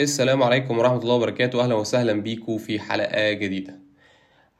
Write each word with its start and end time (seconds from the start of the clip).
السلام 0.00 0.42
عليكم 0.42 0.78
ورحمة 0.78 0.98
الله 0.98 1.14
وبركاته. 1.14 1.62
أهلا 1.64 1.74
وسهلا 1.74 2.12
بيكم 2.12 2.58
في 2.58 2.80
حلقة 2.80 3.32
جديدة. 3.32 3.78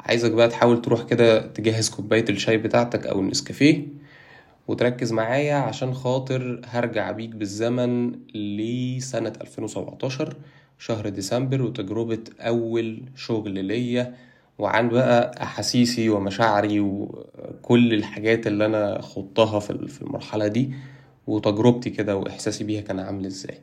عايزك 0.00 0.30
بقى 0.32 0.48
تحاول 0.48 0.82
تروح 0.82 1.02
كده 1.02 1.46
تجهز 1.46 1.90
كوباية 1.90 2.24
الشاي 2.30 2.56
بتاعتك 2.58 3.06
أو 3.06 3.20
النسكافيه 3.20 3.86
وتركز 4.68 5.12
معايا 5.12 5.54
عشان 5.54 5.94
خاطر 5.94 6.60
هرجع 6.64 7.10
بيك 7.10 7.30
بالزمن 7.30 8.12
لسنة 8.34 9.32
2017 9.40 10.36
شهر 10.78 11.08
ديسمبر 11.08 11.62
وتجربة 11.62 12.24
أول 12.40 13.02
شغل 13.16 13.64
ليا 13.64 14.14
وعن 14.58 14.88
بقى 14.88 15.42
أحاسيسي 15.42 16.08
ومشاعري 16.10 16.80
وكل 16.80 17.94
الحاجات 17.94 18.46
اللي 18.46 18.66
أنا 18.66 19.00
خضتها 19.02 19.60
في 19.60 20.02
المرحلة 20.02 20.48
دي 20.48 20.70
وتجربتي 21.26 21.90
كده 21.90 22.16
وإحساسي 22.16 22.64
بيها 22.64 22.80
كان 22.80 23.00
عامل 23.00 23.26
إزاي. 23.26 23.58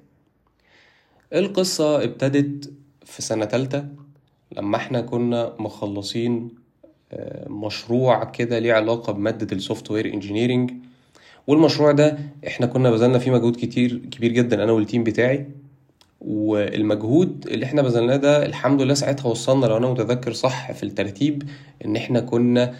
القصة 1.33 2.03
ابتدت 2.03 2.71
في 3.05 3.21
سنة 3.21 3.45
تالتة 3.45 3.85
لما 4.51 4.77
إحنا 4.77 5.01
كنا 5.01 5.53
مخلصين 5.59 6.49
آه، 7.11 7.49
مشروع 7.49 8.23
كده 8.23 8.59
ليه 8.59 8.73
علاقة 8.73 9.13
بمادة 9.13 9.55
ال 9.55 9.91
software 9.91 10.13
engineering 10.13 10.71
والمشروع 11.47 11.91
ده 11.91 12.17
إحنا 12.47 12.65
كنا 12.65 12.91
بذلنا 12.91 13.19
فيه 13.19 13.31
مجهود 13.31 13.55
كتير 13.55 13.97
كبير 14.11 14.31
جدا 14.31 14.63
أنا 14.63 14.71
وال 14.71 14.82
team 14.82 15.03
بتاعي. 15.03 15.45
والمجهود 16.21 17.47
اللي 17.47 17.65
إحنا 17.65 17.81
بذلناه 17.81 18.15
ده 18.15 18.45
الحمد 18.45 18.81
لله 18.81 18.93
ساعتها 18.93 19.29
وصلنا 19.29 19.65
لو 19.65 19.77
أنا 19.77 19.91
متذكر 19.91 20.33
صح 20.33 20.71
في 20.71 20.83
الترتيب 20.83 21.43
إن 21.85 21.95
إحنا 21.95 22.19
كنا 22.19 22.75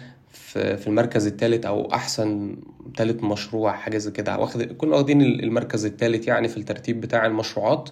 في 0.52 0.86
المركز 0.86 1.26
الثالث 1.26 1.66
أو 1.66 1.92
أحسن 1.92 2.56
ثالث 2.96 3.22
مشروع 3.24 3.72
حاجة 3.72 3.98
زي 3.98 4.10
كده. 4.10 4.38
واخد 4.38 4.62
كنا 4.62 4.96
واخدين 4.96 5.22
المركز 5.22 5.86
الثالث 5.86 6.28
يعني 6.28 6.48
في 6.48 6.56
الترتيب 6.56 7.00
بتاع 7.00 7.26
المشروعات. 7.26 7.88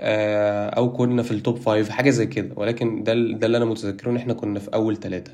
أو 0.00 0.92
كنا 0.92 1.22
في 1.22 1.30
ال 1.30 1.37
top 1.37 1.56
five 1.56 1.88
حاجة 1.88 2.10
زي 2.10 2.26
كده. 2.26 2.54
ولكن 2.56 3.02
ده 3.02 3.14
ده 3.14 3.46
اللي 3.46 3.56
أنا 3.56 3.64
متذكره 3.64 4.10
إن 4.10 4.16
إحنا 4.16 4.32
كنا 4.34 4.58
في 4.60 4.68
أول 4.74 4.96
ثلاثة 4.96 5.32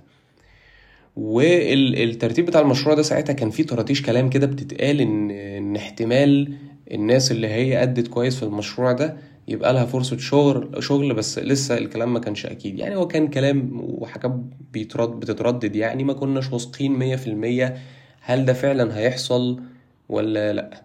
والترتيب 1.16 2.46
بتاع 2.46 2.60
المشروع 2.60 2.94
ده 2.94 3.02
ساعتها 3.02 3.32
كان 3.32 3.50
فيه 3.50 3.66
طراطيش 3.66 4.02
كلام 4.02 4.30
كده 4.30 4.46
بتتقال 4.46 5.00
إن 5.00 5.30
إن 5.30 5.76
احتمال 5.76 6.54
الناس 6.92 7.30
اللي 7.32 7.46
هي 7.46 7.82
أدت 7.82 8.08
كويس 8.08 8.36
في 8.36 8.42
المشروع 8.42 8.92
ده 8.92 9.16
يبقى 9.48 9.72
لها 9.72 9.84
فرصة 9.84 10.16
شغل 10.18 10.84
شغل 10.84 11.14
بس 11.14 11.38
لسه 11.38 11.78
الكلام 11.78 12.12
ما 12.12 12.18
كانش 12.20 12.46
أكيد. 12.46 12.78
يعني 12.78 12.96
هو 12.96 13.06
كان 13.08 13.28
كلام 13.28 13.70
وحاجات 13.82 14.32
بيترد 14.72 15.20
بتتردد. 15.20 15.76
يعني 15.76 16.04
ما 16.04 16.12
كناش 16.12 16.52
واثقين 16.52 16.92
مية 16.92 17.16
في 17.16 17.26
المية 17.26 17.76
هل 18.20 18.44
ده 18.44 18.52
فعلا 18.52 18.98
هيحصل 18.98 19.60
ولا 20.08 20.52
لأ. 20.52 20.84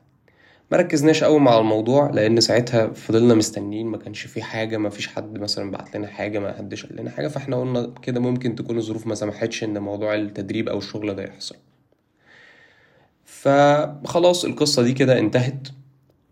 ما 0.72 0.78
ركزناش 0.78 1.24
قوي 1.24 1.40
مع 1.40 1.58
الموضوع 1.60 2.10
لأن 2.10 2.42
ساعتها 2.42 2.88
فضلنا 2.88 3.34
مستنيين 3.34 3.88
ما 3.88 3.98
كانش 3.98 4.22
في 4.26 4.42
حاجة 4.42 4.78
ما 4.78 4.90
فيش 4.90 5.08
حد 5.08 5.38
مثلا 5.40 5.72
بعت 5.72 5.96
لنا 5.96 6.08
حاجة 6.08 6.40
ما 6.40 6.54
حدش 6.58 6.86
قال 6.86 6.96
لنا 7.02 7.10
حاجة 7.12 7.28
فإحنا 7.28 7.56
قلنا 7.62 7.94
كده 8.02 8.20
ممكن 8.20 8.56
تكون 8.56 8.78
الظروف 8.78 9.08
ما 9.08 9.16
سمحتش 9.16 9.64
إن 9.64 9.78
موضوع 9.80 10.16
التدريب 10.16 10.70
أو 10.70 10.78
الشغل 10.78 11.16
ده 11.16 11.24
يحصل. 11.24 11.56
فخلاص 13.26 14.46
القصة 14.46 14.84
دي 14.84 14.94
كده 14.94 15.20
انتهت 15.20 15.68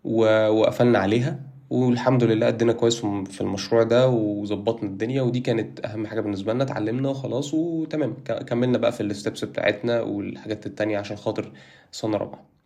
وقفلنا 0.04 1.00
عليها 1.00 1.40
والحمد 1.70 2.24
لله 2.24 2.48
ادينا 2.48 2.74
كويس 2.74 2.96
في 3.06 3.42
المشروع 3.42 3.84
ده 3.84 4.08
وظبطنا 4.10 4.90
الدنيا 4.90 5.22
ودي 5.22 5.40
كانت 5.40 5.86
أهم 5.86 6.08
حاجة 6.08 6.22
بالنسبة 6.22 6.54
لنا 6.54 6.64
اتعلمنا 6.64 7.10
وخلاص 7.10 7.54
وتمام. 7.54 8.14
كملنا 8.48 8.78
بقى 8.78 8.92
في 8.92 9.02
ال 9.04 9.11
steps 9.11 9.46
بتاعتنا 9.46 10.02
والحاجات 10.02 10.66
التانية 10.66 10.98
عشان 10.98 11.18
خاطر 11.18 11.52
سنه 11.92 12.18
رابعة. 12.18 12.57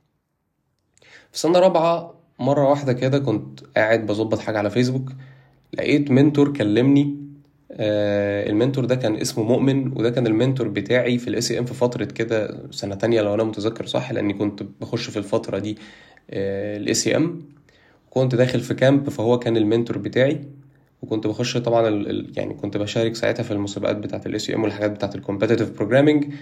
في 1.31 1.39
سنة 1.39 1.59
رابعة 1.59 2.13
مرة 2.39 2.69
واحدة 2.69 2.93
كده 2.93 3.19
كنت 3.19 3.59
قاعد 3.77 4.05
بظبط 4.05 4.39
حاجة 4.39 4.57
على 4.57 4.69
فيسبوك 4.69 5.11
لقيت 5.73 6.11
mentor 6.11 6.53
كلمني 6.53 7.17
آه 7.71 8.49
ال 8.49 8.54
mentor 8.54 8.85
ده 8.85 8.95
كان 8.95 9.15
اسمه 9.15 9.43
مؤمن 9.43 9.87
وده 9.97 10.09
كان 10.09 10.27
ال 10.27 10.33
mentor 10.33 10.67
بتاعي 10.67 11.17
في 11.17 11.27
ال 11.27 11.51
ACM 11.51 11.65
في 11.65 11.73
فترة 11.73 12.05
كده 12.05 12.67
سنة 12.71 12.95
تانية 12.95 13.21
لو 13.21 13.33
أنا 13.33 13.43
متذكر 13.43 13.85
صح 13.85 14.11
لأني 14.11 14.33
كنت 14.33 14.63
بخش 14.81 15.09
في 15.09 15.17
الفترة 15.17 15.57
دي 15.59 15.77
ال 16.29 17.07
ACM 17.07 17.41
كنت 18.09 18.35
داخل 18.35 18.59
في 18.59 18.73
camp 18.73 19.09
فهو 19.09 19.39
كان 19.39 19.57
ال 19.57 19.63
mentor 19.63 19.97
بتاعي 19.97 20.41
وكنت 21.01 21.27
بخش 21.27 21.57
طبعا 21.57 21.87
ال 21.87 22.31
يعني 22.37 22.53
كنت 22.53 22.77
بشارك 22.77 23.15
ساعتها 23.15 23.43
في 23.43 23.51
المسابقات 23.51 23.95
بتاعة 23.95 24.21
ال 24.25 24.49
ACM 24.51 24.63
والحاجات 24.63 24.91
بتاعة 24.91 25.11
ال 25.15 25.20
competitive 25.20 25.77
programming 25.77 26.33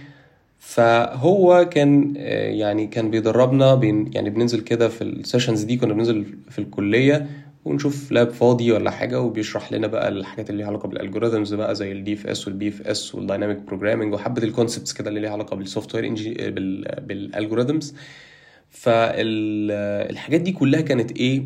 فهو 0.60 1.70
كان 1.72 2.14
آه، 2.18 2.50
يعني 2.50 2.88
كان 2.88 3.12
بيدربنا 3.12 3.76
بين 3.76 4.12
يعني 4.14 4.30
بننزل 4.30 4.62
كده 4.62 4.90
في 4.90 5.04
ال 5.04 5.11
sessions 5.11 5.64
دي 5.64 5.78
كنا 5.78 5.94
بننزل 5.94 6.26
في 6.50 6.60
الكلية 6.60 7.28
ونشوف 7.66 8.12
lab 8.12 8.30
فاضي 8.30 8.72
ولا 8.72 8.92
حاجة 8.92 9.22
وبيشرح 9.22 9.72
لنا 9.74 9.88
بقى 9.88 10.08
الحاجات 10.10 10.50
اللي 10.50 10.58
ليها 10.62 10.68
علاقة 10.68 10.88
بال 10.90 11.01
algorithms 11.01 11.54
بقى 11.54 11.76
زي 11.76 11.92
ال 11.92 12.14
DFS 12.14 12.48
وال 12.48 12.68
BFS 12.68 13.16
وال 13.16 13.25
dynamic 13.25 13.58
programming 13.58 14.14
وحبة 14.14 14.44
ال 14.44 14.50
concepts 14.50 14.94
كده 14.94 15.10
اللي 15.10 15.20
ليها 15.20 15.32
علاقة 15.32 15.56
بال 15.56 15.64
software 15.64 15.96
بال 15.96 16.14
algorithms 17.02 17.96
فالحاجات 18.70 20.42
دي 20.42 20.52
كلها 20.52 20.82
كانت 20.82 21.12
إيه؟ 21.12 21.44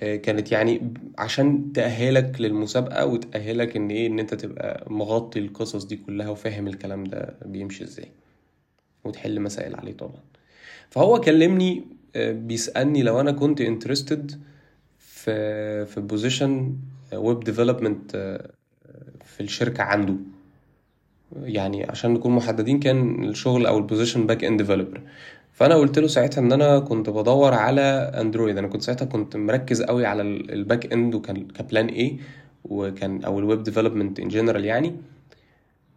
كانت 0.00 0.52
يعني 0.52 0.94
عشان 1.18 1.72
تأهلك 1.72 2.40
للمسابقة 2.40 3.06
وتأهلك 3.06 3.76
إن 3.76 3.90
إيه 3.90 4.06
إن 4.06 4.18
أنت 4.18 4.34
تبقى 4.34 4.86
مغطي 4.92 5.38
القصص 5.38 5.84
دي 5.84 5.96
كلها 5.96 6.28
وفاهم 6.28 6.66
الكلام 6.66 7.04
ده 7.04 7.36
بيمشي 7.46 7.84
إزاي 7.84 8.08
وتحل 9.04 9.40
مسائل 9.40 9.76
عليه 9.76 9.92
طبعا. 9.92 10.20
فهو 10.90 11.20
كلمني 11.20 11.84
آه، 12.16 12.32
بيسألني 12.32 13.02
لو 13.02 13.20
أنا 13.20 13.32
كنت 13.32 13.60
interested 13.60 14.40
في 14.98 15.86
في 15.86 16.00
position 16.00 16.76
web 17.14 17.40
development 17.40 18.16
في 19.24 19.40
الشركة 19.40 19.82
عنده. 19.82 20.14
يعني 21.42 21.84
عشان 21.84 22.14
نكون 22.14 22.32
محددين 22.32 22.80
كان 22.80 23.24
الشغل 23.24 23.66
أو 23.66 23.78
ال 23.78 23.83
position 23.83 24.26
back 24.26 24.44
end 24.44 24.58
developer 24.62 25.00
فأنا 25.60 25.74
قلت 25.74 25.98
له 25.98 26.06
ساعتها 26.06 26.40
إن 26.40 26.52
أنا 26.52 26.78
كنت 26.78 27.10
بدور 27.10 27.54
على 27.54 27.80
Android 28.20 28.58
أنا 28.58 28.68
كنت 28.68 28.82
ساعتها 28.82 29.04
كنت 29.04 29.36
مركز 29.36 29.82
قوي 29.82 30.06
على 30.06 30.22
ال 30.22 30.36
back 30.36 30.92
end 30.92 31.14
وكان 31.14 31.48
ك 31.48 31.56
plan 31.56 31.86
A 31.86 32.16
وكان 32.64 33.24
أو 33.24 33.38
ال 33.38 33.44
web 33.44 33.62
development 33.62 34.20
in 34.20 34.28
general 34.28 34.64
يعني. 34.64 34.96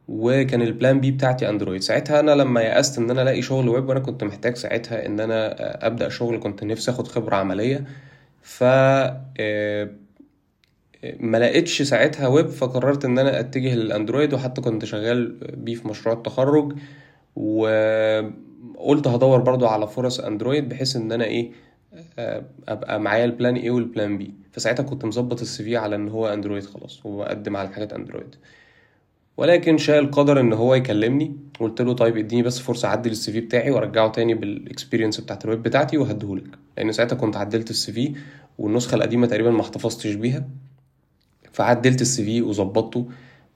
وكان 0.07 0.61
ال 0.61 0.69
plan 0.69 0.99
B 0.99 1.11
بتاعتي 1.11 1.49
Android 1.49 1.81
ساعتها 1.81 2.19
أنا 2.19 2.31
لما 2.31 2.61
يأست 2.61 2.97
إن 2.97 3.09
أنا 3.09 3.21
ألاقي 3.21 3.41
شغل 3.41 3.69
ويب 3.69 3.89
وأنا 3.89 3.99
كنت 3.99 4.23
محتاج 4.23 4.55
ساعتها 4.55 5.05
إن 5.05 5.19
أنا 5.19 5.55
أبدأ 5.87 6.09
شغل 6.09 6.39
كنت 6.39 6.63
نفسي 6.63 6.91
آخد 6.91 7.07
خبرة 7.07 7.35
عملية. 7.35 7.85
ف 8.41 8.63
آه، 8.63 9.89
ما 11.19 11.37
لقيتش 11.37 11.81
ساعتها 11.81 12.27
ويب 12.27 12.47
فقررت 12.47 13.05
إن 13.05 13.19
أنا 13.19 13.39
أتجه 13.39 13.75
لل 13.75 13.88
Android 13.88 14.33
وحتى 14.33 14.61
كنت 14.61 14.85
شغال 14.85 15.37
بيه 15.57 15.75
في 15.75 15.87
مشروع 15.87 16.15
التخرج. 16.15 16.73
و 17.35 17.67
قلت 18.77 19.07
هدور 19.07 19.39
برضو 19.39 19.65
على 19.65 19.87
فرص 19.87 20.19
Android 20.19 20.69
بحيث 20.69 20.95
إن 20.95 21.11
أنا 21.11 21.25
إيه 21.25 21.51
آه، 22.19 22.45
أبقى 22.67 22.99
معايا 22.99 23.25
ال 23.25 23.31
plan 23.31 23.55
A 23.55 23.71
وال 23.71 23.87
plan 23.87 24.17
B 24.17 24.33
فساعتها 24.51 24.83
كنت 24.83 25.05
مظبط 25.05 25.41
ال 25.41 25.63
CV 25.63 25.77
على 25.77 25.95
إن 25.95 26.09
هو 26.09 26.27
Android 26.33 26.65
خلاص 26.65 27.05
ومقدم 27.05 27.57
على 27.57 27.69
حاجات 27.69 27.93
Android 27.93 28.35
ولكن 29.37 29.77
شاء 29.77 29.99
القدر 29.99 30.39
إن 30.39 30.53
هو 30.53 30.75
يكلمني 30.75 31.35
قلت 31.59 31.81
له 31.81 31.93
طيب 31.93 32.17
إديني 32.17 32.43
بس 32.43 32.59
فرصة 32.59 32.87
أعدل 32.87 33.11
ال 33.11 33.31
CV 33.31 33.39
بتاعي 33.41 33.71
وأرجعه 33.71 34.11
تاني 34.11 34.33
بال 34.33 34.47
experience 34.47 35.19
بتاعت 35.19 35.45
الويب 35.45 35.63
بتاعتي 35.63 35.97
وهديهولك. 35.97 36.47
لأن 36.77 36.91
ساعتها 36.91 37.15
كنت 37.15 37.37
عدلت 37.37 37.69
ال 37.69 37.91
CV 37.91 38.13
والنسخة 38.57 38.95
القديمة 38.95 39.27
تقريبا 39.27 39.51
ما 39.51 39.61
احتفظتش 39.61 40.13
بيها 40.13 40.47
فعدلت 41.51 42.01
ال 42.01 42.23
CV 42.25 42.41
وظبطته. 42.41 43.09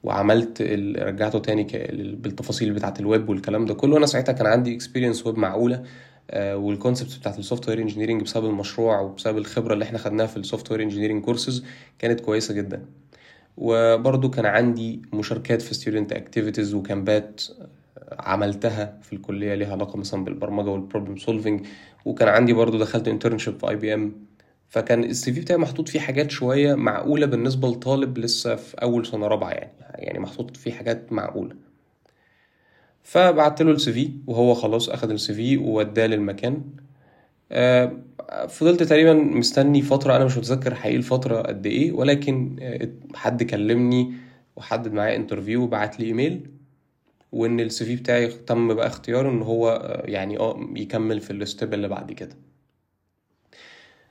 وعملت 0.08 0.62
رجعته 1.00 1.40
تاني 1.40 1.64
بالتفاصيل 2.16 2.74
بتاعة 2.74 2.94
الويب 3.00 3.30
والكلام 3.30 3.66
ده 3.66 3.74
كله. 3.74 3.98
أنا 3.98 4.06
ساعتها 4.06 4.34
كان 4.34 4.48
عندي 4.48 4.76
experience 4.76 5.28
web 5.28 5.38
معقولة 5.38 5.84
وال 6.36 6.54
concept 6.54 7.18
بتاعت 7.20 7.40
ال 7.40 7.70
software 7.70 7.80
engineering 7.82 8.22
بسبب 8.22 8.46
المشروع 8.46 9.00
وبسبب 9.00 9.38
الخبرة 9.38 9.74
اللي 9.74 9.86
إحنا 9.86 9.98
خدناها 9.98 10.28
في 10.28 10.38
ال 10.38 10.72
software 10.72 10.82
engineering 10.82 11.24
courses 11.24 11.64
كانت 12.00 12.20
كويسة 12.20 12.54
جدا. 12.54 12.86
وبرضو 13.58 14.30
كان 14.30 14.46
عندي 14.46 15.02
مشاركات 15.14 15.62
في 15.62 15.74
student 15.74 16.14
activities 16.14 16.74
وكامبات 16.74 17.44
عملتها 18.20 19.00
في 19.02 19.14
الكلية 19.14 19.56
ليها 19.56 19.72
علاقة 19.72 19.98
مثلا 19.98 20.24
بالبرمجة 20.24 20.70
وال 20.70 20.80
problem 20.80 21.18
solving 21.18 21.66
وكان 22.06 22.28
عندي 22.28 22.54
برضو 22.54 22.78
دخلت 22.78 23.08
internship 23.08 23.60
في 23.60 23.70
IBM 23.70 24.27
فكان 24.70 25.04
ال 25.04 25.34
CV 25.34 25.42
بتاعي 25.42 25.60
محطوط 25.60 25.90
فيه 25.90 26.00
حاجات 26.00 26.32
شوية 26.32 26.76
معقولة 26.76 27.26
بالنسبة 27.26 27.68
لطالب 27.68 28.18
لسه 28.18 28.56
في 28.56 28.76
أول 28.82 29.06
سنة 29.06 29.28
رابعة 29.28 29.50
يعني. 29.52 29.72
يعني 29.96 30.20
محطوط 30.20 30.58
فيه 30.58 30.72
حاجات 30.72 31.14
معقولة. 31.14 31.56
فبعت 33.04 33.62
له 33.62 33.72
ال 33.72 33.94
CV 33.94 34.12
وهو 34.28 34.54
خلاص 34.54 34.90
أخد 34.90 35.12
ال 35.12 35.34
CV 35.34 35.58
ووداه 35.58 36.08
للمكان. 36.08 36.64
آه، 37.52 37.92
فضلت 38.50 38.84
تقريبا 38.84 39.14
مستني 39.14 39.82
فترة 39.82 40.16
أنا 40.16 40.26
مش 40.26 40.38
متذكر 40.38 40.76
حقيقي 40.76 40.98
الفترة 40.98 41.42
قد 41.42 41.66
إيه 41.66 41.92
ولكن 41.92 42.58
آه، 42.62 42.90
حد 43.16 43.44
كلمني 43.44 44.14
وحدد 44.56 44.94
معايا 44.94 45.16
interview 45.16 45.64
وبعت 45.64 46.00
لي 46.00 46.06
إيميل 46.06 46.52
وإن 47.32 47.60
ال 47.60 47.86
CV 47.86 47.96
بتاعي 47.96 48.28
تم 48.28 48.74
بقى 48.74 48.88
اختياره 48.88 49.30
إن 49.30 49.42
هو 49.42 49.70
آه، 49.70 50.04
يعني 50.10 50.40
آه 50.40 50.70
يكمل 50.76 51.20
في 51.22 51.32
ال 51.34 51.42
step 51.42 51.74
اللي 51.74 51.88
بعد 51.88 52.12
كده. 52.12 52.47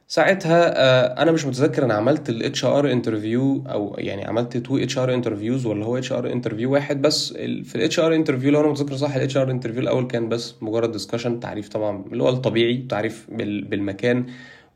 ساعتها 0.09 0.75
آه، 0.77 1.23
أنا 1.23 1.33
مش 1.33 1.47
متذكر 1.47 1.85
أنا 1.85 1.95
عملت 1.95 2.29
ال 2.29 2.65
HR 2.65 2.93
interview 2.93 3.65
أو 3.67 3.95
يعني 3.99 4.25
عملت 4.25 4.57
two 4.57 4.99
HR 4.99 5.15
interviews 5.15 5.67
ولا 5.67 5.85
هو 5.85 5.99
HR 5.99 6.33
interview 6.33 6.73
واحد 6.73 7.03
بس. 7.03 7.33
في 7.33 7.75
ال 7.75 8.01
HR 8.01 8.15
interview 8.15 8.51
لو 8.51 8.61
أنا 8.61 8.69
متذكر 8.69 8.97
صح 8.97 9.15
ال 9.15 9.37
HR 9.37 9.51
interview 9.51 9.81
الأول 9.83 10.07
كان 10.07 10.29
بس 10.29 10.55
مجرد 10.61 10.93
discussion 10.93 11.41
تعريف 11.41 11.69
طبعا 11.69 12.05
اللي 12.13 12.23
هو 12.23 12.29
الطبيعي 12.29 12.87
تعريف 12.89 13.27
بال- 13.33 13.65
بالمكان 13.65 14.27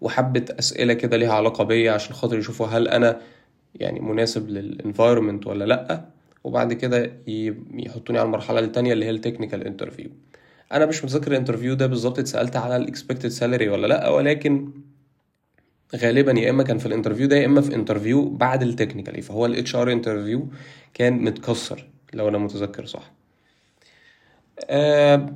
وحبة 0.01 0.45
أسئلة 0.59 0.93
كده 0.95 1.17
ليها 1.17 1.33
علاقة 1.33 1.65
بيا 1.65 1.93
عشان 1.93 2.15
خاطر 2.15 2.39
يشوفوا 2.39 2.67
هل 2.67 2.89
أنا 2.89 3.21
يعني 3.75 4.01
مناسب 4.01 4.49
لل 4.49 4.64
environment 4.64 5.47
ولا 5.47 5.65
لأ. 5.65 6.05
وبعد 6.45 6.73
كده 6.73 7.13
يحطوني 7.75 8.19
على 8.19 8.27
المرحلة 8.27 8.61
التانية 8.61 8.93
اللي 8.93 9.05
هي 9.05 9.11
ال 9.11 9.17
technical 9.17 9.67
interview 9.67 10.11
أنا 10.73 10.87
مش 10.87 11.05
متذكر 11.05 11.31
ال 11.33 11.37
interview 11.37 11.75
ده 11.75 11.87
بالظبط 11.87 12.19
اتسألت 12.19 12.57
على 12.57 12.77
ال 12.77 12.83
expected 12.83 13.29
salary 13.29 13.69
ولا 13.69 13.87
لأ 13.87 14.09
ولكن 14.09 14.71
غالبا 15.97 16.33
يا 16.41 16.51
إما 16.51 16.63
كان 16.63 16.79
في 16.79 16.87
ال 16.87 16.91
interview 16.91 17.27
ده 17.29 17.37
يا 17.37 17.47
إما 17.47 17.61
في 17.61 17.75
interview 17.75 18.29
بعد 18.29 18.63
ال 18.63 18.69
technical 18.69 19.23
فهو 19.23 19.47
ال 19.47 19.77
HR 19.77 19.93
interview 19.93 20.49
كان 20.95 21.13
متكسر 21.25 21.87
لو 22.15 22.29
أنا 22.29 22.39
متذكر 22.39 22.87
صح. 22.87 23.13
آه، 24.71 25.35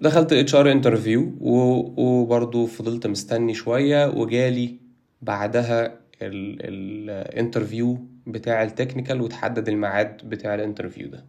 دخلت 0.00 0.32
ال 0.32 0.54
HR 0.54 0.72
interview 0.72 1.32
وبرضه 1.40 2.66
فضلت 2.66 3.06
مستني 3.06 3.54
شوية 3.54 4.06
وجالي 4.06 4.74
بعدها 5.22 5.94
ال 6.22 6.40
interview 6.40 7.98
بتاع 8.26 8.62
ال 8.62 8.68
technical 8.68 9.20
وتحدد 9.20 9.68
الميعاد 9.68 10.28
بتاع 10.28 10.54
ال 10.54 10.59
interview 10.59 11.08
ده. 11.08 11.24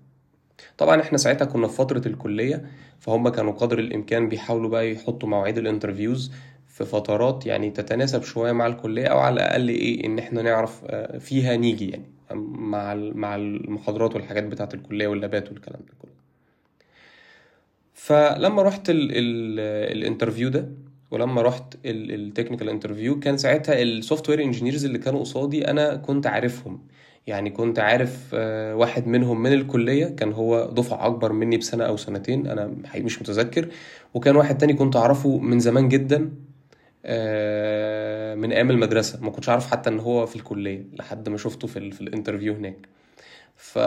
طبعا 0.78 1.02
إحنا 1.02 1.18
ساعتها 1.18 1.46
كنا 1.46 1.68
في 1.68 1.76
فترة 1.76 2.08
الكلية 2.08 2.66
فهم 3.00 3.30
كانوا 3.30 3.52
قدر 3.54 3.80
الإمكان 3.80 4.30
بيحاولوا 4.30 4.70
بقى 4.70 4.92
يحطوا 4.92 5.30
مواعيد 5.30 5.58
ال 5.58 5.64
interviews 5.64 6.32
في 6.80 6.86
فترات 6.86 7.46
يعني 7.46 7.70
تتناسب 7.70 8.24
شوية 8.24 8.52
مع 8.52 8.68
الكلية 8.68 9.06
أو 9.08 9.20
على 9.20 9.34
الأقل 9.34 9.70
إيه 9.70 10.06
إن 10.06 10.20
إحنا 10.20 10.42
نعرف 10.42 10.82
آه، 10.86 11.18
فيها 11.18 11.56
نيجي 11.56 11.90
يعني. 11.90 12.06
مع 12.32 12.94
مع 12.96 13.36
المحاضرات 13.36 14.16
والحاجات 14.16 14.44
بتاعة 14.44 14.70
الكلية 14.74 15.08
واللابات 15.08 15.50
والكلام 15.52 15.80
ده 15.80 15.94
كله. 16.02 16.12
فلما 17.94 18.62
رحت 18.62 18.90
ال 18.90 19.12
ال 19.12 19.60
ال 19.98 20.03
interview 20.03 20.50
ده 20.50 20.70
ولما 21.12 21.42
رحت 21.42 21.76
ال 21.86 21.94
technical 21.94 22.70
interview 22.70 23.20
كان 23.20 23.38
ساعتها 23.38 23.82
ال 23.82 24.30
software 24.30 24.42
engineers 24.42 24.86
اللي 24.86 24.98
كانوا 24.98 25.20
قصادي 25.20 25.68
أنا 25.68 25.96
كنت 25.96 26.28
عارفهم. 26.28 26.80
يعني 27.28 27.50
كنت 27.50 27.80
عارف 27.80 28.32
آه، 28.34 28.76
واحد 28.76 29.08
منهم 29.08 29.44
من 29.44 29.54
الكلية 29.54 30.06
كان 30.06 30.34
هو 30.34 30.66
دفعة 30.72 31.06
أكبر 31.06 31.34
مني 31.34 31.58
بسنة 31.58 31.84
أو 31.84 31.98
سنتين 31.98 32.48
حقيقي 32.86 33.06
مش 33.06 33.22
متذكر. 33.22 33.70
وكان 34.14 34.36
واحد 34.36 34.58
تاني 34.58 34.74
كنت 34.74 34.96
أعرفه 34.96 35.38
من 35.38 35.60
زمان 35.60 35.90
جدا. 35.90 36.32
من 38.40 38.52
أيام 38.52 38.72
المدرسة. 38.72 39.20
ما 39.24 39.32
كنتش 39.32 39.50
أعرف 39.50 39.72
حتى 39.72 39.90
إن 39.90 40.00
هو 40.00 40.26
في 40.26 40.36
الكلية 40.36 40.84
لحد 40.94 41.30
ما 41.30 41.38
شفته 41.38 41.68
في, 41.68 41.92
في 41.92 42.02
ال 42.02 42.07
interview 42.07 42.54
هناك. 42.54 42.76
ف 43.56 43.80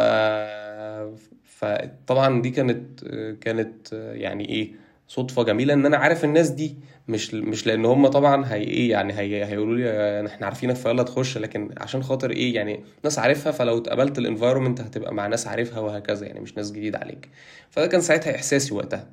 فطبعا 1.44 2.43
دي 2.43 2.50
كانت 2.50 3.05
كانت 3.41 3.93
يعني 4.14 4.49
إيه 4.49 4.73
صدفة 5.09 5.43
جميلة 5.43 5.75
إن 5.75 5.87
أنا 5.87 5.97
عارف 5.97 6.25
الناس 6.25 6.49
دي. 6.50 6.76
مش 7.09 7.35
مش 7.35 7.67
لأن 7.67 7.85
هم 7.85 8.06
طبعا 8.06 8.47
هي 8.55 8.61
إيه 8.62 8.91
يعني 8.91 9.12
هي 9.12 9.44
هيقولوا 9.44 9.76
لي 9.76 10.26
إحنا 10.26 10.47
عارفينك 10.47 10.76
فيلا 10.76 11.03
تخش. 11.03 11.38
لكن 11.38 11.70
عشان 11.79 12.03
خاطر 12.03 12.31
إيه 12.31 12.55
يعني 12.55 12.85
ناس 13.05 13.19
عارفها 13.19 13.53
فلو 13.53 13.79
اتقبلت 13.79 14.19
ال 14.19 14.24
environment 14.24 14.81
هتبقى 14.81 15.14
مع 15.14 15.26
ناس 15.26 15.47
عارفها 15.47 15.81
وهكذا 15.81 16.26
يعني 16.26 16.41
مش 16.41 16.56
ناس 16.56 16.73
جديد 16.73 16.97
عليك. 16.97 17.29
فده 17.70 17.87
كان 17.87 18.00
ساعتها 18.00 18.35
إحساسي 18.37 18.75
وقتها. 18.75 19.09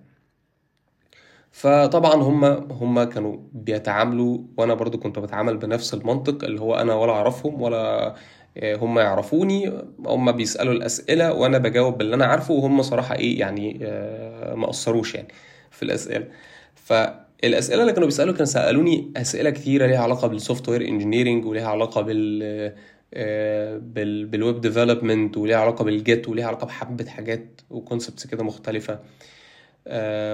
فطبعا 1.51 2.13
هم 2.15 2.43
هم 2.71 3.03
كانوا 3.03 3.37
بيتعاملوا 3.53 4.39
وأنا 4.57 4.73
برضو 4.73 4.97
كنت 4.97 5.19
بتعامل 5.19 5.57
بنفس 5.57 5.93
المنطق 5.93 6.43
اللي 6.43 6.61
هو 6.61 6.75
أنا 6.75 6.95
ولا 6.95 7.11
أعرفهم 7.11 7.61
ولا 7.61 8.15
هم 8.63 8.99
يعرفوني 8.99 9.73
هم 10.05 10.31
بيسألوا 10.31 10.73
الأسئلة 10.73 11.33
وأنا 11.33 11.57
بجاوب 11.57 11.97
باللي 11.97 12.15
أنا 12.15 12.25
عارفه 12.25 12.53
وهم 12.53 12.81
صراحة 12.81 13.15
إيه 13.15 13.39
يعني 13.39 13.79
آه، 13.83 14.55
ما 14.55 14.67
قصروش 14.67 15.15
يعني 15.15 15.27
في 15.71 15.83
الأسئلة. 15.83 16.27
فالأسئلة 16.75 17.81
اللي 17.81 17.93
كانوا 17.93 18.07
بيسألوا 18.07 18.33
كانوا 18.33 18.45
سألوني 18.45 19.13
أسئلة 19.17 19.49
كتيرة 19.49 19.85
ليها 19.87 19.99
علاقة 19.99 20.27
بال 20.27 20.69
software 20.69 20.81
engineering 20.87 21.45
وليها 21.45 21.67
علاقة 21.69 22.01
بال 22.01 22.43
آه، 23.13 23.77
بال 23.77 24.25
بال 24.25 24.40
web 24.40 24.61
development 24.61 25.37
وليها 25.37 25.57
علاقة 25.57 25.83
بال 25.85 26.03
Git 26.03 26.29
وليها 26.29 26.47
علاقة 26.47 26.65
بحبة 26.65 27.05
حاجات 27.05 27.61
و 27.69 27.76
concepts 27.76 28.27
كده 28.27 28.43
مختلفة. 28.43 28.93
آه، 28.93 28.99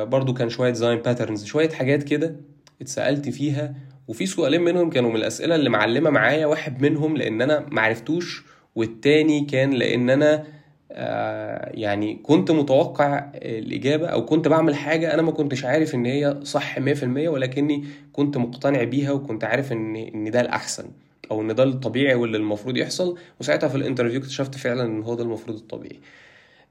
برضو 0.05 0.33
كان 0.33 0.49
شوية 0.49 0.69
design 0.69 0.99
patterns 0.99 1.45
شوية 1.45 1.69
حاجات 1.69 2.03
كده 2.03 2.35
اتسألت 2.81 3.29
فيها 3.29 3.75
وفي 4.07 4.25
سؤالين 4.25 4.61
منهم 4.61 4.89
كانوا 4.89 5.09
من 5.09 5.15
الأسئلة 5.15 5.55
اللي 5.55 5.69
معلمة 5.69 6.09
معايا 6.09 6.45
واحد 6.45 6.81
منهم 6.81 7.17
لأن 7.17 7.41
أنا 7.41 7.65
معرفتوش 7.71 8.45
والتاني 8.75 9.45
كان 9.45 9.71
لأن 9.73 10.09
أنا 10.09 10.43
آه، 10.91 11.71
يعني 11.73 12.19
كنت 12.23 12.51
متوقع 12.51 13.31
الإجابة 13.35 14.07
أو 14.07 14.25
كنت 14.25 14.47
بعمل 14.47 14.75
حاجة 14.75 15.13
أنا 15.13 15.21
ما 15.21 15.31
كنتش 15.31 15.65
عارف 15.65 15.95
إن 15.95 16.05
هي 16.05 16.39
صح 16.43 16.79
100% 16.79 17.03
ولكني 17.03 17.85
كنت 18.13 18.37
مقتنع 18.37 18.83
بيها 18.83 19.11
وكنت 19.11 19.43
عارف 19.43 19.71
إن 19.71 19.95
إن 19.95 20.31
ده 20.31 20.41
الأحسن 20.41 20.85
أو 21.31 21.41
إن 21.41 21.55
ده 21.55 21.63
الطبيعي 21.63 22.15
واللي 22.15 22.37
المفروض 22.37 22.77
يحصل. 22.77 23.17
وساعتها 23.39 23.67
في 23.69 23.75
ال 23.75 23.80
interview 23.80 24.19
اكتشفت 24.19 24.55
فعلا 24.55 24.83
إن 24.83 25.03
هو 25.03 25.15
ده 25.15 25.23
المفروض 25.23 25.57
الطبيعي. 25.57 25.99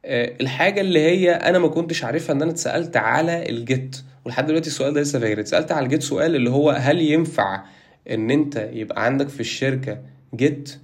آه، 0.07 0.33
الحاجة 0.41 0.81
اللي 0.81 1.01
هي 1.01 1.33
أنا 1.33 1.59
ما 1.59 1.69
كنتش 1.69 2.05
عارفها 2.05 2.35
إن 2.35 2.43
أنا 2.43 2.51
اتسألت 2.51 2.97
على 2.97 3.49
ال 3.49 3.61
Git 3.61 3.97
ولحد 4.25 4.47
دلوقتي 4.47 4.67
السؤال 4.67 4.95
ده 4.95 5.01
لسه 5.01 5.19
فاكر. 5.21 5.41
اتسألت 5.41 5.73
على 5.73 5.85
ال 5.85 5.89
Git 5.89 6.03
سؤال 6.03 6.37
اللي 6.37 6.51
هو 6.51 6.71
هل 6.71 7.01
ينفع 7.01 7.63
إن 8.11 8.31
أنت 8.31 8.69
يبقى 8.73 9.05
عندك 9.05 9.29
في 9.29 9.41
الشركة 9.41 9.99
Git 10.35 10.79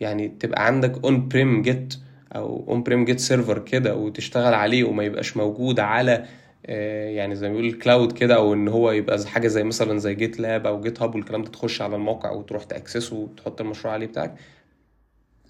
يعني 0.00 0.28
تبقى 0.40 0.66
عندك 0.66 1.04
on-prem 1.04 1.62
Git 1.62 1.94
أو 2.36 2.64
on-prem 2.68 3.04
Git 3.04 3.20
server 3.20 3.58
كده 3.58 3.96
وتشتغل 3.96 4.54
عليه 4.54 4.84
وما 4.84 5.04
يبقاش 5.04 5.36
موجود 5.36 5.80
على 5.80 6.24
آه، 6.66 7.08
يعني 7.08 7.34
زي 7.34 7.48
ما 7.48 7.54
بيقول 7.54 7.68
ال 7.68 7.75
cloud 7.75 8.12
كده 8.12 8.34
أو 8.36 8.54
إن 8.54 8.68
هو 8.68 8.90
يبقى 8.90 9.26
حاجة 9.26 9.48
زي 9.48 9.64
مثلا 9.64 9.98
زي 9.98 10.14
GitLab 10.14 10.66
أو 10.66 10.80
GitHub 10.80 11.14
والكلام 11.14 11.42
ده 11.42 11.50
تخش 11.50 11.82
على 11.82 11.96
الموقع 11.96 12.30
وتروح 12.30 12.64
ت 12.64 12.70
access 12.70 13.10
ه 13.10 13.16
وتحط 13.16 13.60
المشروع 13.60 13.94
عليه 13.94 14.06
بتاعك. 14.06 14.34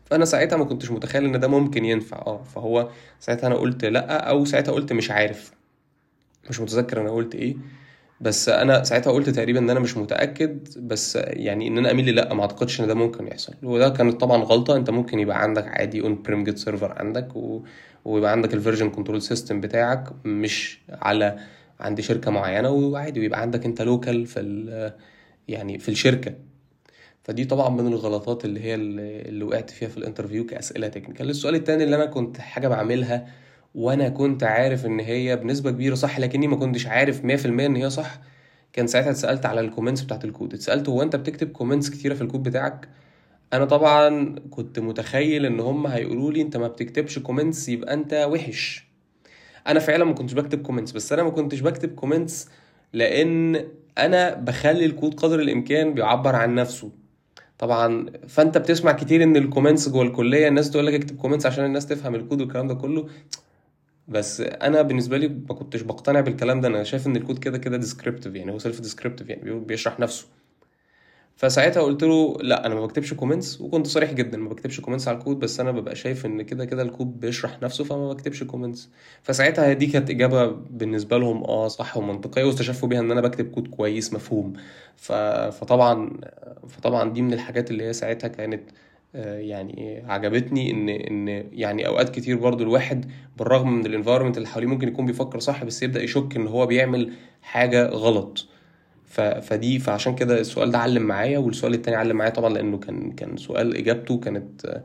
فأنا 0.06 0.24
ساعتها 0.24 0.56
ما 0.56 0.64
كنتش 0.64 0.90
متخيل 0.90 1.24
إن 1.24 1.40
ده 1.40 1.48
ممكن 1.48 1.84
ينفع. 1.84 2.16
آه 2.16 2.42
فهو 2.42 2.88
ساعتها 3.20 3.46
أنا 3.46 3.54
قلت 3.54 3.84
لأ 3.84 4.28
أو 4.30 4.44
ساعتها 4.44 4.72
قلت 4.72 4.92
مش 4.92 5.10
عارف. 5.10 5.52
مش 6.50 6.60
متذكر 6.60 7.00
أنا 7.00 7.10
قلت 7.10 7.34
إيه. 7.34 7.56
بس 8.20 8.48
أنا 8.48 8.84
ساعتها 8.84 9.10
قلت 9.12 9.30
تقريبا 9.30 9.58
إن 9.58 9.70
أنا 9.70 9.80
مش 9.80 9.96
متأكد 9.96 10.68
بس 10.88 11.16
يعني 11.16 11.68
إن 11.68 11.78
أنا 11.78 11.90
اميل 11.90 12.14
لأ 12.14 12.34
ما 12.34 12.42
أعتقدش 12.42 12.80
إن 12.80 12.86
ده 12.86 12.94
ممكن 12.94 13.26
يحصل. 13.26 13.54
وده 13.62 13.88
كانت 13.88 14.20
طبعا 14.20 14.42
غلطة. 14.42 14.76
أنت 14.76 14.90
ممكن 14.90 15.18
يبقى 15.18 15.42
عندك 15.42 15.66
عادي 15.68 16.00
on-prem 16.00 16.44
Git 16.44 16.58
server 16.58 16.92
عندك 16.98 17.36
و... 17.36 17.62
ويبقى 18.04 18.32
عندك 18.32 18.54
ال 18.54 18.59
version 18.59 18.90
control 18.90 19.22
system 19.22 19.60
بتاعك 19.60 20.12
مش 20.26 20.80
على 20.88 21.38
عند 21.80 22.00
شركة 22.00 22.30
معينة 22.30 22.70
وعادي. 22.70 23.20
ويبقى 23.20 23.40
عندك 23.40 23.64
أنت 23.64 23.82
local 23.82 24.26
في 24.26 24.40
ال... 24.40 24.92
يعني 25.48 25.78
في 25.78 25.88
الشركة. 25.88 26.34
فدي 27.26 27.44
طبعا 27.44 27.68
من 27.68 27.86
الغلطات 27.86 28.44
اللي 28.44 28.60
هي 28.60 28.74
اللي 28.74 29.44
وقعت 29.44 29.70
فيها 29.70 29.88
في 29.88 29.96
ال 29.96 30.01
interview 30.01 30.46
كأسئلة 30.46 30.88
technical. 30.88 31.30
السؤال 31.30 31.54
التاني 31.54 31.84
اللي 31.84 31.96
أنا 31.96 32.06
كنت 32.06 32.38
حاجة 32.40 32.68
بعملها 32.68 33.26
وأنا 33.74 34.08
كنت 34.08 34.42
عارف 34.44 34.86
إن 34.86 35.00
هي 35.00 35.36
بنسبة 35.36 35.70
كبيرة 35.70 35.94
صح 35.94 36.18
لكني 36.18 36.48
ما 36.48 36.56
كنتش 36.56 36.86
عارف 36.86 37.24
100% 37.24 37.46
إن 37.46 37.76
هي 37.76 37.90
صح 37.90 38.20
كان 38.72 38.86
ساعتها 38.86 39.10
اتسألت 39.10 39.46
على 39.46 39.60
ال 39.60 39.65
comments 39.65 40.02
بتاعت 40.02 40.24
الكود. 40.24 40.54
اتسألت 40.54 40.88
هو 40.88 41.02
أنت 41.02 41.16
بتكتب 41.16 41.52
comments 41.52 41.90
كتيرة 41.90 42.14
في 42.14 42.22
الكود 42.22 42.42
بتاعك؟ 42.42 42.88
أنا 43.52 43.64
طبعا 43.64 44.34
كنت 44.50 44.78
متخيل 44.78 45.46
إن 45.46 45.60
هم 45.60 45.86
هيقولوا 45.86 46.32
لي 46.32 46.42
أنت 46.42 46.56
ما 46.56 46.68
بتكتبش 46.68 47.18
comments 47.18 47.68
يبقى 47.68 47.94
أنت 47.94 48.26
وحش. 48.30 48.86
أنا 49.66 49.80
فعلا 49.80 50.04
ما 50.04 50.12
كنتش 50.14 50.32
بكتب 50.32 50.62
comments 50.62 50.92
بس 50.92 51.12
أنا 51.12 51.22
ما 51.22 51.30
كنتش 51.30 51.60
بكتب 51.60 51.94
comments 51.94 52.48
لأن 52.92 53.64
أنا 53.98 54.34
بخلي 54.34 54.84
الكود 54.84 55.14
قدر 55.14 55.40
الإمكان 55.40 55.94
بيعبر 55.94 56.36
عن 56.36 56.54
نفسه. 56.54 57.05
طبعا 57.58 58.06
فأنت 58.28 58.58
بتسمع 58.58 58.92
كتير 58.92 59.22
إن 59.22 59.36
ال 59.36 59.42
comments 59.42 59.88
جوه 59.88 60.02
الكلية 60.02 60.48
الناس 60.48 60.70
تقول 60.70 60.86
لك 60.86 60.94
اكتب 60.94 61.16
comments 61.16 61.46
عشان 61.46 61.64
الناس 61.64 61.86
تفهم 61.86 62.14
الكود 62.14 62.40
والكلام 62.40 62.66
ده 62.68 62.74
كله. 62.74 63.08
بس 64.08 64.40
أنا 64.40 64.82
بالنسبة 64.82 65.18
لي 65.18 65.28
ما 65.28 65.54
كنتش 65.54 65.80
بقتنع 65.82 66.20
بالكلام 66.20 66.60
ده 66.60 66.68
أنا 66.68 66.84
شايف 66.84 67.06
إن 67.06 67.16
الكود 67.16 67.38
كده 67.38 67.58
كده 67.58 67.76
descriptive 67.76 68.34
يعني 68.34 68.52
هو 68.52 68.58
self-descriptive 68.58 69.28
يعني 69.28 69.60
بيشرح 69.60 70.00
نفسه. 70.00 70.26
فساعتها 71.36 71.82
قلت 71.82 72.02
له 72.02 72.36
لا 72.40 72.66
أنا 72.66 72.74
ما 72.74 72.86
بكتبش 72.86 73.14
comments 73.14 73.60
وكنت 73.60 73.86
صريح 73.86 74.12
جدا 74.12 74.38
ما 74.38 74.48
بكتبش 74.48 74.80
comments 74.80 75.08
على 75.08 75.18
الكود 75.18 75.38
بس 75.38 75.60
أنا 75.60 75.70
ببقى 75.70 75.96
شايف 75.96 76.26
إن 76.26 76.42
كده 76.42 76.64
كده 76.64 76.82
الكود 76.82 77.20
بيشرح 77.20 77.62
نفسه 77.62 77.84
فما 77.84 78.12
بكتبش 78.12 78.42
comments 78.42 78.88
فساعتها 79.22 79.72
دي 79.72 79.86
كانت 79.86 80.10
إجابة 80.10 80.46
بالنسبة 80.70 81.18
لهم 81.18 81.44
آه 81.44 81.68
صح 81.68 81.96
ومنطقية 81.96 82.44
واستشفوا 82.44 82.88
بيها 82.88 83.00
إن 83.00 83.10
أنا 83.10 83.20
بكتب 83.20 83.50
كود 83.50 83.68
كويس 83.68 84.12
مفهوم. 84.12 84.52
فطبعا 84.96 86.10
فطبعا 86.68 87.10
دي 87.12 87.22
من 87.22 87.32
الحاجات 87.32 87.70
اللي 87.70 87.84
هي 87.84 87.92
ساعتها 87.92 88.28
كانت 88.28 88.62
آه، 89.14 89.38
يعني 89.38 90.02
عجبتني 90.06 90.70
ان 90.70 90.88
إن 90.88 91.28
يعني 91.52 91.86
أوقات 91.86 92.08
كتير 92.08 92.36
برضو 92.38 92.64
الواحد 92.64 93.10
بالرغم 93.38 93.72
من 93.72 93.86
ال 93.86 93.90
environment 93.90 94.36
اللي 94.36 94.48
حواليه 94.48 94.68
ممكن 94.68 94.88
يكون 94.88 95.06
بيفكر 95.06 95.38
صح 95.40 95.64
بس 95.64 95.82
يبدأ 95.82 96.02
يشك 96.02 96.36
إن 96.36 96.46
هو 96.46 96.66
بيعمل 96.66 97.12
حاجة 97.42 97.86
غلط. 97.86 98.46
فدي 99.20 99.78
فعشان 99.78 100.14
كده 100.14 100.40
السؤال 100.40 100.70
ده 100.70 100.78
علم 100.78 101.02
معايا 101.02 101.38
والسؤال 101.38 101.74
التاني 101.74 101.96
علم 101.96 102.16
معايا 102.16 102.30
طبعا 102.30 102.50
لأنه 102.54 102.78
كان 102.78 103.12
كان 103.12 103.36
سؤال 103.36 103.76
إجابته 103.76 104.20
كانت 104.20 104.82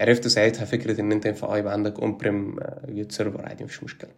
عرفت 0.00 0.28
ساعتها 0.28 0.64
فكرة 0.64 1.00
إن 1.00 1.12
أنت 1.12 1.26
ينفع 1.26 1.56
يبقى 1.56 1.72
عندك 1.72 2.00
on-prem 2.00 2.56
Git 2.90 3.12
server 3.12 3.46
عادي 3.46 3.64
مفيش 3.64 3.84
مشكلة. 3.84 4.10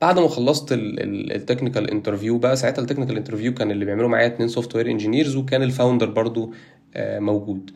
بعد 0.00 0.18
ما 0.18 0.28
خلصت 0.28 0.68
ال 0.72 0.84
technical 0.84 1.90
interview 1.90 2.38
بقى 2.38 2.56
ساعتها 2.56 2.82
ال 2.82 2.85
technical 2.85 3.16
interview 3.16 3.54
كان 3.54 3.70
اللي 3.70 3.84
بيعملوا 3.84 4.08
معايا 4.08 4.26
اتنين 4.26 4.48
software 4.48 4.90
engineers 4.90 5.36
وكان 5.36 5.62
ال 5.62 5.68
founder 5.68 6.10
برضو 6.10 6.52
موجود. 6.98 7.70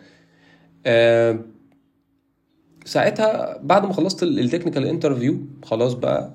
ساعتها 2.84 3.58
بعد 3.62 3.86
ما 3.86 3.92
خلصت 3.92 4.22
ال 4.22 4.28
technical 4.28 4.84
interview 4.86 5.38
خلاص 5.64 5.92
بقى 5.94 6.34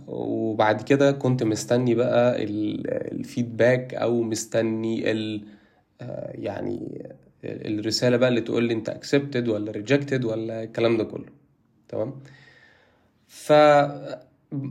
وبعد 0.51 0.81
كده 0.81 1.12
كنت 1.12 1.43
مستني 1.43 1.96
بقى 1.96 2.43
ال 2.44 2.60
feedback 2.60 3.94
أو 3.93 4.22
مستني 4.22 5.12
ال 5.12 5.43
يعني 6.36 7.05
الرسالة 7.43 8.17
بقى 8.17 8.29
اللي 8.29 8.41
تقول 8.41 8.63
لي 8.63 8.74
أنت 8.74 8.89
accepted 8.90 9.48
ولا 9.48 9.72
rejected 9.72 10.25
ولا 10.25 10.63
الكلام 10.63 10.98
ده 10.98 11.03
كله. 11.03 11.25
تمام؟ 11.89 12.13
ف 13.27 13.53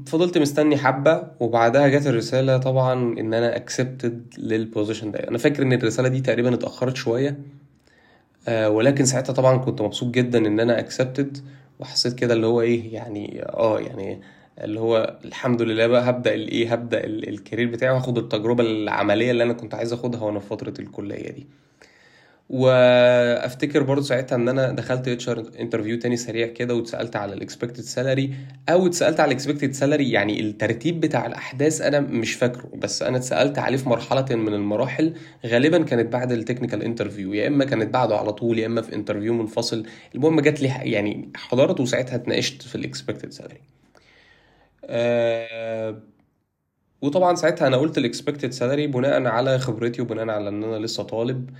فضلت 0.07 0.39
مستني 0.39 0.77
حبة 0.77 1.27
وبعدها 1.41 1.89
جت 1.89 2.07
الرسالة 2.07 2.59
طبعا 2.59 2.93
إن 3.21 3.35
أنا 3.35 3.57
accepted 3.57 4.35
لل 4.39 4.53
position 4.53 5.11
ده. 5.11 5.19
أنا 5.29 5.39
فاكر 5.39 5.63
إن 5.63 5.73
الرسالة 5.73 6.09
دي 6.09 6.21
تقريبا 6.21 6.55
اتأخرت 6.55 6.97
شوية 6.97 7.39
آه 8.49 8.71
ولكن 8.71 9.05
ساعتها 9.05 9.33
طبعا 9.33 9.57
كنت 9.57 9.83
مبسوط 9.83 10.15
جدا 10.15 10.39
إن 10.39 10.61
أنا 10.61 10.79
accepted 10.79 11.39
وحسيت 11.81 12.15
كده 12.15 12.35
اللي 12.35 12.47
هو 12.47 12.61
إيه 12.61 12.95
يعني 12.95 13.43
آه 13.43 13.81
يعني 13.81 14.21
اللي 14.65 14.81
هو 14.81 15.19
الحمد 15.25 15.63
لله 15.63 15.87
بقى 15.87 16.11
هبدأ 16.11 16.35
الإيه 16.35 16.73
هبدأ 16.73 17.05
ال 17.05 17.14
career 17.14 17.69
بتاعي 17.71 17.93
وهاخد 17.93 18.19
التجربة 18.19 18.65
العملية 18.65 19.31
اللي 19.31 19.43
أنا 19.45 19.53
كنت 19.53 19.75
عايز 19.75 19.93
أخدها 19.93 20.21
وأنا 20.21 20.39
في 20.41 20.47
فترة 20.47 20.75
الكلية 20.79 21.31
دي. 21.31 21.47
وأفتكر 22.51 23.83
برضه 23.83 24.03
ساعتها 24.03 24.37
إن 24.37 24.49
أنا 24.49 24.73
دخلت 24.73 25.09
HR 25.09 25.45
interview 25.61 25.99
تاني 25.99 26.17
سريع 26.17 26.47
كده 26.47 26.75
واتسألت 26.75 27.17
على 27.17 27.33
ال 27.35 27.40
expected 27.40 27.81
salary 27.81 28.35
أو 28.69 28.87
اتسألت 28.87 29.21
على 29.21 29.29
ال 29.29 29.34
expected 29.34 29.73
salary 29.73 30.11
يعني 30.11 30.41
الترتيب 30.41 31.01
بتاع 31.01 31.27
الأحداث 31.27 31.81
أنا 31.81 32.01
مش 32.01 32.33
فاكره 32.35 32.69
بس 32.75 33.03
أنا 33.03 33.17
اتسألت 33.17 33.59
عليه 33.59 33.77
في 33.77 33.89
مرحلة 33.89 34.27
من 34.37 34.55
المراحل. 34.55 35.15
غالبا 35.47 35.83
كانت 35.83 36.13
بعد 36.13 36.33
ال 36.33 36.38
technical 36.38 36.83
interview 36.83 37.33
يا 37.33 37.49
إما 37.49 37.65
كانت 37.65 37.95
بعده 37.95 38.17
على 38.17 38.33
طول 38.33 38.59
يا 38.59 38.67
إما 38.67 38.83
في 38.83 38.95
interview 38.95 39.35
منفصل. 39.35 39.87
المهم 40.15 40.41
جات 40.41 40.63
لي 40.63 40.69
يعني 40.69 41.29
حضرت 41.37 41.81
وساعتها 41.81 42.15
اتناقشت 42.15 42.63
في 42.63 42.75
ال 42.75 42.81
expected 42.81 43.33
salary 43.33 43.61
أه 44.85 46.03
وطبعا 47.03 47.35
ساعتها 47.35 47.67
أنا 47.67 47.77
قلت 47.77 47.99
ال 47.99 48.04
expected 48.04 48.51
salary 48.53 48.87
بناء 48.87 49.27
على 49.27 49.59
خبرتي 49.59 50.03
وبناء 50.03 50.29
على 50.29 50.49
إن 50.49 50.65
أنا 50.65 50.77
لسه 50.77 51.03
طالب. 51.03 51.51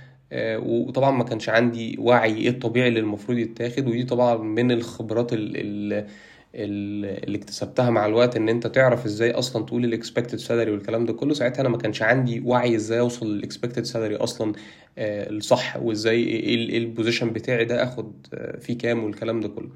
وطبعا 0.57 1.11
ما 1.11 1.23
كانش 1.23 1.49
عندي 1.49 1.95
وعي 1.99 2.35
إيه 2.37 2.49
الطبيعي 2.49 2.87
اللي 2.87 2.99
المفروض 2.99 3.37
يتاخد 3.37 3.87
ودي 3.87 4.03
طبعا 4.03 4.35
من 4.37 4.71
الخبرات 4.71 5.33
اللي, 5.33 6.07
اللي 6.55 7.37
اكتسبتها 7.37 7.89
مع 7.89 8.05
الوقت 8.05 8.35
إن 8.35 8.49
أنت 8.49 8.67
تعرف 8.67 9.05
إزاي 9.05 9.31
أصلا 9.31 9.65
تقول 9.65 9.85
ال 9.85 9.91
expected 9.91 10.37
salary 10.37 10.71
والكلام 10.71 11.05
ده 11.05 11.13
كله 11.13 11.33
ساعتها 11.33 11.61
أنا 11.61 11.69
ما 11.69 11.77
كانش 11.77 12.01
عندي 12.01 12.39
وعي 12.45 12.75
إزاي 12.75 12.99
أوصل 12.99 13.35
لل 13.35 13.45
expected 13.45 13.83
salary 13.83 14.15
أصلا 14.15 14.53
الصح 14.97 15.77
وإزاي 15.77 16.23
إيه 16.23 16.77
ال 16.77 16.83
position 16.83 17.29
بتاعي 17.29 17.65
ده 17.65 17.83
آخد 17.83 18.27
فيه 18.59 18.77
كام 18.77 19.03
والكلام 19.03 19.39
ده 19.39 19.47
كله. 19.47 19.69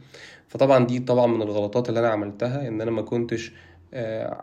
فطبعا 0.48 0.86
دي 0.86 1.00
طبعا 1.00 1.28
من 1.28 1.42
الغلطات 1.42 1.90
اللي 1.90 2.00
أنا 2.00 2.10
عملتها 2.10 2.68
إن 2.68 2.82
أنا 2.82 2.92
ما 2.92 3.02
كنتش 3.02 3.52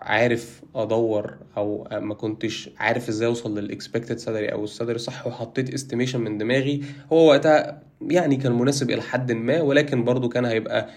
عارف 0.01 0.63
أدور 0.75 1.35
أو 1.57 1.89
ما 1.93 2.15
كنتش 2.15 2.71
عارف 2.79 3.09
إزاي 3.09 3.29
أوصل 3.29 3.59
لل 3.59 3.70
expected 3.70 4.17
salary 4.19 4.49
أو 4.49 4.65
ال 4.65 4.70
salary 4.70 4.99
صح 4.99 5.27
وحطيت 5.27 5.75
estimation 5.75 6.21
من 6.21 6.39
دماغي. 6.39 6.83
هو 7.13 7.29
وقتها 7.29 7.83
يعني 8.11 8.37
كان 8.37 8.53
مناسب 8.53 8.91
إلى 8.91 9.03
حد 9.03 9.33
ما 9.33 9.61
ولكن 9.61 10.05
برضو 10.05 10.29
كان 10.29 10.45
هيبقى 10.45 10.89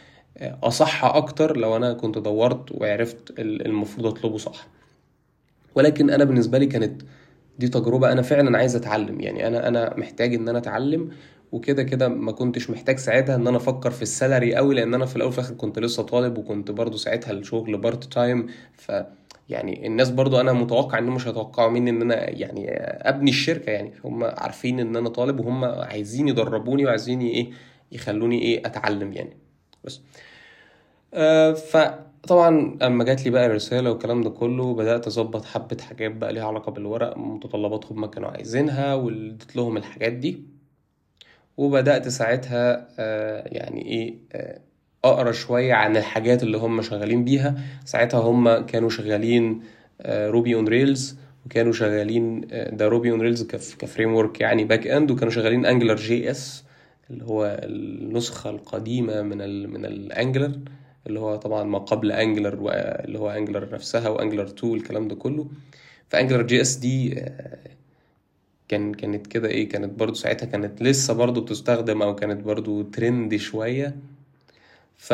أصح 0.42 1.06
أكتر 1.06 1.58
لو 1.58 1.76
أنا 1.76 1.94
كنت 1.94 2.18
دورت 2.18 2.72
وعرفت 2.72 3.40
المفروض 3.40 4.06
أطلبه 4.06 4.38
صح. 4.38 4.68
ولكن 5.76 6.10
أنا 6.10 6.24
بالنسبة 6.24 6.58
لي 6.58 6.66
كانت 6.66 7.02
دي 7.60 7.68
تجربة 7.68 8.12
أنا 8.12 8.22
فعلا 8.22 8.58
عايز 8.58 8.76
أتعلم. 8.76 9.22
يعني 9.22 9.48
أنا 9.48 9.68
أنا 9.68 9.94
محتاج 9.98 10.34
إن 10.34 10.50
أنا 10.50 10.58
أتعلم 10.58 11.10
وكده 11.52 11.84
كده 11.84 12.08
ما 12.08 12.32
كنتش 12.32 12.70
محتاج 12.70 12.98
ساعتها 12.98 13.36
إن 13.36 13.48
أنا 13.48 13.58
أفكر 13.58 13.92
في 13.92 14.02
ال 14.02 14.10
salary 14.10 14.56
قوي 14.56 14.76
لأن 14.76 14.94
أنا 14.94 15.06
في 15.06 15.16
الأول 15.16 15.30
وفي 15.30 15.40
الآخر 15.40 15.54
كنت 15.56 15.80
لسه 15.80 16.04
طالب 16.04 16.38
وكنت 16.38 16.72
برضو 16.72 16.98
ساعتها 16.98 17.32
الشغل 17.32 17.78
part-time 17.78 18.48
ف 18.74 18.92
يعني 19.50 19.88
الناس 19.88 20.10
برضو 20.10 20.40
أنا 20.40 20.54
متوقع 20.54 20.98
إنهم 20.98 21.16
مش 21.16 21.28
هيتوقعوا 21.28 21.70
مني 21.72 21.90
إن 21.90 22.02
أنا 22.02 22.30
يعني 22.30 22.72
أبني 23.10 23.32
الشركة. 23.32 23.70
يعني 23.72 23.92
هم 24.06 24.24
عارفين 24.24 24.80
إن 24.80 24.96
أنا 24.96 25.10
طالب 25.10 25.40
وهم 25.40 25.66
عايزين 25.66 26.28
يدربوني 26.28 26.86
وعايزين 26.86 27.22
إيه 27.22 27.52
يخلوني 27.92 28.42
إيه 28.42 28.68
أتعلم 28.68 29.14
يعني. 29.14 29.38
بس 29.84 30.02
فطبعا 31.56 32.78
أما 32.82 33.04
جات 33.04 33.26
لي 33.26 33.30
بقى 33.32 33.46
الرساله 33.46 33.90
والكلام 33.92 34.22
ده 34.22 34.30
كله 34.30 34.74
بدأت 34.74 35.08
أظبط 35.08 35.46
حبة 35.46 35.78
حاجات 35.82 36.12
بقى 36.12 36.34
ليها 36.34 36.46
علاقة 36.48 36.72
بالورق 36.72 37.18
متطلباتهم 37.18 38.02
ما 38.02 38.08
كانوا 38.08 38.30
عايزينها 38.30 38.94
واديت 38.94 39.56
لهم 39.56 39.78
الحاجات 39.78 40.14
دي. 40.14 40.40
وبدأت 41.58 42.08
ساعتها 42.08 42.88
يعني 43.54 43.86
إيه 43.86 44.16
أقرأ 45.06 45.32
شوية 45.32 45.74
عن 45.74 45.98
الحاجات 45.98 46.44
اللي 46.44 46.58
هم 46.58 46.82
شغالين 46.82 47.24
بيها. 47.24 47.56
ساعتها 47.86 48.20
هم 48.20 48.66
كانوا 48.66 48.90
شغالين 48.90 49.62
Ruby 50.08 50.56
on 50.56 50.68
Rails 50.68 51.18
وكانوا 51.46 51.72
شغالين 51.74 52.42
ده 52.72 52.88
Ruby 52.88 53.12
on 53.12 53.22
Rails 53.22 53.44
ك 53.80 54.14
framework 54.14 54.42
يعني 54.42 54.64
backend 54.64 55.12
وكانوا 55.12 55.32
شغالين 55.32 55.66
AngularJS 55.66 56.64
اللي 57.10 57.24
هو 57.26 57.60
النسخة 57.64 58.50
القديمة 58.50 59.22
من 59.22 59.42
ال 59.42 59.70
من 59.70 59.86
ال 59.86 59.94
Angular 59.94 60.52
اللي 61.08 61.20
هو 61.20 61.36
طبعا 61.36 61.64
ما 61.64 61.78
قبل 61.78 62.12
Angular 62.12 62.54
اللي 63.06 63.20
هو 63.20 63.30
Angular 63.30 63.70
نفسها 63.74 64.10
و 64.10 64.14
Angular 64.14 64.44
2 64.48 64.74
الكلام 64.74 65.08
ده 65.08 65.16
كله. 65.16 65.48
ف 66.10 66.42
AngularJS 66.42 66.76
دي 66.76 67.24
كان 68.68 68.94
كانت 68.94 69.28
كده 69.28 69.48
إيه 69.48 69.70
كانت 69.70 70.00
برضو 70.00 70.14
ساعتها 70.14 70.46
كانت 70.46 70.82
لسه 70.82 71.14
برضو 71.14 71.42
بتستخدم 71.42 72.02
أو 72.02 72.16
كانت 72.16 72.44
برضو 72.44 72.82
ترند 72.84 73.36
شوية. 73.36 73.96
ف 74.98 75.14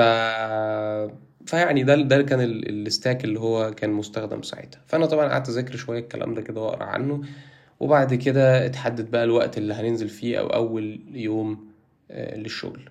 فيعني 1.46 1.84
ده 1.84 1.96
ده 1.96 2.22
كان 2.22 2.42
ال 2.42 2.55
stack 2.55 3.24
اللي 3.26 3.40
هو 3.40 3.72
كان 3.72 3.90
مستخدم 3.90 4.42
ساعتها. 4.42 4.82
فأنا 4.88 5.06
طبعا 5.06 5.28
قعدت 5.30 5.50
أذاكر 5.50 5.76
شوية 5.76 6.00
الكلام 6.00 6.34
ده 6.34 6.42
كده 6.42 6.62
وأقرأ 6.62 6.84
عنه. 6.86 7.22
وبعد 7.80 8.14
كده 8.14 8.66
اتحدد 8.66 9.12
بقى 9.12 9.24
الوقت 9.24 9.58
اللي 9.58 9.74
هننزل 9.74 10.10
فيه 10.10 10.40
أو 10.40 10.48
أول 10.48 11.00
يوم 11.14 11.68
للشغل. 12.12 12.90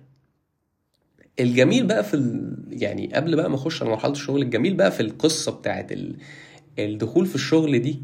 الجميل 1.39 1.85
بقى 1.87 2.03
في 2.03 2.13
ال... 2.13 2.55
يعني 2.69 3.13
قبل 3.13 3.35
بقى 3.35 3.49
ما 3.49 3.55
أخش 3.55 3.81
على 3.81 3.91
مرحلة 3.91 4.11
الشغل 4.11 4.41
الجميل 4.41 4.73
بقى 4.73 4.91
في 4.91 4.99
القصة 4.99 5.51
بتاعت 5.51 5.91
ال... 5.91 6.15
الدخول 6.79 7.25
في 7.25 7.35
الشغل 7.35 7.79
دي 7.79 7.99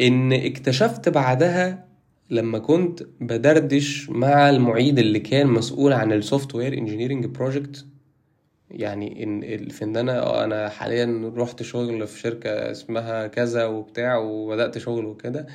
إن 0.00 0.32
اكتشفت 0.32 1.08
بعدها 1.08 1.86
لما 2.30 2.58
كنت 2.58 3.02
بدردش 3.20 4.10
مع 4.10 4.50
المعيد 4.50 4.98
اللي 4.98 5.18
كان 5.20 5.46
مسؤول 5.46 5.92
عن 5.92 6.12
ال 6.12 6.54
software 6.54 6.72
engineering 6.72 7.26
project 7.26 7.86
يعني 8.70 9.22
إن 9.22 9.68
في 9.68 9.84
إن 9.84 9.96
أنا 9.96 10.44
أنا 10.44 10.68
حاليا 10.68 11.32
رحت 11.36 11.62
شغل 11.62 12.06
في 12.06 12.18
شركة 12.20 12.70
اسمها 12.70 13.26
كذا 13.26 13.64
وبتاع 13.66 14.16
وبدأت 14.18 14.78
شغل 14.78 15.04
وكده. 15.04 15.46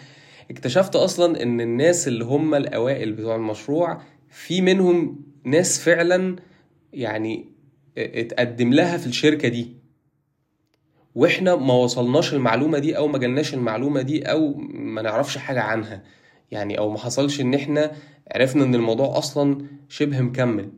اكتشفت 0.51 0.95
أصلا 0.95 1.43
إن 1.43 1.61
الناس 1.61 2.07
اللي 2.07 2.23
هم 2.25 2.55
الأوائل 2.55 3.11
بتوع 3.11 3.35
المشروع 3.35 4.01
في 4.29 4.61
منهم 4.61 5.19
ناس 5.43 5.79
فعلا 5.79 6.35
يعني 6.95 7.45
اتقدم 7.97 8.73
لها 8.73 8.97
في 8.97 9.07
الشركة 9.07 9.47
دي. 9.47 9.75
وإحنا 11.15 11.55
ما 11.55 11.73
وصلناش 11.73 12.33
المعلومة 12.33 12.79
دي 12.79 12.97
أو 12.97 13.07
ما 13.07 13.17
جالناش 13.17 13.53
المعلومة 13.53 14.01
دي 14.01 14.31
أو 14.31 14.53
ما 14.73 15.01
نعرفش 15.01 15.37
حاجة 15.37 15.61
عنها. 15.61 16.03
يعني 16.51 16.77
أو 16.77 16.89
ما 16.89 16.97
حصلش 16.97 17.41
إن 17.41 17.53
إحنا 17.53 17.91
عرفنا 18.31 18.63
إن 18.63 18.75
الموضوع 18.75 19.17
أصلا 19.17 19.65
شبه 19.89 20.19
مكمل. 20.21 20.69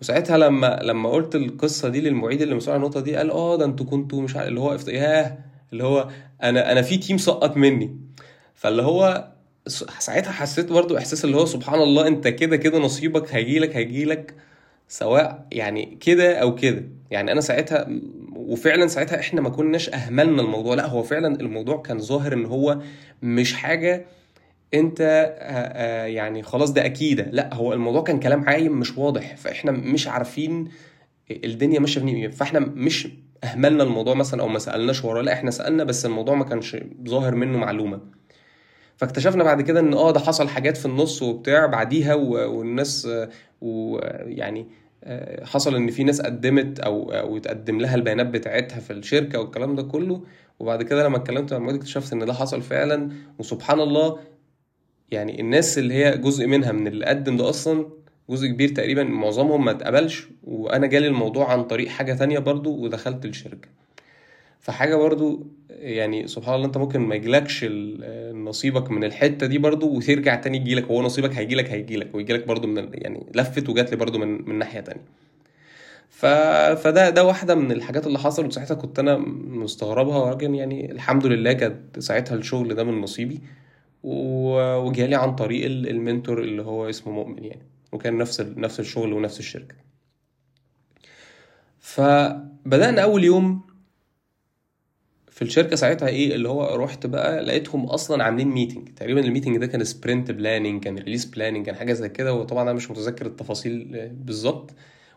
وساعتها 0.00 0.38
لما 0.38 0.80
لما 0.82 1.08
قلت 1.10 1.34
القصة 1.34 1.88
دي 1.88 2.00
للمعيد 2.00 2.42
اللي 2.42 2.54
مسؤول 2.54 2.74
عن 2.74 2.80
النقطة 2.82 3.00
دي 3.00 3.16
قال 3.16 3.30
آه 3.30 3.56
ده 3.56 3.64
أنتوا 3.64 3.86
كنتوا 3.86 4.22
مش 4.22 4.36
عارف 4.36 4.48
اللي 4.48 4.60
هو 4.60 4.78
ياه! 4.88 5.38
اللي 5.72 5.84
هو 5.84 6.08
أنا 6.42 6.72
أنا 6.72 6.82
في 6.82 6.96
تيم 6.98 7.18
سقط 7.18 7.56
مني. 7.56 7.96
فاللي 8.54 8.82
هو 8.82 9.32
ساعتها 9.98 10.30
حسيت 10.32 10.72
برضو 10.72 10.96
إحساس 10.98 11.24
اللي 11.24 11.36
هو 11.36 11.44
سبحان 11.46 11.80
الله 11.82 12.06
أنت 12.06 12.28
كده 12.28 12.56
كده 12.56 12.78
نصيبك 12.78 13.34
هيجيلك 13.34 13.76
هيجيلك. 13.76 14.34
سواء 14.92 15.46
يعني 15.52 15.98
كده 16.00 16.38
أو 16.38 16.54
كده. 16.54 16.84
يعني 17.10 17.32
أنا 17.32 17.40
ساعتها 17.40 17.88
وفعلا 18.36 18.86
ساعتها 18.86 19.20
إحنا 19.20 19.40
ما 19.40 19.48
كناش 19.48 19.88
أهملنا 19.90 20.42
الموضوع. 20.42 20.74
لا 20.74 20.86
هو 20.86 21.02
فعلا 21.02 21.40
الموضوع 21.40 21.82
كان 21.82 21.98
ظاهر 21.98 22.32
إن 22.32 22.44
هو 22.44 22.78
مش 23.22 23.54
حاجة 23.54 24.06
أنت 24.74 25.00
يعني 26.06 26.42
خلاص 26.42 26.72
ده 26.72 26.84
أكيدة. 26.84 27.28
لا 27.30 27.54
هو 27.54 27.72
الموضوع 27.72 28.02
كان 28.02 28.20
كلام 28.20 28.48
عايم 28.48 28.80
مش 28.80 28.98
واضح. 28.98 29.36
فإحنا 29.36 29.72
مش 29.72 30.08
عارفين 30.08 30.68
الدنيا 31.30 31.80
ماشية 31.80 32.00
فين 32.00 32.30
فإحنا 32.30 32.60
مش 32.60 33.08
أهملنا 33.44 33.82
الموضوع 33.82 34.14
مثلا 34.14 34.42
أو 34.42 34.48
ما 34.48 34.58
سألناش 34.58 35.04
وراه. 35.04 35.22
لا 35.22 35.32
إحنا 35.32 35.50
سألنا 35.50 35.84
بس 35.84 36.06
الموضوع 36.06 36.34
ما 36.34 36.44
كانش 36.44 36.76
ظاهر 37.08 37.34
منه 37.34 37.58
معلومة. 37.58 38.00
فاكتشفنا 39.00 39.44
بعد 39.44 39.62
كده 39.62 39.80
إن 39.80 39.94
آه 39.94 40.10
ده 40.10 40.20
حصل 40.20 40.48
حاجات 40.48 40.76
في 40.76 40.86
النص 40.86 41.22
وبتاع 41.22 41.66
بعديها 41.66 42.14
والناس 42.14 43.08
ويعني 43.60 44.66
آه، 45.04 45.44
حصل 45.44 45.74
إن 45.76 45.90
في 45.90 46.04
ناس 46.04 46.20
قدمت 46.20 46.80
أو 46.80 47.12
أو 47.12 47.36
اتقدم 47.36 47.80
لها 47.80 47.94
البيانات 47.94 48.26
بتاعتها 48.26 48.80
في 48.80 48.92
الشركة 48.92 49.40
والكلام 49.40 49.74
ده 49.76 49.82
كله. 49.82 50.22
وبعد 50.58 50.82
كده 50.82 51.04
لما 51.04 51.16
اتكلمت 51.16 51.52
مع 51.52 51.58
المعيد 51.58 51.76
اكتشفت 51.76 52.12
إن 52.12 52.26
ده 52.26 52.32
حصل 52.32 52.62
فعلا. 52.62 53.10
وسبحان 53.38 53.80
الله 53.80 54.18
يعني 55.10 55.40
الناس 55.40 55.78
اللي 55.78 55.94
هي 55.94 56.18
جزء 56.18 56.46
منها 56.46 56.72
من 56.72 56.86
اللي 56.86 57.06
قدم 57.06 57.36
ده 57.36 57.48
أصلا 57.50 57.86
جزء 58.30 58.46
كبير 58.48 58.68
تقريبا 58.68 59.04
معظمهم 59.04 59.64
ما 59.64 59.70
اتقبلش. 59.70 60.28
وأنا 60.44 60.86
جالي 60.86 61.06
الموضوع 61.06 61.52
عن 61.52 61.64
طريق 61.64 61.88
حاجة 61.88 62.12
تانية 62.14 62.38
برضو 62.38 62.76
ودخلت 62.84 63.24
الشركة. 63.24 63.68
فحاجة 64.60 64.96
برضو 64.96 65.46
يعني 65.70 66.26
سبحان 66.28 66.54
الله 66.54 66.66
انت 66.66 66.76
ممكن 66.78 67.00
ما 67.00 67.14
يجيلكش 67.14 67.66
نصيبك 68.34 68.90
من 68.90 69.04
الحتة 69.04 69.46
دي 69.46 69.58
برضو 69.58 69.96
وترجع 69.96 70.34
تاني 70.34 70.56
يجيلك. 70.56 70.84
هو 70.84 71.02
نصيبك 71.02 71.32
هيجيلك 71.34 71.70
هيجيلك 71.70 72.14
ويجيلك 72.14 72.46
برضو 72.46 72.66
من 72.68 72.88
يعني 72.92 73.26
لفت 73.34 73.68
وجات 73.68 73.90
لي 73.90 73.96
برضو 73.96 74.18
من 74.18 74.48
من 74.48 74.58
ناحية 74.58 74.80
تانية. 74.80 75.04
ف... 76.08 76.26
فده 76.82 77.10
ده 77.10 77.24
واحدة 77.24 77.54
من 77.54 77.72
الحاجات 77.72 78.06
اللي 78.06 78.18
حصلت 78.18 78.46
وساعتها 78.46 78.74
كنت 78.74 78.98
أنا 78.98 79.16
مستغربها 79.48 80.18
ولكن 80.18 80.54
يعني 80.54 80.92
الحمد 80.92 81.26
لله 81.26 81.52
كانت 81.52 81.98
ساعتها 81.98 82.34
الشغل 82.34 82.74
ده 82.74 82.84
من 82.84 83.00
نصيبي 83.00 83.40
و- 84.02 84.76
وجالي 84.76 85.14
عن 85.16 85.34
طريق 85.34 85.64
ال- 85.66 85.88
mentor 85.90 86.40
اللي 86.42 86.62
هو 86.62 86.88
اسمه 86.88 87.12
مؤمن 87.12 87.44
يعني 87.44 87.62
وكان 87.92 88.18
نفس 88.18 88.40
ال... 88.40 88.60
نفس 88.60 88.80
الشغل 88.80 89.12
ونفس 89.12 89.38
الشركة. 89.38 89.74
فبدأنا 91.78 93.02
أول 93.02 93.24
يوم 93.24 93.69
في 95.40 95.46
الشركة 95.46 95.76
ساعتها 95.76 96.08
إيه 96.08 96.34
اللي 96.34 96.48
هو 96.48 96.76
رحت 96.76 97.06
بقى 97.06 97.42
لقيتهم 97.42 97.84
أصلا 97.86 98.24
عاملين 98.24 98.48
meeting 98.48 98.88
تقريبا 98.88 99.20
ال 99.20 99.25
meeting 99.25 99.56
ده 99.56 99.66
كان 99.66 99.84
sprint 99.84 100.30
planning 100.30 100.82
كان 100.84 100.98
release 100.98 101.24
planning 101.24 101.66
كان 101.66 101.74
حاجة 101.74 101.92
زي 101.92 102.08
كده 102.08 102.34
وطبعا 102.34 102.62
أنا 102.62 102.72
مش 102.72 102.90
متذكر 102.90 103.26
التفاصيل 103.26 104.08
بالظبط. 104.24 104.70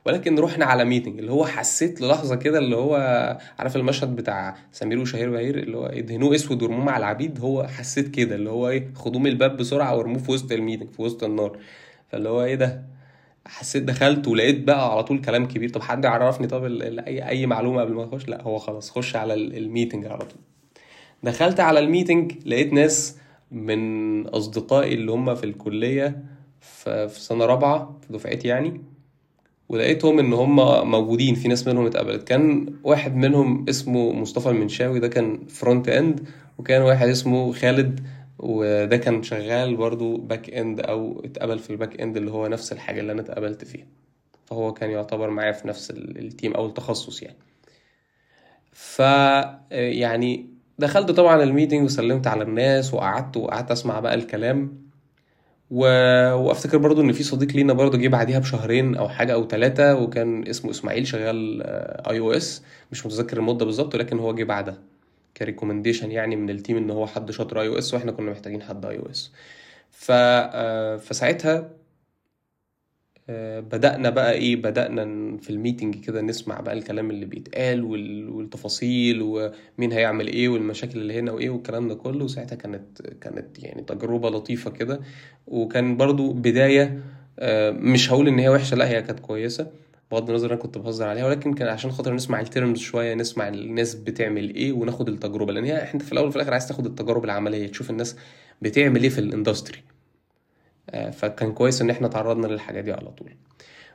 ولكن 0.06 0.40
رحنا 0.40 0.66
على 0.66 0.86
meeting 0.86 1.20
اللي 1.20 1.32
هو 1.32 1.46
حسيت 1.46 2.02
للحظة 2.02 2.36
كده 2.36 2.60
اللي 2.60 2.76
هو 2.76 2.96
عارف 3.60 3.76
المشهد 3.76 4.16
بتاع 4.16 4.56
سمير 4.72 5.00
وشهير 5.00 5.30
وبهير 5.30 5.60
اللي 5.60 5.78
هو 5.78 5.86
ادهنوه 5.86 6.36
أسود 6.36 6.62
وارموه 6.64 6.86
مع 6.86 6.98
العبيد؟ 6.98 7.40
هو 7.40 7.68
حسيت 7.68 8.08
كده 8.16 8.36
اللي 8.36 8.50
هو 8.50 8.70
إيه 8.70 8.92
خدوه 8.96 9.22
من 9.22 9.28
الباب 9.28 9.58
بسرعة 9.58 9.96
وارموه 9.98 10.20
في 10.20 10.32
وسط 10.32 10.52
ال 10.52 10.57
meeting 10.57 10.90
في 10.92 11.02
وسط 11.02 11.24
النار. 11.24 11.58
فاللي 12.12 12.30
هو 12.30 12.44
إيه 12.44 12.56
ده؟ 12.56 12.84
حسيت 13.48 13.84
دخلت 13.84 14.28
ولقيت 14.28 14.64
بقى 14.64 14.92
على 14.92 15.04
طول 15.04 15.22
كلام 15.22 15.46
كبير. 15.48 15.70
طب 15.70 15.82
حد 15.82 16.04
يعرفني؟ 16.06 16.48
طب 16.48 16.64
اي 16.66 17.28
أي 17.30 17.46
معلومة 17.46 17.82
قبل 17.82 17.94
ما 17.94 18.04
أخش؟ 18.04 18.28
لا 18.30 18.42
هو 18.42 18.58
خلاص 18.58 18.90
خش 18.92 19.16
على 19.16 19.34
ال- 19.34 19.58
ال 19.58 19.64
meeting 19.64 20.06
على 20.06 20.18
طول. 20.20 20.40
دخلت 21.24 21.60
على 21.60 21.80
ال 21.80 21.86
meeting 21.86 22.32
لقيت 22.46 22.74
ناس 22.74 23.18
من 23.52 24.28
أصدقائي 24.28 24.94
اللي 24.94 25.12
هم 25.12 25.36
في 25.36 25.44
الكلية 25.44 26.24
في 26.62 27.10
سنة 27.14 27.46
رابعة 27.46 28.00
في 28.08 28.14
دفعتي 28.14 28.48
يعني 28.48 28.82
ولقيتهم 29.70 30.20
إن 30.20 30.34
هم 30.34 30.56
موجودين. 30.92 31.36
في 31.36 31.48
ناس 31.48 31.68
منهم 31.68 31.86
اتقبلت. 31.86 32.24
كان 32.28 32.74
واحد 32.84 33.16
منهم 33.16 33.66
اسمه 33.70 34.12
مصطفى 34.14 34.50
المنشاوي 34.50 35.00
ده 35.00 35.08
كان 35.08 35.40
front 35.48 35.90
end 35.90 36.28
وكان 36.58 36.82
واحد 36.82 37.08
اسمه 37.08 37.52
خالد 37.54 38.00
وده 38.46 38.98
كان 38.98 39.24
شغال 39.24 39.76
برضو 39.76 40.18
back 40.18 40.50
end 40.50 40.80
أو 40.80 41.22
اتقبل 41.26 41.60
في 41.60 41.70
ال 41.70 41.76
back 41.76 42.02
end 42.02 42.18
اللي 42.18 42.32
هو 42.32 42.48
نفس 42.48 42.72
الحاجة 42.74 43.00
اللي 43.00 43.12
أنا 43.12 43.22
اتقبلت 43.22 43.66
فيها. 43.66 43.86
فهو 44.46 44.74
كان 44.74 44.90
يعتبر 44.90 45.30
معايا 45.30 45.52
في 45.52 45.68
نفس 45.68 45.92
ال- 45.92 46.18
ال 46.20 46.27
team 46.27 46.54
أو 46.54 46.66
التخصص 46.66 47.24
يعني. 47.24 47.38
ف 48.72 49.00
يعني 49.72 50.50
دخلت 50.80 51.12
طبعا 51.12 51.44
ال 51.44 51.49
meeting 51.49 51.84
وسلمت 51.86 52.28
على 52.28 52.44
الناس 52.44 52.94
وقعدت 52.94 53.38
وقعدت 53.38 53.72
أسمع 53.72 54.00
بقى 54.00 54.14
الكلام. 54.16 54.84
و... 55.72 55.86
وأفتكر 56.34 56.78
برضو 56.78 57.02
إن 57.02 57.12
في 57.12 57.24
صديق 57.24 57.52
لينا 57.56 57.74
برضو 57.74 57.98
جه 57.98 58.08
بعديها 58.08 58.40
بشهرين 58.40 58.96
أو 58.96 59.10
حاجة 59.10 59.34
أو 59.34 59.48
ثلاثة 59.48 59.96
وكان 59.96 60.48
اسمه 60.48 60.72
إسماعيل 60.72 61.08
شغال 61.08 61.64
iOS 62.10 62.64
مش 62.92 63.06
متذكر 63.06 63.38
المدة 63.38 63.66
بالظبط 63.66 63.96
ولكن 63.96 64.20
هو 64.20 64.36
جه 64.36 64.44
بعدها. 64.44 64.78
ك 65.38 65.43
recommendation 65.43 66.12
يعني 66.12 66.36
من 66.36 66.50
ال 66.50 66.56
team 66.56 66.78
إن 66.78 66.90
هو 66.92 67.08
حد 67.08 67.32
شاطر 67.32 67.62
iOS 67.62 67.94
وإحنا 67.94 68.12
كنا 68.12 68.32
محتاجين 68.32 68.62
حد 68.64 68.86
iOS 68.86 69.32
ف 69.92 70.12
آه، 70.12 70.98
فساعتها 70.98 71.70
آه، 73.30 73.60
بدأنا 73.60 74.10
بقى 74.10 74.34
إيه 74.34 74.56
بدأنا 74.56 75.38
في 75.38 75.50
ال 75.50 75.57
meeting 75.57 76.06
كده 76.06 76.22
نسمع 76.22 76.60
بقى 76.62 76.74
الكلام 76.74 77.10
اللي 77.12 77.26
بيتقال 77.26 77.84
وال- 77.84 78.30
والتفاصيل 78.30 79.20
ومين 79.22 79.92
هيعمل 79.92 80.28
إيه 80.28 80.50
والمشاكل 80.50 81.00
اللي 81.00 81.20
هنا 81.20 81.32
وإيه 81.32 81.50
والكلام 81.50 81.88
ده 81.88 81.96
كله. 81.96 82.26
وساعتها 82.26 82.56
كانت 82.56 83.02
كانت 83.22 83.64
يعني 83.64 83.82
تجربة 83.84 84.30
لطيفة 84.30 84.72
كده. 84.72 85.00
وكان 85.48 85.98
برضو 85.98 86.34
بداية 86.34 87.00
آه، 87.40 87.72
مش 87.72 88.12
هقول 88.12 88.28
إن 88.28 88.40
هي 88.40 88.50
وحشة 88.50 88.76
لأ 88.78 88.88
هي 88.90 89.02
كانت 89.02 89.20
كويسة. 89.20 89.72
بغض 90.14 90.30
النظر 90.30 90.48
أنا 90.48 90.56
كنت 90.56 90.78
بهزر 90.78 91.08
عليها 91.08 91.26
ولكن 91.26 91.54
كان 91.54 91.68
عشان 91.68 91.92
خاطر 91.92 92.14
نسمع 92.14 92.40
ال 92.42 92.48
terms 92.48 92.80
شوية 92.80 93.14
نسمع 93.14 93.48
الناس 93.48 93.96
بتعمل 93.96 94.56
إيه 94.56 94.74
وناخد 94.74 95.10
التجربة. 95.10 95.54
لأن 95.54 95.66
هي 95.66 95.94
أنت 95.94 96.02
في 96.02 96.12
الأول 96.12 96.28
وفي 96.28 96.36
الآخر 96.36 96.52
عايز 96.52 96.68
تاخد 96.68 96.86
التجارب 96.86 97.26
العملية 97.26 97.68
تشوف 97.68 97.90
الناس 97.90 98.16
بتعمل 98.62 99.04
إيه 99.04 99.10
في 99.10 99.20
ال 99.20 99.26
industry 99.26 99.78
آه، 100.90 101.10
فكان 101.10 101.52
كويس 101.52 101.82
إن 101.82 101.90
إحنا 101.90 102.08
تعرضنا 102.08 102.48
للحاجات 102.48 102.84
دي 102.84 102.92
على 102.92 103.10
طول. 103.12 103.30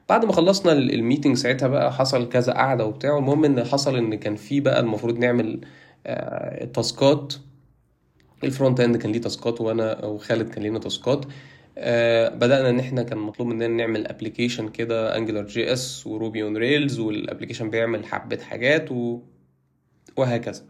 بعد 0.08 0.24
ما 0.24 0.32
خلصنا 0.32 0.72
ال- 0.72 0.94
ال 0.94 1.00
meeting 1.00 1.36
ساعتها 1.36 1.68
بقى 1.68 1.92
حصل 1.92 2.28
كذا 2.28 2.52
قعدة 2.52 2.86
وبتاع 2.86 3.18
المهم 3.18 3.44
إن 3.44 3.64
حصل 3.64 3.96
إن 3.96 4.14
كان 4.14 4.36
في 4.36 4.60
بقى 4.60 4.80
المفروض 4.80 5.18
نعمل 5.18 5.60
آه، 6.06 6.64
task 6.64 7.11
ات. 7.11 7.34
ال 8.44 8.50
front 8.50 8.80
end 8.80 8.96
كان 8.96 9.12
ليه 9.12 9.20
task 9.20 9.52
ات 9.52 9.60
وأنا 9.60 10.04
وخالد 10.04 10.48
كان 10.48 10.62
لينا 10.62 10.78
task 10.78 11.09
ات. 11.09 11.24
آه، 11.80 12.28
بدأنا 12.28 12.70
إن 12.70 12.78
إحنا 12.80 13.02
كان 13.02 13.18
مطلوب 13.18 13.48
مننا 13.48 13.66
نعمل 13.68 14.06
application 14.06 14.68
كده 14.68 15.16
AngularJS 15.16 16.06
و 16.06 16.14
Ruby 16.14 16.42
on 16.42 16.56
Rails 16.56 16.98
وال 16.98 17.10
application 17.10 17.70
بيعمل 17.70 18.06
حبة 18.06 18.38
حاجات 18.38 18.92
و... 18.92 19.20
وهكذا. 20.16 20.64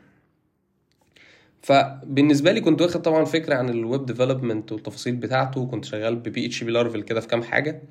فبالنسبة 1.62 2.52
لي 2.52 2.60
كنت 2.60 2.82
واخد 2.82 3.02
طبعا 3.02 3.24
فكرة 3.24 3.54
عن 3.54 3.68
ال 3.68 3.78
web 3.78 4.06
development 4.06 4.72
والتفاصيل 4.72 5.16
بتاعته 5.16 5.60
وكنت 5.60 5.84
شغال 5.84 6.16
ب 6.16 6.46
PHP 6.46 6.72
Laravel 6.72 7.02
كده 7.02 7.20
في 7.20 7.28
كام 7.28 7.42
حاجة. 7.42 7.82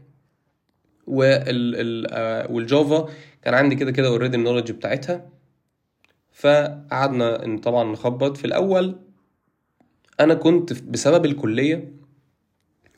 وال 1.08 1.76
ال 1.76 2.08
آه، 2.12 2.52
وال 2.52 2.70
Java 2.70 3.08
كان 3.42 3.54
عندي 3.54 3.76
كده 3.76 3.92
كده 3.92 4.08
already 4.08 4.38
ال 4.38 4.41
knowledge 4.41 4.72
بتاعتها. 4.72 5.30
فقعدنا 6.32 7.58
طبعا 7.58 7.84
نخبط. 7.92 8.38
في 8.38 8.46
الأول 8.46 8.96
أنا 10.20 10.34
كنت 10.34 10.74
بسبب 10.74 11.26
الكلية 11.26 11.97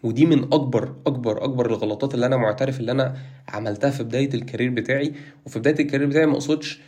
ودي 0.03 0.25
من 0.25 0.43
أكبر 0.43 0.95
أكبر 1.07 1.43
أكبر 1.43 1.65
الغلطات 1.65 2.13
اللي 2.13 2.25
أنا 2.25 2.37
معترف 2.37 2.79
اللي 2.79 2.91
أنا 2.91 3.17
عملتها 3.49 3.89
في 3.89 4.03
بداية 4.03 4.33
الكارير 4.33 4.69
بتاعي. 4.69 5.13
وفي 5.45 5.59
بداية 5.59 5.79
الكارير 5.79 6.07
بتاعي 6.07 6.25
ما 6.25 6.33
أقصدش 6.33 6.81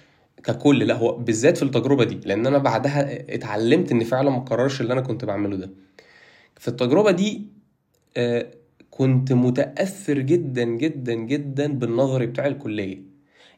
ككل 0.43 0.79
لا 0.79 0.93
هو 0.95 1.17
بالذات 1.17 1.57
في 1.57 1.63
التجربة 1.63 2.03
دي. 2.03 2.19
لأن 2.25 2.47
أنا 2.47 2.57
بعدها 2.57 3.33
اتعلمت 3.35 3.91
إن 3.91 4.03
فعلا 4.03 4.29
ما 4.29 4.37
اكررش 4.37 4.81
اللي 4.81 4.93
أنا 4.93 5.01
كنت 5.01 5.25
بعمله 5.25 5.55
ده. 5.57 5.69
في 6.59 6.67
التجربة 6.67 7.11
دي 7.11 7.47
آه، 8.17 8.51
كنت 8.91 9.33
متأثر 9.33 10.19
جدا 10.19 10.63
جدا 10.63 11.13
جدا 11.13 11.67
بالنظري 11.73 12.25
بتاع 12.25 12.47
الكلية. 12.47 13.01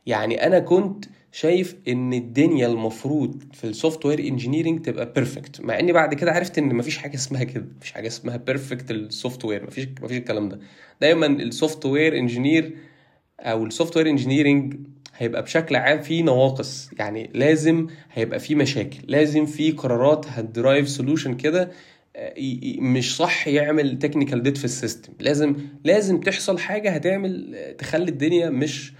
يعني 0.06 0.48
أنا 0.48 0.60
كنت 0.60 1.06
شايف 1.36 1.76
إن 1.88 2.14
الدنيا 2.14 2.68
المفروض 2.68 3.44
في 3.54 3.64
ال 3.64 4.06
software 4.06 4.20
engineering 4.20 4.82
تبقى 4.82 5.14
perfect 5.14 5.62
مع 5.62 5.80
إني 5.80 5.92
بعد 5.94 6.14
كده 6.14 6.32
عرفت 6.32 6.58
إن 6.58 6.76
مفيش 6.76 6.98
حاجة 6.98 7.16
اسمها 7.16 7.44
كده. 7.44 7.66
مفيش 7.78 7.92
حاجة 7.92 8.08
اسمها 8.08 8.38
perfect 8.38 8.92
ال 8.92 9.46
software 9.46 9.64
مفيش 9.68 9.88
مفيش 10.02 10.18
الكلام 10.18 10.50
ده. 10.50 10.60
دايما 11.02 11.26
ال 11.26 11.86
software 11.86 12.18
engineer 12.18 12.74
أو 13.40 13.66
ال 13.66 13.98
software 13.98 14.10
engineering 14.10 14.76
هيبقى 15.18 15.44
بشكل 15.44 15.76
عام 15.76 16.02
فيه 16.02 16.24
نواقص. 16.24 16.90
يعني 17.00 17.30
لازم 17.34 17.88
هيبقى 18.12 18.40
فيه 18.40 18.56
مشاكل. 18.56 18.98
لازم 19.08 19.46
فيه 19.46 19.76
قرارات 19.76 20.26
هت 20.28 20.45
drive 20.45 20.90
solution 20.90 21.34
كده 21.38 21.72
آه، 22.16 22.34
مش 22.80 23.16
صح 23.18 23.48
يعمل 23.48 24.00
technical 24.00 24.44
debt 24.44 24.58
في 24.58 24.66
ال 24.66 24.72
system. 24.72 25.14
لازم 25.20 25.56
لازم 25.84 26.20
تحصل 26.20 26.60
حاجة 26.60 26.90
هتعمل 26.92 27.56
آه، 27.56 27.72
تخلي 27.72 28.12
الدنيا 28.12 28.50
مش 28.50 28.94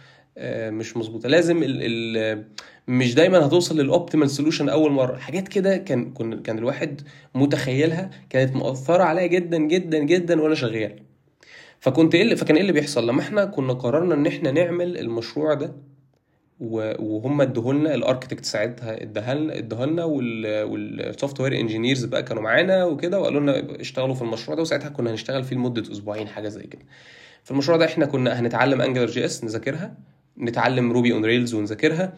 مش 0.70 0.98
مظبوطة. 0.98 1.30
لازم 1.30 1.64
ال 1.64 1.78
ال 1.82 2.44
مش 2.88 3.16
دايما 3.16 3.46
هتوصل 3.46 3.80
لل 3.80 3.91
optimal 3.91 4.30
solution 4.30 4.70
أول 4.70 4.92
مرة. 4.92 5.18
حاجات 5.18 5.48
كده 5.48 5.78
كان 5.78 6.14
كان 6.44 6.58
الواحد 6.58 7.02
متخيلها 7.36 8.10
كانت 8.30 8.56
مؤثرة 8.56 9.04
عليا 9.04 9.28
جدا 9.28 9.58
جدا 9.58 9.98
جدا 9.98 10.42
وأنا 10.42 10.56
شغال. 10.56 10.96
فكنت 11.80 12.16
إيه 12.16 12.36
فكان 12.36 12.56
إيه 12.56 12.62
اللي 12.62 12.74
بيحصل؟ 12.74 13.08
لما 13.08 13.22
إحنا 13.22 13.46
كنا 13.46 13.74
قررنا 13.74 14.16
إن 14.16 14.26
إحنا 14.28 14.52
نعمل 14.52 14.98
المشروع 14.98 15.54
ده 15.54 15.74
وهم 16.60 17.42
ادوهولنا 17.42 17.96
ال 17.96 18.01
architect 18.01 18.46
ساعتها 18.46 19.02
اداهالنا 19.02 19.58
اداهالنا 19.58 20.04
وال 20.04 21.40
software 21.40 21.60
engineers 21.60 22.06
بقى 22.06 22.24
كانوا 22.24 22.44
معانا 22.44 22.86
وكده 22.86 23.20
وقالوا 23.22 23.42
لنا 23.42 23.82
اشتغلوا 23.82 24.16
في 24.16 24.22
المشروع 24.22 24.56
ده 24.56 24.62
وساعتها 24.62 24.90
كنا 24.90 25.12
هنشتغل 25.12 25.44
فيه 25.44 25.56
لمدة 25.56 25.92
أسبوعين 25.92 26.28
حاجة 26.28 26.48
زي 26.48 26.64
كده. 26.64 26.82
في 27.44 27.52
المشروع 27.52 27.78
ده 27.78 27.86
إحنا 27.86 28.06
كنا 28.06 28.40
هنتعلم 28.40 28.82
AngularJS 28.82 29.44
نذاكرها 29.44 29.94
نتعلم 30.38 30.92
Ruby 30.92 31.14
on 31.14 31.26
Rails 31.26 31.54
ونذاكرها. 31.54 32.14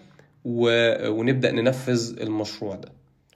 ونبدأ 0.46 1.52
ننفذ 1.52 2.22
المشروع 2.22 2.76
ده. 2.76 2.92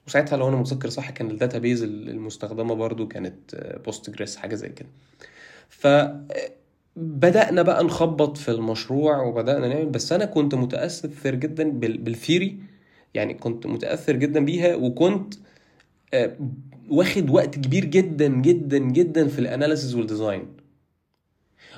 وساعتها 0.07 0.37
لو 0.37 0.49
أنا 0.49 0.57
متذكر 0.57 0.89
صح 0.89 1.09
كان 1.09 1.31
ال 1.31 1.37
database 1.37 1.83
المستخدمة 1.83 2.73
برضو 2.75 3.07
كانت 3.07 3.55
Postgres 3.85 4.35
حاجة 4.35 4.55
زي 4.55 4.69
كده. 4.69 4.89
ف 5.69 5.87
بدأنا 6.95 7.61
بقى 7.61 7.83
نخبط 7.83 8.37
في 8.37 8.51
المشروع 8.51 9.21
وبدأنا 9.21 9.67
نعمل 9.67 9.85
بس 9.85 10.11
أنا 10.11 10.25
كنت 10.25 10.55
متأثر 10.55 11.35
جدا 11.35 11.69
بال 11.79 11.99
theory 11.99 12.59
يعني 13.13 13.33
كنت 13.33 13.67
متأثر 13.67 14.15
جدا 14.15 14.45
بيها 14.45 14.75
وكنت 14.75 15.33
آه، 16.13 16.35
واخد 16.89 17.29
وقت 17.29 17.55
كبير 17.55 17.85
جدا 17.85 18.27
جدا 18.27 18.77
جدا 18.77 19.27
في 19.27 19.39
ال 19.39 19.46
analysis 19.46 19.95
وال 19.95 20.08
design 20.08 20.47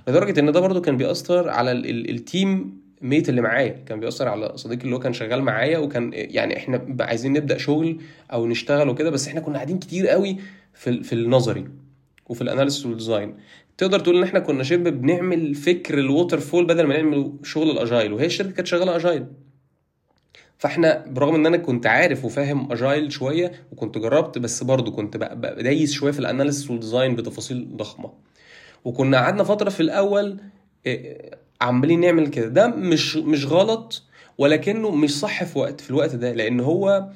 لدرجة 0.08 0.40
إن 0.40 0.52
ده 0.52 0.60
برضو 0.60 0.82
كان 0.82 0.98
بيأثر 0.98 1.50
على 1.50 1.72
ال 1.72 2.82
teammate 3.02 3.30
اللي 3.30 3.42
معايا. 3.42 3.84
كان 3.86 4.00
بيأثر 4.00 4.28
على 4.28 4.52
صديقي 4.56 4.84
اللي 4.84 4.96
هو 4.96 5.00
كان 5.00 5.14
شغال 5.14 5.42
معايا 5.42 5.78
وكان 5.78 6.12
يعني 6.14 6.58
إحنا 6.58 6.86
عايزين 7.00 7.34
نبدأ 7.34 7.58
شغل 7.58 8.02
أو 8.34 8.48
نشتغل 8.48 8.90
وكده 8.90 9.10
بس 9.10 9.28
إحنا 9.28 9.40
كنا 9.42 9.56
قاعدين 9.56 9.80
كتير 9.80 10.08
قوي 10.08 10.38
في 10.74 11.04
في 11.04 11.14
النظري 11.14 11.68
وفي 12.30 12.42
ال 12.42 12.46
analysis 12.46 12.86
وال 12.86 12.98
design 12.98 13.36
تقدر 13.78 14.00
تقول 14.00 14.18
إن 14.18 14.24
إحنا 14.24 14.40
كنا 14.40 14.64
شبه 14.64 14.90
بنعمل 14.90 15.56
فكر 15.56 15.98
ال 15.98 16.40
waterfall 16.40 16.66
بدل 16.66 16.88
ما 16.88 16.98
نعمل 16.98 17.34
شغل 17.44 17.72
ال 17.72 17.79
agile 17.79 18.14
وهي 18.14 18.26
الشركة 18.26 18.52
كانت 18.52 18.68
شغالة 18.68 18.96
agile 18.96 19.26
فإحنا 20.58 21.06
برغم 21.08 21.36
إن 21.36 21.46
أنا 21.46 21.58
كنت 21.58 21.86
عارف 21.88 22.26
وفاهم 22.26 22.72
agile 22.72 23.12
شوية 23.12 23.52
وكنت 23.72 23.98
جربت 23.98 24.38
بس 24.38 24.64
برضه 24.64 24.92
كنت 24.92 25.18
دايس 25.60 25.92
شوية 25.92 26.12
في 26.12 26.20
ال 26.20 26.25
analysis 26.25 26.72
وال 26.72 26.83
design 26.83 27.16
بتفاصيل 27.16 27.78
ضخمة. 27.78 28.14
وكنا 28.86 29.18
قعدنا 29.18 29.44
فترة 29.44 29.70
في 29.70 29.80
الأول 29.80 30.38
آه، 30.88 31.38
عمالين 31.62 32.00
نعمل 32.00 32.28
كده. 32.28 32.48
ده 32.48 32.68
مش 32.68 33.16
مش 33.18 33.46
غلط 33.46 34.04
ولكنه 34.38 34.92
مش 34.92 35.20
صح 35.20 35.44
في 35.44 35.60
وقت 35.60 35.82
في 35.82 35.90
الوقت 35.90 36.16
ده 36.16 36.32
لأن 36.34 36.60
هو 36.60 37.10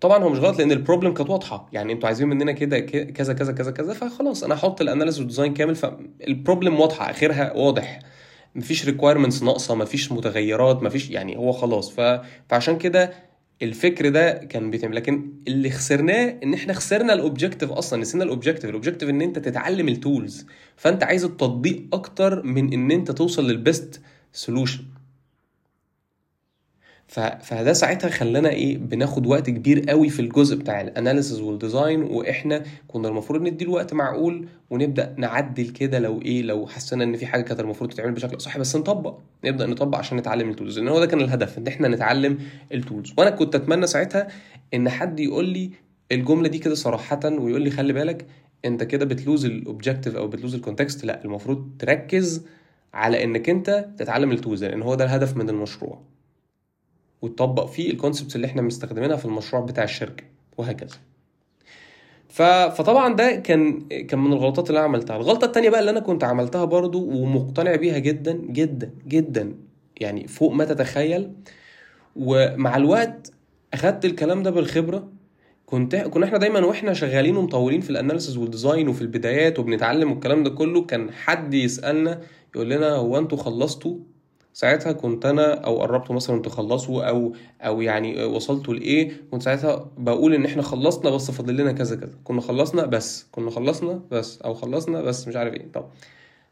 طبعا 0.00 0.24
هو 0.24 0.28
مش 0.28 0.38
غلط 0.38 0.58
لأن 0.58 0.72
ال 0.72 0.77
problem 0.77 1.14
كانت 1.14 1.30
واضحة. 1.30 1.68
يعني 1.72 1.92
أنتوا 1.92 2.06
عايزين 2.06 2.28
مننا 2.28 2.52
كده 2.52 2.80
كذا 2.80 3.32
كذا 3.34 3.52
كذا 3.52 3.70
كذا 3.70 3.94
فخلاص 3.94 4.44
أنا 4.44 4.54
هحط 4.54 4.80
ال 4.80 4.84
analysis 4.84 5.18
وال 5.20 5.28
design 5.28 5.54
كامل 5.54 5.74
فال 5.74 5.98
problem 5.98 6.80
واضحة 6.80 7.10
آخرها 7.10 7.52
واضح. 7.52 7.98
مفيش 8.54 8.86
requirements 8.86 9.42
ناقصة 9.42 9.74
مفيش 9.74 10.12
متغيرات 10.12 10.82
مفيش 10.82 11.10
يعني 11.10 11.36
هو 11.36 11.52
خلاص. 11.52 11.90
ف... 11.90 12.20
فعشان 12.48 12.78
كده 12.78 13.12
الفكر 13.62 14.08
ده 14.08 14.32
كان 14.32 14.70
بيتم 14.70 14.92
لكن 14.94 15.32
اللي 15.48 15.70
خسرناه 15.70 16.36
إن 16.42 16.54
إحنا 16.54 16.72
خسرنا 16.72 17.12
ال 17.12 17.18
objective 17.18 17.70
أصلا 17.72 18.00
نسينا 18.00 18.24
ال 18.24 18.28
objective 18.28 18.64
ال 18.70 18.74
objective 18.74 19.08
إن 19.08 19.22
أنت 19.22 19.38
تتعلم 19.38 19.88
ال 19.88 19.98
tools 19.98 20.46
فأنت 20.76 21.02
عايز 21.04 21.24
التطبيق 21.24 21.86
أكتر 21.92 22.42
من 22.42 22.72
إن 22.72 22.90
أنت 22.90 23.10
توصل 23.10 23.50
لل 23.50 23.67
best 23.67 24.00
solution 24.32 24.82
فده 27.40 27.72
ساعتها 27.72 28.10
خلانا 28.10 28.48
إيه 28.48 28.78
بناخد 28.78 29.26
وقت 29.26 29.50
كبير 29.50 29.80
قوي 29.90 30.08
في 30.08 30.20
الجزء 30.20 30.56
بتاع 30.56 30.80
ال 30.80 30.87
analysis 30.87 31.40
وال 31.40 31.56
design 31.56 32.02
وإحنا 32.02 32.62
كنا 32.88 33.08
المفروض 33.08 33.42
ندي 33.42 33.64
الوقت 33.64 33.94
معقول 33.94 34.48
ونبدأ 34.70 35.14
نعدل 35.18 35.68
كده 35.68 35.98
لو 35.98 36.22
إيه 36.22 36.42
لو 36.42 36.66
حسينا 36.66 37.04
إن 37.04 37.16
في 37.16 37.26
حاجة 37.26 37.42
كانت 37.42 37.60
المفروض 37.60 37.90
تتعمل 37.90 38.12
بشكل 38.12 38.40
صح 38.40 38.58
بس 38.58 38.76
نطبق 38.76 39.18
نبدأ 39.44 39.66
نطبق 39.66 39.98
عشان 39.98 40.18
نتعلم 40.18 40.50
ال 40.50 40.55
tools 40.55 40.78
لأن 40.78 40.88
هو 40.88 40.98
ده 41.00 41.06
كان 41.06 41.20
الهدف 41.20 41.58
إن 41.58 41.66
إحنا 41.66 41.88
نتعلم 41.88 42.38
ال 42.74 42.80
tools 42.80 43.12
وأنا 43.18 43.30
كنت 43.30 43.54
أتمنى 43.54 43.86
ساعتها 43.86 44.28
إن 44.74 44.88
حد 44.88 45.20
يقول 45.20 45.48
لي 45.48 45.70
الجملة 46.12 46.48
دي 46.48 46.58
كده 46.58 46.74
صراحة 46.74 47.20
ويقول 47.24 47.62
لي 47.62 47.70
خلي 47.70 47.92
بالك 47.92 48.26
أنت 48.64 48.82
كده 48.82 49.04
بت 49.04 49.17
lose 49.17 49.44
ال 49.44 49.51
objective 49.51 50.16
أو 50.16 50.28
بت 50.28 50.37
lose 50.37 50.54
ال 50.54 50.60
context 50.60 51.04
لا 51.04 51.24
المفروض 51.24 51.70
تركز 51.78 52.44
على 52.94 53.24
إنك 53.24 53.50
أنت 53.50 53.88
تتعلم 53.98 54.32
ال 54.32 54.37
tools 54.37 54.64
لأن 54.64 54.82
هو 54.82 54.94
ده 54.94 55.04
الهدف 55.04 55.36
من 55.36 55.48
المشروع. 55.50 55.98
وتطبق 57.22 57.66
فيه 57.66 57.90
ال 57.90 57.95
concepts 57.95 58.36
اللي 58.36 58.46
إحنا 58.46 58.62
مستخدمينها 58.62 59.16
في 59.16 59.24
المشروع 59.24 59.62
بتاع 59.62 59.84
الشركة 59.84 60.24
وهكذا. 60.58 60.96
فطبعا 62.28 63.14
ده 63.14 63.34
كان 63.34 63.80
كان 63.88 64.18
من 64.18 64.32
الغلطات 64.32 64.68
اللي 64.68 64.78
أنا 64.78 64.86
عملتها. 64.88 65.16
الغلطة 65.16 65.44
التانية 65.44 65.70
بقى 65.70 65.80
اللي 65.80 65.90
أنا 65.90 66.00
كنت 66.00 66.24
عملتها 66.24 66.64
برضو 66.64 67.04
ومقتنع 67.04 67.76
بيها 67.76 67.98
جدا 67.98 68.32
جدا 68.32 68.90
جدا 69.08 69.54
يعني 70.00 70.26
فوق 70.28 70.52
ما 70.52 70.64
تتخيل. 70.64 71.32
ومع 72.16 72.76
الوقت 72.76 73.32
أخدت 73.74 74.04
الكلام 74.04 74.42
ده 74.42 74.50
بالخبرة. 74.50 75.08
كنت 75.66 75.96
كنا 75.96 76.26
إحنا 76.26 76.38
دايما 76.38 76.66
وإحنا 76.66 76.92
شغالين 76.92 77.36
ومطولين 77.36 77.80
في 77.80 77.90
ال 77.90 77.95
analysis 77.95 78.36
وال 78.36 78.49
design 78.49 78.88
وفي 78.88 79.02
البدايات 79.02 79.58
وبنتعلم 79.58 80.10
والكلام 80.10 80.42
ده 80.44 80.50
كله 80.50 80.84
كان 80.84 81.10
حد 81.12 81.54
يسألنا 81.54 82.20
يقول 82.54 82.70
لنا 82.70 82.90
هو 82.94 83.18
أنتوا 83.18 83.38
خلصتوا؟ 83.38 83.96
ساعتها 84.52 84.92
كنت 84.92 85.26
أنا 85.26 85.54
أو 85.54 85.80
قربتوا 85.80 86.14
مثلا 86.14 86.42
تخلصوا 86.42 87.04
أو 87.08 87.34
أو 87.60 87.80
يعني 87.80 88.24
وصلتوا 88.24 88.74
لإيه 88.74 89.12
كنت 89.30 89.42
ساعتها 89.42 89.90
بقول 89.98 90.34
إن 90.34 90.44
إحنا 90.44 90.62
خلصنا 90.62 91.10
بس 91.10 91.30
فاضل 91.30 91.56
لنا 91.56 91.72
كذا 91.72 91.96
كذا. 91.96 92.12
كنا 92.24 92.40
خلصنا 92.40 92.86
بس 92.86 93.26
كنا 93.32 93.50
خلصنا 93.50 94.02
بس 94.10 94.42
أو 94.42 94.54
خلصنا 94.54 95.02
بس 95.02 95.28
مش 95.28 95.36
عارف 95.36 95.54
إيه. 95.54 95.72
طب 95.72 95.86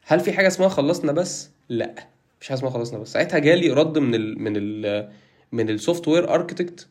هل 0.06 0.20
في 0.20 0.32
حاجة 0.32 0.46
اسمها 0.46 0.68
خلصنا 0.68 1.12
بس؟ 1.12 1.50
لأ 1.68 1.94
مش 2.40 2.48
حاجة 2.48 2.58
اسمها 2.58 2.70
خلصنا 2.70 2.98
بس. 2.98 3.12
ساعتها 3.12 3.38
جالي 3.38 3.70
رد 3.70 3.98
من 3.98 4.14
ال 4.14 4.42
من 4.42 4.52
ال 4.56 5.10
من 5.52 5.70
ال 5.70 6.08
software 6.08 6.34
architect 6.34 6.86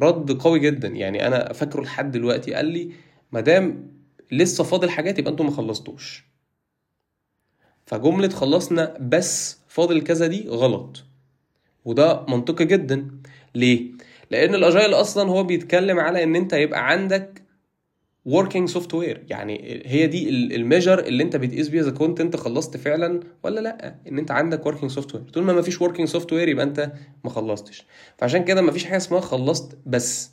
رد 0.00 0.32
قوي 0.32 0.58
جدا. 0.58 0.88
يعني 0.88 1.26
أنا 1.26 1.52
فاكره 1.52 1.80
لحد 1.82 2.10
دلوقتي 2.12 2.54
قال 2.54 2.66
لي 2.66 2.90
ما 3.32 3.40
دام 3.40 3.92
لسه 4.32 4.64
فاضل 4.64 4.90
حاجات 4.90 5.18
يبقى 5.18 5.30
أنتوا 5.32 5.44
ما 5.44 5.50
خلصتوش. 5.50 6.24
فجملة 7.86 8.28
خلصنا 8.28 8.96
بس 9.00 9.58
فاضل 9.72 10.00
كذا 10.02 10.26
دي 10.26 10.48
غلط. 10.48 11.04
وده 11.84 12.26
منطقي 12.28 12.64
جدا. 12.64 13.10
ليه؟ 13.54 13.90
لأن 14.30 14.54
ال 14.54 14.61
agile 14.61 14.94
أصلا 14.94 15.30
هو 15.30 15.44
بيتكلم 15.44 16.00
على 16.00 16.22
إن 16.22 16.36
أنت 16.36 16.52
يبقى 16.52 16.88
عندك 16.90 17.42
working 18.28 18.64
software 18.64 19.24
يعني 19.30 19.82
هي 19.86 20.06
دي 20.06 20.28
ال 20.28 20.37
measure 20.37 20.98
اللي 20.98 21.22
أنت 21.22 21.36
بتقيس 21.36 21.68
بيها 21.68 21.82
إذا 21.82 21.90
كنت 21.90 22.20
أنت 22.20 22.36
خلصت 22.36 22.76
فعلا 22.76 23.20
ولا 23.42 23.60
لأ. 23.60 23.94
إن 24.08 24.18
أنت 24.18 24.30
عندك 24.30 24.68
working 24.68 24.86
software 24.86 25.24
طول 25.24 25.42
ما 25.44 25.52
مفيش 25.52 25.78
working 25.82 26.04
software 26.04 26.48
يبقى 26.48 26.64
أنت 26.64 26.92
ما 27.24 27.30
خلصتش. 27.30 27.86
فعشان 28.18 28.44
كده 28.44 28.62
مفيش 28.62 28.84
حاجة 28.84 28.96
اسمها 28.96 29.20
خلصت 29.20 29.78
بس. 29.86 30.30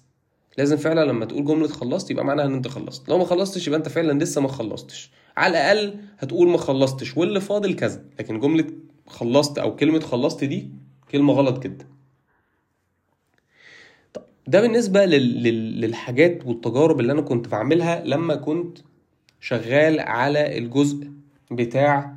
لازم 0.58 0.78
فعلا 0.78 1.06
لما 1.06 1.26
تقول 1.26 1.46
جملة 1.46 1.68
خلصت 1.68 2.12
يبقى 2.12 2.26
معناها 2.26 2.46
إن 2.46 2.54
أنت 2.54 2.68
خلصت. 2.68 3.10
لو 3.10 3.18
ما 3.18 3.26
خلصتش 3.26 3.68
يبقى 3.68 3.78
أنت 3.78 3.90
فعلا 3.90 4.24
لسه 4.24 4.42
ما 4.42 4.48
خلصتش. 4.48 5.12
على 5.38 5.52
الأقل 5.52 6.00
هتقول 6.20 6.50
ما 6.50 6.58
خلصتش 6.58 7.18
واللي 7.18 7.42
فاضل 7.42 7.76
كذا. 7.76 8.04
لكن 8.20 8.40
جملة 8.40 8.66
خلصت 9.10 9.58
أو 9.58 9.76
كلمة 9.76 10.00
خلصت 10.00 10.44
دي 10.44 10.70
كلمة 11.12 11.34
غلط 11.34 11.64
جدا. 11.64 11.86
ده 14.48 14.62
بالنسبة 14.62 15.06
للحاجات 15.06 16.46
والتجارب 16.46 17.00
اللي 17.00 17.12
أنا 17.12 17.22
كنت 17.22 17.48
بعملها 17.48 18.04
لما 18.06 18.36
كنت 18.36 18.78
شغال 19.42 20.00
على 20.00 20.58
الجزء 20.58 21.12
بتاع 21.52 22.16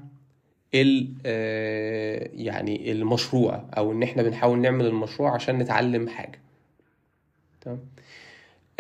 آه، 0.75 2.31
يعني 2.33 2.93
المشروع 2.93 3.65
أو 3.77 3.93
إن 3.93 4.03
إحنا 4.03 4.23
بنحاول 4.23 4.59
نعمل 4.59 4.87
المشروع 4.87 5.35
عشان 5.35 5.59
نتعلم 5.59 6.09
حاجة. 6.09 6.43
تمام؟ 7.61 7.81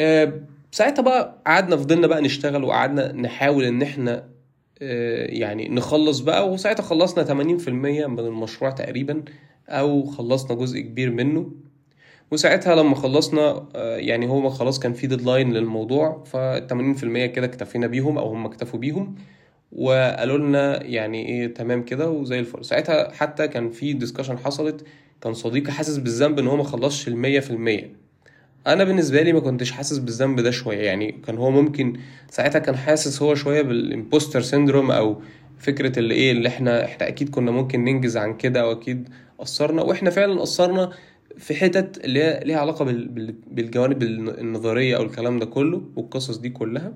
آه، 0.01 0.41
ساعتها 0.71 1.03
بقى 1.03 1.43
قعدنا 1.47 1.77
فضلنا 1.77 2.07
بقى 2.07 2.23
نشتغل 2.23 2.65
وقعدنا 2.65 3.13
نحاول 3.13 3.65
إن 3.65 3.83
إحنا 3.83 4.29
يعني 5.29 5.69
نخلص 5.69 6.19
بقى 6.19 6.51
وساعتها 6.53 6.83
خلصنا 6.83 7.25
80% 7.25 7.69
من 8.07 8.19
المشروع 8.19 8.71
تقريبا 8.71 9.23
أو 9.69 10.05
خلصنا 10.07 10.57
جزء 10.57 10.81
كبير 10.81 11.11
منه. 11.11 11.53
وساعتها 12.31 12.75
لما 12.77 12.95
خلصنا 12.95 13.67
آه، 13.77 13.97
يعني 13.97 14.29
هو 14.29 14.49
خلاص 14.51 14.79
كان 14.79 14.93
في 14.93 15.07
deadline 15.07 15.53
للموضوع 15.53 16.25
ف 16.25 16.37
80% 16.37 17.27
كده 17.27 17.47
اكتفينا 17.47 17.87
بيهم 17.87 18.19
أو 18.19 18.29
هم 18.29 18.47
اكتفوا 18.47 18.79
بيهم 18.81 19.15
وقالوا 19.73 20.39
لنا 20.39 20.83
يعني 20.85 21.29
إيه 21.29 21.55
تمام 21.55 21.83
كده 21.85 22.11
وزي 22.11 22.39
الفل. 22.39 22.65
ساعتها 22.65 23.13
حتى 23.13 23.49
كان 23.49 23.71
في 23.71 23.93
discussion 23.93 24.39
حصلت 24.39 24.85
كان 25.21 25.35
صديقي 25.35 25.73
حاسس 25.73 25.97
بالذنب 25.99 26.39
إن 26.39 26.47
هو 26.47 26.57
ما 26.57 26.65
خلصش 26.65 27.09
المية 27.09 27.41
في 27.41 27.51
المية. 27.51 28.02
أنا 28.67 28.85
بالنسبة 28.85 29.23
لي 29.23 29.33
ما 29.33 29.41
كنتش 29.41 29.71
حاسس 29.71 29.99
بالذنب 29.99 30.41
ده 30.41 30.51
شوية. 30.51 30.79
يعني 30.79 31.13
كان 31.27 31.39
هو 31.39 31.51
ممكن 31.51 31.97
ساعتها 32.31 32.59
كان 32.59 32.77
حاسس 32.77 33.23
هو 33.23 33.35
شوية 33.35 33.63
بال 33.63 33.78
imposter 33.78 34.41
syndrome 34.41 34.91
أو 34.91 35.23
فكرة 35.59 35.99
اللي 35.99 36.15
إيه 36.15 36.33
اللي 36.33 36.49
إحنا 36.49 36.85
إحنا 36.85 37.09
أكيد 37.09 37.29
كنا 37.29 37.51
ممكن 37.51 37.85
ننجز 37.85 38.17
عن 38.17 38.37
كده 38.37 38.69
وأكيد 38.69 39.09
قصرنا. 39.39 39.83
وإحنا 39.83 40.11
فعلا 40.11 40.41
قصرنا 40.41 40.91
في 41.39 41.55
حتت 41.55 42.05
اللي 42.05 42.23
هي 42.23 42.41
ليها 42.45 42.59
علاقة 42.59 42.85
بالجوانب 43.47 44.03
النظرية 44.03 44.97
أو 44.97 45.03
الكلام 45.03 45.39
ده 45.39 45.47
كله 45.47 45.83
والقصص 45.97 46.37
دي 46.37 46.49
كلها. 46.51 46.93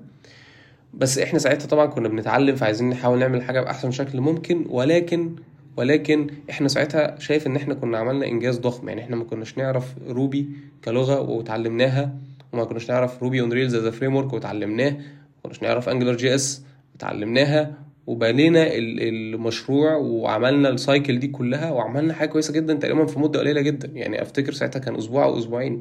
بس 0.93 1.17
إحنا 1.17 1.39
ساعتها 1.39 1.67
طبعا 1.67 1.85
كنا 1.85 2.07
بنتعلم 2.07 2.55
فعايزين 2.55 2.89
نحاول 2.89 3.19
نعمل 3.19 3.41
حاجة 3.41 3.61
بأحسن 3.61 3.91
شكل 3.91 4.21
ممكن. 4.21 4.65
ولكن 4.69 5.35
ولكن 5.77 6.27
إحنا 6.49 6.67
ساعتها 6.67 7.19
شايف 7.19 7.47
إن 7.47 7.55
إحنا 7.55 7.73
كنا 7.73 7.97
عملنا 7.97 8.25
إنجاز 8.25 8.59
ضخم. 8.59 8.89
يعني 8.89 9.01
إحنا 9.01 9.15
ما 9.15 9.23
كناش 9.23 9.57
نعرف 9.57 9.95
Ruby 10.07 10.49
كلغة 10.85 11.21
وتعلمناها 11.21 12.15
وما 12.53 12.63
كناش 12.63 12.89
نعرف 12.89 13.23
Ruby 13.23 13.41
on 13.41 13.53
Rails 13.53 13.75
as 13.75 13.87
framework 13.87 14.33
وتعلمناه 14.33 14.91
ما 14.91 15.43
كناش 15.43 15.63
نعرف 15.63 15.89
AngularJS 15.89 16.63
وتعلمناها 16.95 17.73
وبنينا 18.07 18.67
المشروع 18.73 19.95
وعملنا 19.95 20.69
السايكل 20.69 21.19
دي 21.19 21.27
كلها 21.27 21.71
وعملنا 21.71 22.13
حاجة 22.13 22.29
كويسة 22.29 22.53
جدا 22.53 22.73
تقريبا 22.73 23.05
في 23.05 23.19
مدة 23.19 23.39
قليلة 23.39 23.61
جدا. 23.61 23.87
يعني 23.93 24.21
أفتكر 24.21 24.51
ساعتها 24.53 24.79
كان 24.79 24.95
أسبوع 24.95 25.23
أو 25.23 25.37
أسبوعين. 25.37 25.79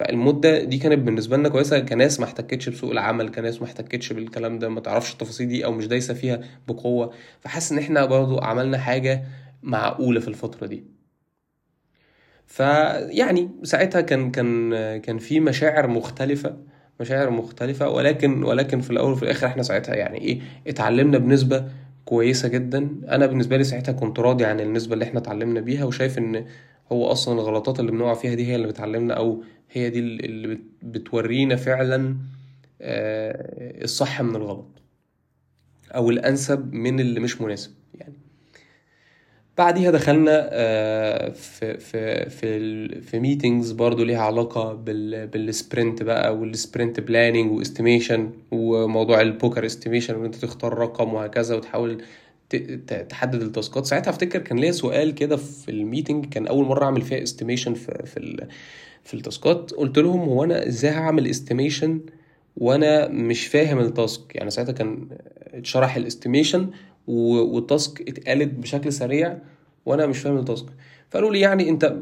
فالمدة 0.00 0.64
دي 0.64 0.78
كانت 0.78 0.98
بالنسبة 0.98 1.36
لنا 1.36 1.48
كويسة 1.48 1.78
كناس 1.78 2.20
ما 2.20 2.26
احتكتش 2.26 2.68
بسوق 2.68 2.90
العمل 2.90 3.28
كناس 3.28 3.60
ما 3.60 3.66
احتكتش 3.66 4.12
بالكلام 4.12 4.58
ده 4.58 4.68
ما 4.68 4.80
تعرفش 4.80 5.12
التفاصيل 5.12 5.48
دي 5.48 5.64
أو 5.64 5.72
مش 5.72 5.86
دايسة 5.86 6.14
فيها 6.14 6.40
بقوة. 6.68 7.12
فحاسس 7.40 7.72
إن 7.72 7.78
إحنا 7.78 8.04
برضو 8.04 8.38
عملنا 8.38 8.78
حاجة 8.78 9.24
معقولة 9.62 10.20
في 10.20 10.28
الفترة 10.28 10.66
دي. 10.66 10.84
فيعني 12.46 13.50
ساعتها 13.62 14.00
كان 14.00 14.30
كان 14.30 14.70
كان 15.00 15.18
في 15.18 15.40
مشاعر 15.40 15.86
مختلفة 15.86 16.56
مشاعر 17.00 17.30
مختلفة 17.30 17.88
ولكن 17.88 18.42
ولكن 18.44 18.80
في 18.80 18.90
الأول 18.90 19.12
وفي 19.12 19.22
الآخر 19.22 19.46
إحنا 19.46 19.62
ساعتها 19.62 19.94
يعني 19.94 20.20
إيه 20.20 20.40
اتعلمنا 20.66 21.18
بنسبة 21.18 21.64
كويسة 22.10 22.48
جدا. 22.48 22.78
أنا 23.08 23.26
بالنسبة 23.26 23.56
لي 23.56 23.64
ساعتها 23.64 23.92
كنت 23.92 24.18
راضي 24.18 24.44
عن 24.44 24.60
النسبة 24.60 24.94
اللي 24.94 25.04
إحنا 25.04 25.20
اتعلمنا 25.20 25.60
بيها 25.60 25.84
وشايف 25.84 26.18
إن 26.18 26.46
هو 26.92 27.06
أصلا 27.06 27.34
الغلطات 27.40 27.80
اللي 27.80 27.92
بنقع 27.92 28.14
فيها 28.14 28.34
دي 28.34 28.46
هي 28.46 28.54
اللي 28.56 28.66
بتعلمنا 28.66 29.14
أو 29.14 29.42
هي 29.70 29.90
دي 29.90 29.98
اللي 29.98 30.58
بتورينا 30.82 31.56
فعلا 31.56 32.16
آه، 32.80 33.84
الصح 33.84 34.22
من 34.22 34.36
الغلط 34.36 34.82
أو 35.94 36.10
الأنسب 36.10 36.72
من 36.72 37.00
اللي 37.00 37.20
مش 37.20 37.40
مناسب 37.40 37.70
يعني. 37.94 38.14
بعديها 39.60 39.90
دخلنا 39.90 40.48
آه، 40.52 41.28
في 41.30 41.78
في 41.78 42.30
في 42.30 43.00
في 43.00 43.18
meetings 43.18 43.72
برضو 43.72 44.04
ليها 44.04 44.20
علاقة 44.22 44.72
بال 44.74 45.26
بال 45.26 45.45
sprint 45.45 46.02
بقى 46.02 46.36
وال 46.36 46.52
sprint 46.52 47.00
planning 47.00 47.52
و 47.52 47.59
estimation 47.59 48.30
وموضوع 48.50 49.20
ال 49.20 49.28
poker 49.28 49.66
estimation 49.66 50.14
وإن 50.14 50.24
أنت 50.24 50.34
تختار 50.34 50.78
رقم 50.78 51.14
وهكذا 51.14 51.54
وتحاول 51.56 52.02
تحدد 53.08 53.42
ال 53.42 53.48
task 53.48 53.73
ات. 53.73 53.86
ساعتها 53.86 54.10
أفتكر 54.10 54.38
كان 54.38 54.58
ليا 54.58 54.72
سؤال 54.72 55.14
كده 55.14 55.36
في 55.36 55.70
ال 55.70 55.77
meeting 55.77 56.26
كان 56.26 56.46
أول 56.46 56.64
مرة 56.66 56.84
أعمل 56.84 57.02
فيها 57.02 57.22
estimation 57.22 57.74
في 57.74 58.06
في 58.06 58.46
في 59.04 59.14
ال 59.14 59.22
task 59.22 59.54
ات. 59.54 59.70
قلت 59.70 59.98
لهم 59.98 60.20
هو 60.20 60.44
أنا 60.44 60.66
إزاي 60.68 60.90
هعمل 60.90 61.26
estimation 61.26 62.00
وأنا 62.56 63.08
مش 63.08 63.46
فاهم 63.46 63.78
ال 63.78 63.88
task؟ 63.88 64.36
يعني 64.36 64.50
ساعتها 64.50 64.72
كان 64.72 65.08
اتشرح 65.54 65.96
ال 65.96 66.03
estimation 66.03 66.70
وال 67.10 67.43
task 67.43 68.08
اتقالت 68.08 68.54
بشكل 68.54 68.92
سريع 68.92 69.38
وأنا 69.86 70.06
مش 70.06 70.18
فاهم 70.18 70.36
ال 70.38 70.44
task 70.44 70.66
فقالوا 71.10 71.30
لي 71.32 71.40
يعني 71.40 71.68
أنت 71.68 71.96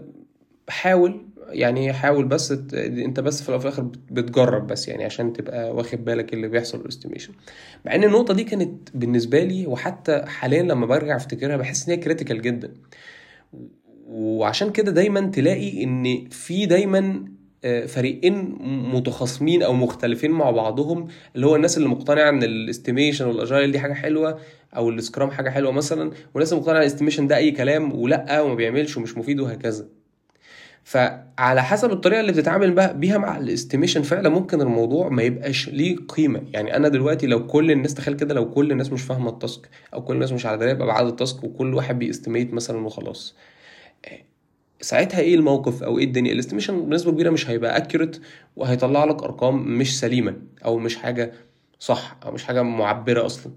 حاول 0.68 1.24
يعني 1.48 1.92
حاول 1.92 2.24
بس 2.24 2.52
أنت 2.74 3.20
بس 3.20 3.42
في 3.42 3.48
الآخر 3.48 3.82
بتجرب 4.10 4.66
بس 4.66 4.88
يعني 4.88 5.04
عشان 5.04 5.32
تبقى 5.32 5.74
واخد 5.74 6.04
بالك 6.04 6.34
اللي 6.34 6.48
بيحصل 6.48 6.80
ال 6.80 6.85
estimation 6.85 7.32
مع 7.86 7.94
إن 7.94 8.04
النقطة 8.04 8.34
دي 8.34 8.44
كانت 8.44 8.88
بالنسبة 8.94 9.44
لي 9.44 9.66
وحتى 9.66 10.24
حاليا 10.26 10.62
لما 10.62 10.86
برجع 10.86 11.16
أفتكرها 11.16 11.56
بحس 11.56 11.88
إن 11.88 11.94
هي 11.94 12.00
critical 12.00 12.42
جدا. 12.42 12.74
وعشان 14.08 14.72
كده 14.72 14.92
دايما 14.92 15.20
تلاقي 15.20 15.84
إن 15.84 16.28
في 16.30 16.66
دايما 16.66 17.24
فريقين 17.86 18.56
متخاصمين 18.94 19.62
أو 19.62 19.72
مختلفين 19.72 20.30
مع 20.30 20.50
بعضهم 20.50 21.08
اللي 21.36 21.46
هو 21.46 21.56
الناس 21.56 21.76
اللي 21.76 21.88
مقتنعة 21.88 22.28
إن 22.28 22.42
ال 22.42 22.50
estimation 22.50 23.26
وال 23.26 23.39
agile 23.39 23.72
دي 23.72 23.78
حاجة 23.78 23.92
حلوة 23.92 24.38
أو 24.76 24.90
ال 24.90 24.97
scrum 24.97 25.30
حاجة 25.30 25.50
حلوة 25.50 25.72
مثلا 25.72 26.10
والناس 26.34 26.52
اللي 26.52 26.62
مقتنعة 26.62 26.80
ال 26.80 26.85
estimation 26.85 27.26
ده 27.26 27.36
أي 27.36 27.50
كلام 27.50 27.92
ولأ 27.98 28.40
وما 28.40 28.54
بيعملش 28.54 28.96
ومش 28.96 29.16
مفيد 29.18 29.40
وهكذا. 29.40 29.86
فعلى 30.84 31.62
حسب 31.62 31.90
الطريقة 31.92 32.20
اللي 32.20 32.32
بتتعامل 32.32 32.94
بيها 32.94 33.18
مع 33.18 33.36
ال 33.38 33.44
estimation 33.44 34.02
فعلا 34.02 34.28
ممكن 34.28 34.60
الموضوع 34.60 35.08
ما 35.08 35.22
يبقاش 35.22 35.68
ليه 35.68 35.96
قيمة. 36.08 36.42
يعني 36.52 36.76
أنا 36.76 36.88
دلوقتي 36.88 37.26
لو 37.26 37.46
كل 37.46 37.70
الناس 37.70 37.94
تخيل 37.94 38.14
كده 38.14 38.34
لو 38.34 38.50
كل 38.50 38.72
الناس 38.72 38.92
مش 38.92 39.02
فاهمة 39.02 39.30
ال 39.30 39.38
task 39.38 39.68
أو 39.94 40.02
كل 40.04 40.14
الناس 40.14 40.32
مش 40.32 40.46
على 40.46 40.58
دراية 40.58 40.72
بابعاد 40.72 41.06
ال 41.06 41.14
task 41.14 41.44
وكل 41.44 41.74
واحد 41.74 41.98
بي 41.98 42.10
estimate 42.10 42.54
مثلا 42.54 42.86
وخلاص. 42.86 43.36
ساعتها 44.80 45.20
إيه 45.20 45.34
الموقف 45.34 45.82
أو 45.82 45.98
إيه 45.98 46.04
الدنيا؟ 46.04 46.32
ال 46.32 46.37
estimation 46.37 46.84
بنسبة 46.88 47.12
كبيرة 47.12 47.30
مش 47.30 47.50
هيبقى 47.50 47.76
accurate 47.76 48.20
وهيطلع 48.56 49.04
لك 49.04 49.22
أرقام 49.22 49.78
مش 49.78 50.00
سليمة 50.00 50.36
أو 50.64 50.78
مش 50.78 50.96
حاجة 50.96 51.32
صح 51.78 52.16
أو 52.26 52.32
مش 52.32 52.44
حاجة 52.44 52.62
معبرة 52.62 53.26
أصلا. 53.26 53.52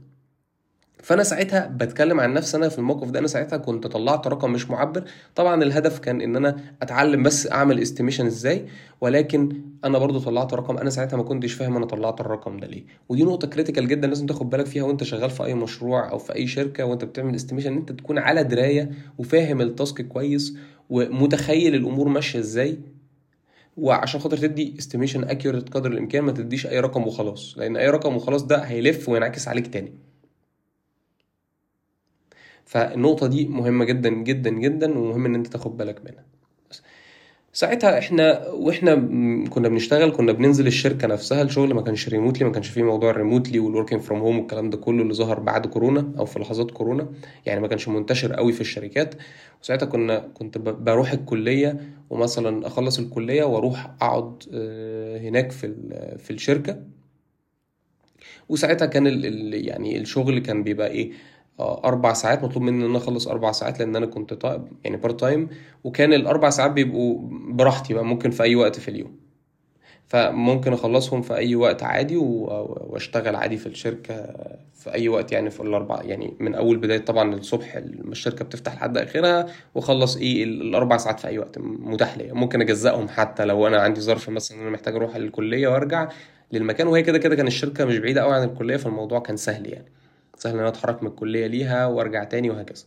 فأنا 1.04 1.24
ساعتها 1.24 1.68
بتكلم 1.68 2.20
عن 2.20 2.34
نفسي 2.34 2.58
أنا 2.58 2.70
في 2.70 2.78
الموقف 2.78 3.10
ده 3.12 3.20
أنا 3.20 3.28
ساعتها 3.28 3.58
كنت 3.58 3.88
طلعت 3.88 4.28
رقم 4.28 4.52
مش 4.52 4.70
معبر. 4.70 5.04
طبعا 5.36 5.64
الهدف 5.64 6.00
كان 6.00 6.22
إن 6.22 6.36
أنا 6.36 6.58
أتعلم 6.82 7.24
بس 7.24 7.52
أعمل 7.52 7.80
estimation 7.80 8.26
إزاي 8.26 8.66
ولكن 9.02 9.62
أنا 9.86 9.98
برضو 9.98 10.20
طلعت 10.20 10.54
رقم 10.54 10.78
أنا 10.78 10.90
ساعتها 10.90 11.18
ما 11.18 11.24
كنتش 11.24 11.54
فاهم 11.54 11.76
أنا 11.76 11.86
طلعت 11.86 12.22
الرقم 12.22 12.58
ده 12.58 12.68
ليه. 12.68 12.84
ودي 13.10 13.24
نقطة 13.24 13.48
critical 13.48 13.88
جدا 13.88 14.08
لازم 14.08 14.26
تاخد 14.26 14.50
بالك 14.50 14.66
فيها 14.66 14.84
وأنت 14.84 15.04
شغال 15.04 15.30
في 15.30 15.44
أي 15.46 15.54
مشروع 15.54 16.12
أو 16.12 16.18
في 16.18 16.36
أي 16.36 16.48
شركة 16.48 16.86
وأنت 16.86 17.04
بتعمل 17.06 17.36
estimation 17.36 17.72
إن 17.72 17.78
أنت 17.78 17.92
تكون 17.92 18.18
على 18.18 18.44
دراية 18.44 18.92
وفاهم 19.18 19.62
ال 19.62 19.71
task 19.71 20.08
كويس 20.08 20.54
ومتخيل 20.92 21.76
الأمور 21.76 22.08
ماشية 22.08 22.40
إزاي؟ 22.40 22.80
وعشان 23.78 24.20
خاطر 24.22 24.38
تدي 24.38 24.76
estimation 24.80 25.24
accurate 25.24 25.70
قدر 25.70 25.92
الإمكان 25.92 26.24
ما 26.24 26.32
تديش 26.32 26.68
أي 26.68 26.80
رقم 26.80 27.08
وخلاص 27.08 27.58
لأن 27.58 27.78
أي 27.78 27.90
رقم 27.90 28.16
وخلاص 28.16 28.44
ده 28.44 28.58
هيلف 28.58 29.10
وينعكس 29.10 29.48
عليك 29.48 29.68
تاني. 29.68 29.94
فالنقطة 32.66 33.28
دي 33.28 33.46
مهمة 33.48 33.86
جدا 33.86 34.10
جدا 34.10 34.50
جدا 34.50 34.98
ومهم 35.00 35.26
إن 35.26 35.36
أنت 35.36 35.48
تاخد 35.48 35.78
بالك 35.78 36.06
منها. 36.06 36.26
ساعتها 37.54 37.98
إحنا 38.00 38.48
وإحنا 38.48 38.96
كنا 39.50 39.70
بنشتغل 39.70 40.12
كنا 40.12 40.32
بننزل 40.32 40.68
الشركة 40.68 41.08
نفسها 41.08 41.42
الشغل 41.42 41.74
ما 41.74 41.82
كانش 41.82 42.10
remotely 42.10 42.46
ما 42.46 42.52
كانش 42.52 42.68
فيه 42.70 42.84
موضوع 42.84 43.10
ال 43.10 43.15
remotely 43.15 43.60
وال 43.60 43.69
working 43.69 44.02
from 44.02 44.20
home 44.20 44.40
والكلام 44.40 44.70
ده 44.70 44.78
كله 44.78 45.02
اللي 45.04 45.14
ظهر 45.14 45.40
بعد 45.40 45.68
كورونا 45.68 46.12
أو 46.20 46.26
في 46.26 46.40
لحظات 46.40 46.72
كورونا. 46.72 47.10
يعني 47.46 47.60
ما 47.60 47.68
كانش 47.68 47.88
منتشر 47.88 48.34
قوي 48.34 48.54
في 48.54 48.62
الشركات. 48.62 49.16
وساعتها 49.64 49.86
كنا 49.86 50.20
كنت 50.34 50.58
بروح 50.58 51.12
الكلية 51.12 51.80
ومثلا 52.10 52.68
أخلص 52.68 53.00
الكلية 53.00 53.44
وأروح 53.44 53.92
أقعد 54.02 54.44
آه، 54.54 55.18
هناك 55.20 55.52
في 55.52 55.74
في 56.18 56.32
الشركة. 56.32 56.82
وساعتها 58.50 58.86
كان 58.86 59.06
يعني 59.54 59.98
الشغل 59.98 60.40
كان 60.40 60.64
بيبقى 60.64 60.88
إيه؟ 60.88 61.12
أربع 61.86 62.14
ساعات 62.14 62.44
مطلوب 62.44 62.64
مني 62.64 62.86
إن 62.86 62.90
أنا 62.90 62.98
أخلص 62.98 63.28
أربع 63.28 63.52
ساعات 63.52 63.80
لأن 63.80 63.96
أنا 63.96 64.06
كنت 64.06 64.34
طيب 64.34 64.68
يعني 64.84 64.98
part 64.98 65.20
time 65.20 65.50
وكان 65.84 66.14
الأربع 66.14 66.50
ساعات 66.50 66.72
بيبقوا 66.72 67.20
براحتي 67.32 67.94
بقى 67.94 68.06
ممكن 68.06 68.32
في 68.32 68.44
أي 68.44 68.56
وقت 68.56 68.80
في 68.80 68.88
اليوم. 68.88 69.22
فممكن 70.08 70.74
أخلصهم 70.74 71.22
في 71.22 71.36
أي 71.36 71.56
وقت 71.56 71.84
عادي 71.84 72.18
وأشتغل 72.18 73.36
عادي 73.36 73.58
في 73.58 73.68
الشركة 73.68 74.16
في 74.74 74.94
أي 74.94 75.10
وقت 75.10 75.32
يعني 75.32 75.50
في 75.50 75.60
الأربع 75.60 76.02
يعني 76.04 76.34
من 76.40 76.56
أول 76.56 76.78
بداية 76.78 76.98
طبعا 77.06 77.34
الصبح 77.36 77.76
الشركة 77.76 78.46
بتفتح 78.46 78.74
لحد 78.76 78.98
آخرها 78.98 79.46
وأخلص 79.76 80.18
إيه 80.18 80.44
الأربع 80.44 80.98
ساعات 80.98 81.20
في 81.20 81.28
أي 81.28 81.40
وقت 81.40 81.58
متاح 81.60 82.18
ليا. 82.18 82.34
ممكن 82.34 82.62
اجزئهم 82.62 83.08
حتى 83.08 83.46
لو 83.46 83.68
أنا 83.68 83.78
عندي 83.82 84.02
ظرف 84.02 84.30
مثلا 84.30 84.62
أنا 84.62 84.70
محتاج 84.70 84.96
أروح 84.96 85.16
الكلية 85.16 85.68
وأرجع 85.68 86.10
للمكان 86.52 86.88
وهي 86.88 87.02
كده 87.04 87.18
كده 87.18 87.36
كان 87.36 87.48
الشركة 87.48 87.86
مش 87.86 87.98
بعيدة 87.98 88.22
قوي 88.22 88.34
عن 88.36 88.44
الكلية 88.44 88.78
فالموضوع 88.78 89.20
كان 89.20 89.38
سهل 89.38 89.68
يعني. 89.74 89.92
سهل 90.42 90.54
إن 90.54 90.60
أنا 90.60 90.68
أتحرك 90.68 91.04
من 91.04 91.10
الكلية 91.10 91.48
ليها 91.48 91.86
وأرجع 91.86 92.24
تاني 92.24 92.50
وهكذا. 92.50 92.84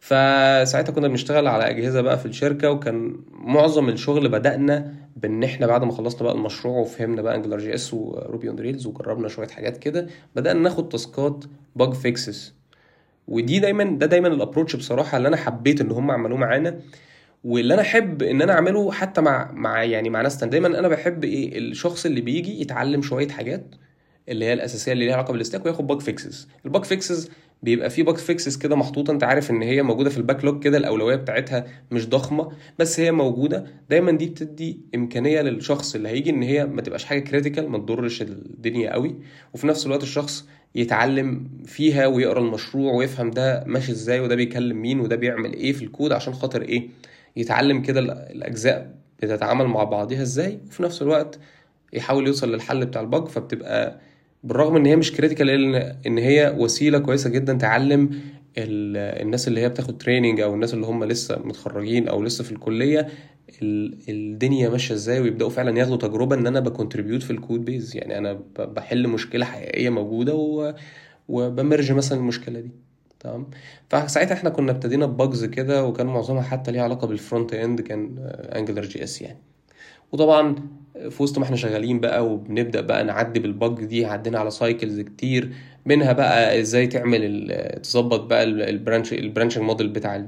فساعتها 0.00 0.92
كنا 0.92 1.08
بنشتغل 1.08 1.46
على 1.46 1.70
أجهزة 1.70 2.00
بقى 2.00 2.18
في 2.18 2.26
الشركة 2.26 2.70
وكان 2.70 3.16
معظم 3.30 3.88
الشغل 3.88 4.28
بدأنا 4.28 4.94
بإن 5.16 5.44
إحنا 5.44 5.66
بعد 5.66 5.84
ما 5.84 5.92
خلصنا 5.92 6.22
بقى 6.22 6.32
المشروع 6.34 6.78
وفهمنا 6.78 7.22
بقى 7.22 7.34
AngularJS 7.34 7.94
و 7.94 8.05
Ruby 8.05 8.48
on 8.48 8.58
Rails 8.58 8.86
وجربنا 8.86 9.28
شوية 9.28 9.48
حاجات 9.48 9.76
كده 9.76 10.06
بدأنا 10.36 10.60
ناخد 10.60 10.88
task 10.88 11.33
ات 11.33 11.44
bug 11.76 11.92
fixes 11.92 12.54
ودي 13.28 13.58
دايما 13.58 13.84
ده 13.84 14.06
دايما 14.06 14.28
ال 14.28 14.33
approach 14.33 14.76
بصراحة 14.76 15.16
اللي 15.16 15.28
أنا 15.28 15.36
حبيت 15.36 15.80
إن 15.80 15.90
هم 15.90 16.10
عملوه 16.10 16.38
معانا. 16.38 16.80
واللي 17.44 17.74
أنا 17.74 17.82
أحب 17.82 18.22
إن 18.22 18.42
أنا 18.42 18.52
أعمله 18.52 18.92
حتى 18.92 19.20
مع 19.20 19.50
مع 19.52 19.84
يعني 19.84 20.10
مع 20.10 20.20
ناس 20.20 20.44
دايما 20.44 20.78
أنا 20.78 20.88
بحب 20.88 21.24
إيه 21.24 21.58
الشخص 21.58 22.06
اللي 22.06 22.20
بيجي 22.20 22.60
يتعلم 22.60 23.02
شوية 23.02 23.28
حاجات 23.28 23.64
اللي 24.28 24.44
هي 24.44 24.52
الأساسية 24.52 24.92
اللي 24.92 25.04
ليها 25.06 25.14
علاقة 25.14 25.32
بال 25.32 25.42
stack 25.42 25.66
وياخد 25.66 25.86
bug 25.86 26.00
fixes 26.00 26.48
ال 26.64 26.69
bug 26.69 26.84
fixes 26.84 27.30
بيبقى 27.62 27.90
في 27.90 28.02
bug 28.02 28.16
fixes 28.16 28.56
كده 28.56 28.76
محطوطة 28.76 29.10
أنت 29.10 29.24
عارف 29.24 29.50
إن 29.50 29.62
هي 29.62 29.82
موجودة 29.82 30.10
في 30.10 30.16
ال 30.18 30.44
backlog 30.44 30.62
كده 30.62 30.78
الأولوية 30.78 31.16
بتاعتها 31.16 31.64
مش 31.90 32.08
ضخمة 32.08 32.52
بس 32.78 33.00
هي 33.00 33.12
موجودة. 33.12 33.66
دايما 33.90 34.12
دي 34.12 34.26
بتدي 34.26 34.80
إمكانية 34.94 35.40
للشخص 35.42 35.94
اللي 35.94 36.08
هيجي 36.08 36.30
إن 36.30 36.42
هي 36.42 36.66
ما 36.66 36.82
تبقاش 36.82 37.04
حاجة 37.04 37.18
critical 37.20 37.68
ما 37.68 37.78
تضرش 37.78 38.22
الدنيا 38.22 38.92
قوي 38.92 39.14
وفي 39.54 39.66
نفس 39.66 39.86
الوقت 39.86 40.02
الشخص 40.02 40.48
يتعلم 40.74 41.48
فيها 41.64 42.06
ويقرأ 42.06 42.40
المشروع 42.40 42.92
ويفهم 42.92 43.30
ده 43.30 43.64
ماشي 43.66 43.92
إزاي 43.92 44.20
وده 44.20 44.34
بيكلم 44.34 44.82
مين 44.82 45.00
وده 45.00 45.16
بيعمل 45.16 45.52
إيه 45.52 45.72
في 45.72 45.84
الكود 45.84 46.12
عشان 46.12 46.34
خاطر 46.34 46.62
إيه 46.62 46.88
يتعلم 47.36 47.82
كده 47.82 48.00
الأجزاء 48.00 48.94
بتتعامل 49.22 49.66
مع 49.66 49.84
بعضها 49.84 50.22
إزاي 50.22 50.58
وفي 50.68 50.82
نفس 50.82 51.02
الوقت 51.02 51.38
يحاول 51.92 52.26
يوصل 52.26 52.52
للحل 52.52 52.86
بتاع 52.86 53.00
ال 53.00 53.07
bug 53.07 53.28
فبتبقى 53.28 54.00
بالرغم 54.42 54.76
إن 54.76 54.86
هي 54.86 54.96
مش 54.96 55.12
critical 55.12 55.50
ان 56.06 56.18
هي 56.18 56.54
وسيلة 56.58 56.98
كويسة 56.98 57.30
جدا 57.30 57.52
تعلم 57.52 58.10
الناس 58.58 59.48
اللي 59.48 59.60
هي 59.60 59.68
بتاخد 59.68 59.98
training 59.98 60.40
أو 60.40 60.54
الناس 60.54 60.74
اللي 60.74 60.86
هم 60.86 61.04
لسه 61.04 61.38
متخرجين 61.44 62.08
أو 62.08 62.22
لسه 62.22 62.44
في 62.44 62.52
الكلية 62.52 63.08
الدنيا 64.08 64.68
ماشية 64.68 64.94
إزاي 64.94 65.20
ويبدأوا 65.20 65.50
فعلا 65.50 65.78
ياخدوا 65.78 65.96
تجربة 65.96 66.36
إن 66.36 66.46
أنا 66.46 66.60
ب 66.60 66.66
contribute 66.66 67.22
في 67.22 67.30
ال 67.30 67.37
code 67.37 67.64
base 67.64 67.96
يعني 67.96 68.18
أنا 68.18 68.40
بحل 68.58 69.08
مشكلة 69.08 69.44
حقيقية 69.44 69.90
موجودة 69.90 70.34
وب 71.28 71.46
merge 71.46 71.92
مثلا 71.92 72.18
المشكلة 72.18 72.60
دي. 72.60 72.70
تمام؟ 73.20 73.50
فساعتها 73.90 74.34
إحنا 74.34 74.50
كنا 74.50 74.72
ابتدينا 74.72 75.06
ب 75.06 75.14
bugs 75.14 75.44
كده 75.44 75.84
وكان 75.84 76.06
معظمها 76.06 76.42
حتى 76.42 76.72
ليها 76.72 76.82
علاقة 76.82 77.06
بال 77.06 77.20
front 77.20 77.54
end 77.54 77.80
كان 77.80 78.16
AngularJS 78.56 79.22
يعني. 79.22 79.38
وطبعا 80.12 80.54
في 81.10 81.22
وسط 81.22 81.38
ما 81.38 81.44
إحنا 81.44 81.56
شغالين 81.56 82.00
بقى 82.00 82.26
وبنبدأ 82.26 82.80
بقى 82.80 83.04
نعدي 83.04 83.40
بال 83.40 83.58
bug 83.58 83.84
دي 83.84 84.04
عدينا 84.04 84.38
على 84.38 84.50
cycles 84.50 85.00
كتير 85.00 85.52
منها 85.86 86.12
بقى 86.12 86.60
إزاي 86.60 86.86
تعمل 86.86 87.54
تظبط 87.82 88.20
بقى 88.20 88.44
ال 88.44 88.54
branch 88.54 89.12
ال 89.12 89.17
branching 89.17 89.62
model 89.64 89.88
بتاع 89.88 90.26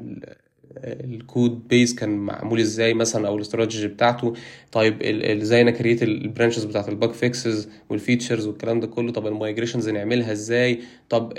ال 0.85 1.01
code 1.01 1.69
base 1.69 1.95
كان 1.95 2.11
معمول 2.11 2.61
إزاي 2.61 2.95
مثلا 2.95 3.29
أو 3.29 3.37
الاستراتيجي 3.37 3.89
بتاعته. 3.89 4.33
طيب 4.73 5.03
إزاي 5.03 5.63
أنا 5.63 5.71
create 5.71 6.03
ال 6.03 6.10
branches 6.10 6.65
بتاعت 6.65 6.89
ال 6.89 6.94
bug 6.94 7.11
fixes 7.11 7.69
وال 7.91 8.02
features 8.02 8.47
والكلام 8.47 8.81
ده 8.81 8.87
كله. 8.87 9.13
طب 9.13 9.27
ال 9.27 9.32
migrations 9.32 9.89
نعملها 9.89 10.33
إزاي؟ 10.33 10.81
طب 11.09 11.33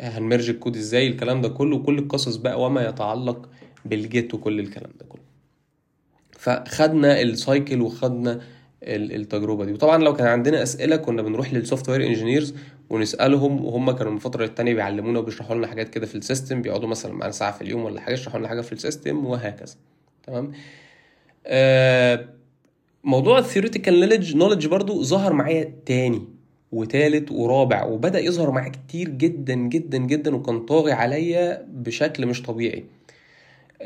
هن 0.00 0.14
merge 0.14 0.50
ال 0.50 0.55
code 0.55 0.76
إزاي؟ 0.76 1.06
الكلام 1.08 1.40
ده 1.40 1.48
كله. 1.48 1.78
كل 1.78 1.98
القصص 1.98 2.36
بقى 2.36 2.60
وما 2.62 2.88
يتعلق 2.88 3.48
بال 3.84 4.04
Git 4.04 4.34
وكل 4.34 4.60
الكلام 4.60 4.90
ده 5.00 5.06
كله. 5.08 5.23
فخدنا 6.44 7.20
ال 7.22 7.32
cycle 7.32 7.80
وخدنا 7.80 8.40
التجربة 8.82 9.64
دي. 9.64 9.72
وطبعا 9.72 9.98
لو 10.04 10.14
كان 10.14 10.26
عندنا 10.26 10.62
أسئلة 10.62 10.96
كنا 10.96 11.22
بنروح 11.22 11.54
لل 11.54 11.88
software 11.88 12.06
engineers 12.06 12.54
ونسألهم 12.90 13.64
وهم 13.64 13.90
كانوا 13.90 14.12
من 14.12 14.18
فترة 14.18 14.44
للتانية 14.44 14.74
بيعلمونا 14.74 15.18
وبيشرحوا 15.18 15.56
لنا 15.56 15.66
حاجات 15.66 15.88
كده 15.88 16.06
في 16.06 16.14
ال 16.14 16.21
system 16.21 16.62
بيقعدوا 16.62 16.88
مثلا 16.88 17.12
معانا 17.12 17.32
ساعة 17.32 17.52
في 17.52 17.62
اليوم 17.62 17.84
ولا 17.84 18.00
حاجة 18.00 18.14
يشرحوا 18.14 18.38
لنا 18.38 18.48
حاجة 18.48 18.60
في 18.60 18.72
ال 18.72 18.80
system 18.80 19.26
وهكذا. 19.26 19.74
تمام؟ 20.26 20.52
آه 21.46 22.24
موضوع 23.04 23.38
ال 23.38 23.43
theoretical 23.43 24.00
knowledge 24.00 24.36
knowledge 24.36 24.66
برضو 24.66 25.02
ظهر 25.02 25.32
معايا 25.32 25.72
تاني 25.86 26.22
وتالت 26.72 27.32
ورابع 27.32 27.84
وبدأ 27.84 28.18
يظهر 28.20 28.50
معايا 28.50 28.72
كتير 28.72 29.08
جدا 29.08 29.54
جدا 29.54 29.98
جدا 29.98 30.34
وكان 30.36 30.60
طاغي 30.60 30.92
عليا 30.92 31.66
بشكل 31.68 32.26
مش 32.26 32.42
طبيعي. 32.42 32.84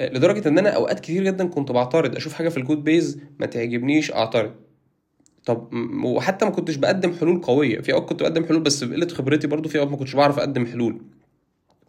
لدرجة 0.01 0.49
إن 0.49 0.59
أنا 0.59 0.71
أوقات 0.71 1.01
كتير 1.01 1.25
جدا 1.25 1.49
كنت 1.49 1.73
بعترض 1.73 2.17
أشوف 2.17 2.33
حاجة 2.33 2.49
في 2.49 2.57
ال 2.57 2.62
code 2.62 2.85
base 2.85 3.21
ما 3.39 3.47
تعجبنيش 3.47 4.13
أعترض. 4.13 4.53
طب 5.47 5.69
وحتى 6.05 6.45
ما 6.45 6.51
كنتش 6.51 6.77
بقدم 6.77 7.13
حلول 7.13 7.41
قوية. 7.41 7.81
في 7.81 7.93
أوقات 7.93 8.09
كنت 8.09 8.23
بقدم 8.23 8.45
حلول 8.45 8.61
بس 8.61 8.85
بقلة 8.85 9.09
خبرتي 9.09 9.47
برضو 9.47 9.69
في 9.69 9.79
أوقات 9.79 9.91
ما 9.91 9.97
كنتش 9.97 10.15
بعرف 10.15 10.39
أقدم 10.39 10.67
حلول. 10.67 11.01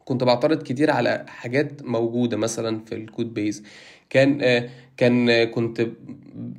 كنت 0.06 0.24
بعترض 0.24 0.64
كتير 0.64 0.92
على 0.92 1.26
حاجات 1.28 1.84
موجودة 1.84 2.38
مثلا 2.38 2.80
في 2.86 2.96
ال 2.96 3.04
code 3.04 3.34
base 3.34 3.64
كان 4.10 4.40
آه 4.42 4.70
كان 4.98 5.44
كنت 5.44 5.88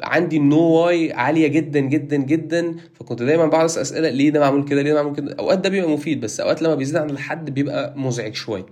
عندي 0.01 0.37
ال 0.37 0.42
know 0.42 0.61
why 0.61 1.13
عالية 1.13 1.47
جدا 1.47 1.81
جدا 1.81 2.17
جدا. 2.17 2.77
فكنت 2.95 3.23
دايما 3.23 3.65
اسال 3.65 3.83
أسئلة 3.83 4.11
ليه 4.11 4.31
ده 4.31 4.41
معمول 4.41 4.65
كده 4.65 4.83
ليه 4.83 4.93
ده 4.93 5.03
معمول 5.03 5.17
كده. 5.17 5.37
أوقات 5.39 5.59
ده 5.59 5.69
بيبقى 5.69 5.91
مفيد 5.91 6.21
بس 6.21 6.41
أوقات 6.41 6.63
لما 6.63 6.75
بيزيد 6.75 6.97
عن 6.97 7.11
الحد 7.11 7.51
بيبقى 7.51 7.95
مزعج 7.99 8.35
شوية. 8.35 8.67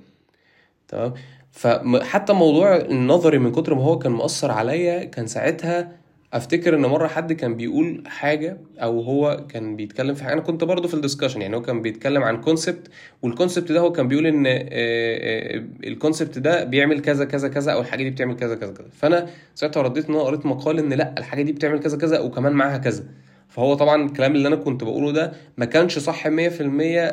تمام؟ 0.88 1.14
فحتى 1.52 2.32
موضوع 2.32 2.76
النظري 2.76 3.38
من 3.38 3.52
كتر 3.52 3.74
ما 3.74 3.82
هو 3.82 3.98
كان 3.98 4.12
مؤثر 4.12 4.50
عليا 4.50 5.04
كان 5.04 5.26
ساعتها 5.26 5.92
أفتكر 6.32 6.74
إن 6.74 6.80
مرة 6.80 7.06
حد 7.06 7.32
كان 7.32 7.56
بيقول 7.56 8.02
حاجة 8.06 8.58
أو 8.78 9.00
هو 9.00 9.44
كان 9.48 9.76
بيتكلم 9.76 10.14
في 10.14 10.24
حاجة. 10.24 10.32
أنا 10.32 10.40
كنت 10.40 10.64
برضه 10.64 10.88
في 10.88 10.94
ال 10.94 10.99
discussion 10.99 11.42
يعني 11.42 11.56
هو 11.56 11.62
كان 11.62 11.82
بيتكلم 11.82 12.22
عن 12.22 12.40
concept 12.40 12.88
وال 13.22 13.34
concept 13.34 13.72
ده 13.72 13.80
هو 13.80 13.92
كان 13.92 14.08
بيقول 14.08 14.26
إن 14.26 14.44
ال 15.84 15.91
concept 15.91 16.38
ده 16.38 16.64
بيعمل 16.64 17.00
كذا 17.00 17.24
كذا 17.24 17.48
كذا 17.48 17.72
أو 17.72 17.80
الحاجة 17.80 18.02
دي 18.02 18.10
بتعمل 18.10 18.36
كذا 18.36 18.54
كذا 18.54 18.72
كذا. 18.72 18.88
فأنا 18.92 19.26
ساعتها 19.54 19.82
رديت 19.82 20.08
إن 20.08 20.14
أنا 20.14 20.22
قريت 20.22 20.46
مقال 20.46 20.78
إن 20.78 20.92
لأ 20.92 21.14
الحاجة 21.18 21.42
دي 21.42 21.52
بتعمل 21.52 21.80
كذا 21.80 21.98
كذا 21.98 22.20
وكمان 22.20 22.52
معاها 22.52 22.78
كذا. 22.78 23.04
فهو 23.48 23.74
طبعا 23.74 24.04
الكلام 24.04 24.34
اللي 24.34 24.48
أنا 24.48 24.56
كنت 24.56 24.84
بقوله 24.84 25.12
ده 25.12 25.32
ما 25.56 25.64
كانش 25.64 25.98
صح 25.98 26.28
100% 26.28 26.30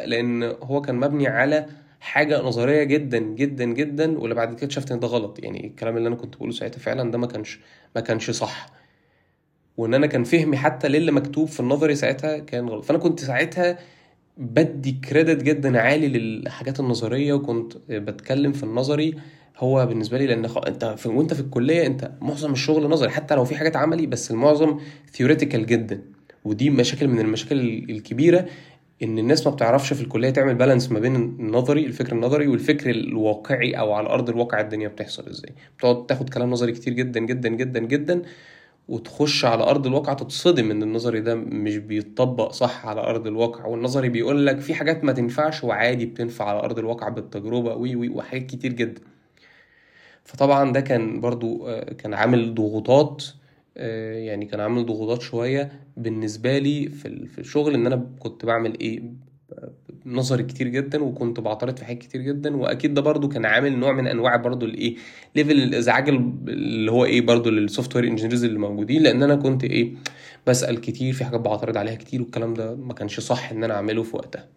لأن 0.05 0.43
هو 0.43 0.81
كان 0.81 0.95
مبني 0.95 1.27
على 1.27 1.65
حاجة 2.05 2.41
نظرية 2.41 2.83
جدا 2.83 3.19
جدا 3.19 3.65
جدا 3.65 4.19
واللي 4.19 4.35
بعد 4.35 4.47
كده 4.47 4.63
اكتشفت 4.63 4.91
إن 4.91 4.99
ده 4.99 5.07
غلط. 5.07 5.39
يعني 5.43 5.67
الكلام 5.67 5.97
اللي 5.97 6.07
أنا 6.07 6.15
كنت 6.15 6.35
بقوله 6.35 6.51
ساعتها 6.51 6.79
فعلا 6.79 7.11
ده 7.11 7.17
ما 7.17 7.27
كانش 7.27 7.59
ما 7.95 8.01
كانش 8.01 8.31
صح. 8.31 8.69
وإن 9.77 9.93
أنا 9.93 10.07
كان 10.07 10.23
فهمي 10.23 10.57
حتى 10.57 10.87
للي 10.87 11.11
مكتوب 11.11 11.47
في 11.47 11.59
النظري 11.59 11.95
ساعتها 11.95 12.37
كان 12.37 12.69
غلط. 12.69 12.85
فأنا 12.85 12.97
كنت 12.99 13.19
ساعتها 13.19 13.77
بدي 14.37 14.91
كريدت 14.91 15.43
جدا 15.43 15.81
عالي 15.81 16.07
للحاجات 16.07 16.79
النظرية 16.79 17.33
وكنت 17.33 17.77
بتكلم 17.89 18.51
في 18.51 18.63
النظري. 18.63 19.15
هو 19.57 19.85
بالنسبة 19.85 20.17
لي 20.17 20.27
لأن 20.27 20.45
أنت 20.67 20.85
في 20.85 21.09
وأنت 21.09 21.33
في 21.33 21.39
الكلية 21.39 21.85
أنت 21.85 22.11
معظم 22.21 22.51
الشغل 22.51 22.89
نظري 22.89 23.09
حتى 23.09 23.35
لو 23.35 23.45
في 23.45 23.55
حاجات 23.55 23.75
عملي 23.75 24.07
بس 24.07 24.31
المعظم 24.31 24.79
theoretical 25.13 25.65
جدا. 25.65 26.01
ودي 26.43 26.69
مشاكل 26.69 27.07
من 27.07 27.19
المشاكل 27.19 27.59
الكبيرة. 27.89 28.45
إن 29.03 29.19
الناس 29.19 29.47
ما 29.47 29.53
بتعرفش 29.53 29.93
في 29.93 30.01
الكلية 30.01 30.29
تعمل 30.29 30.55
balance 30.55 30.91
ما 30.91 30.99
بين 30.99 31.15
النظري 31.15 31.85
الفكر 31.85 32.11
النظري 32.13 32.47
والفكر 32.47 32.89
الواقعي 32.89 33.71
أو 33.73 33.93
على 33.93 34.09
أرض 34.09 34.29
الواقع 34.29 34.59
الدنيا 34.61 34.87
بتحصل 34.87 35.27
إزاي. 35.27 35.51
بتقعد 35.77 36.05
تاخد 36.05 36.29
كلام 36.29 36.51
نظري 36.51 36.71
كتير 36.71 36.93
جدا 36.93 37.19
جدا 37.19 37.49
جدا 37.49 37.79
جدا 37.79 38.21
وتخش 38.87 39.45
على 39.45 39.63
أرض 39.63 39.87
الواقع 39.87 40.13
تتصدم 40.13 40.71
إن 40.71 40.83
النظري 40.83 41.19
ده 41.19 41.35
مش 41.35 41.77
بيتطبق 41.77 42.51
صح 42.51 42.85
على 42.87 43.01
أرض 43.01 43.27
الواقع. 43.27 43.65
والنظري 43.65 44.09
بيقول 44.09 44.45
لك 44.45 44.59
في 44.59 44.73
حاجات 44.73 45.03
ما 45.03 45.11
تنفعش 45.13 45.63
وعادي 45.63 46.05
بتنفع 46.05 46.45
على 46.45 46.59
أرض 46.59 46.79
الواقع 46.79 47.09
بالتجربة 47.09 47.75
وي 47.75 47.95
وي 47.95 48.09
وحاجات 48.09 48.45
كتير 48.45 48.73
جدا. 48.73 49.01
فطبعا 50.23 50.73
ده 50.73 50.79
كان 50.81 51.21
برضو 51.21 51.67
كان 51.97 52.13
عامل 52.13 52.55
ضغوطات 52.55 53.23
يعني 53.75 54.45
كان 54.45 54.59
عامل 54.59 54.85
ضغوطات 54.85 55.21
شوية 55.21 55.71
بالنسبة 55.97 56.57
لي 56.57 56.89
في 57.27 57.39
الشغل 57.39 57.73
إن 57.73 57.85
أنا 57.85 58.09
كنت 58.19 58.45
بعمل 58.45 58.79
إيه 58.79 59.03
نظري 60.05 60.43
كتير 60.43 60.67
جدا 60.67 61.03
وكنت 61.03 61.39
بعترض 61.39 61.77
في 61.77 61.85
حاجات 61.85 62.01
كتير 62.01 62.21
جدا 62.21 62.55
وأكيد 62.57 62.93
ده 62.93 63.01
برضو 63.01 63.27
كان 63.29 63.45
عامل 63.45 63.77
نوع 63.79 63.91
من 63.91 64.07
أنواع 64.07 64.35
برضو 64.35 64.65
الإيه 64.65 64.95
level 65.35 65.51
الإزعاج 65.51 66.09
اللي 66.09 66.91
هو 66.91 67.05
إيه 67.05 67.21
برضو 67.21 67.49
لل 67.49 67.95
software 67.95 68.07
engineers 68.07 68.43
اللي 68.43 68.59
موجودين 68.59 69.03
لأن 69.03 69.23
أنا 69.23 69.35
كنت 69.35 69.63
إيه 69.63 69.93
بسأل 70.47 70.81
كتير 70.81 71.13
في 71.13 71.25
حاجات 71.25 71.39
بعترض 71.41 71.77
عليها 71.77 71.95
كتير 71.95 72.21
والكلام 72.21 72.53
ده 72.53 72.75
ما 72.75 72.93
كانش 72.93 73.19
صح 73.19 73.51
إن 73.51 73.63
أنا 73.63 73.73
أعمله 73.73 74.03
في 74.03 74.15
وقتها. 74.15 74.47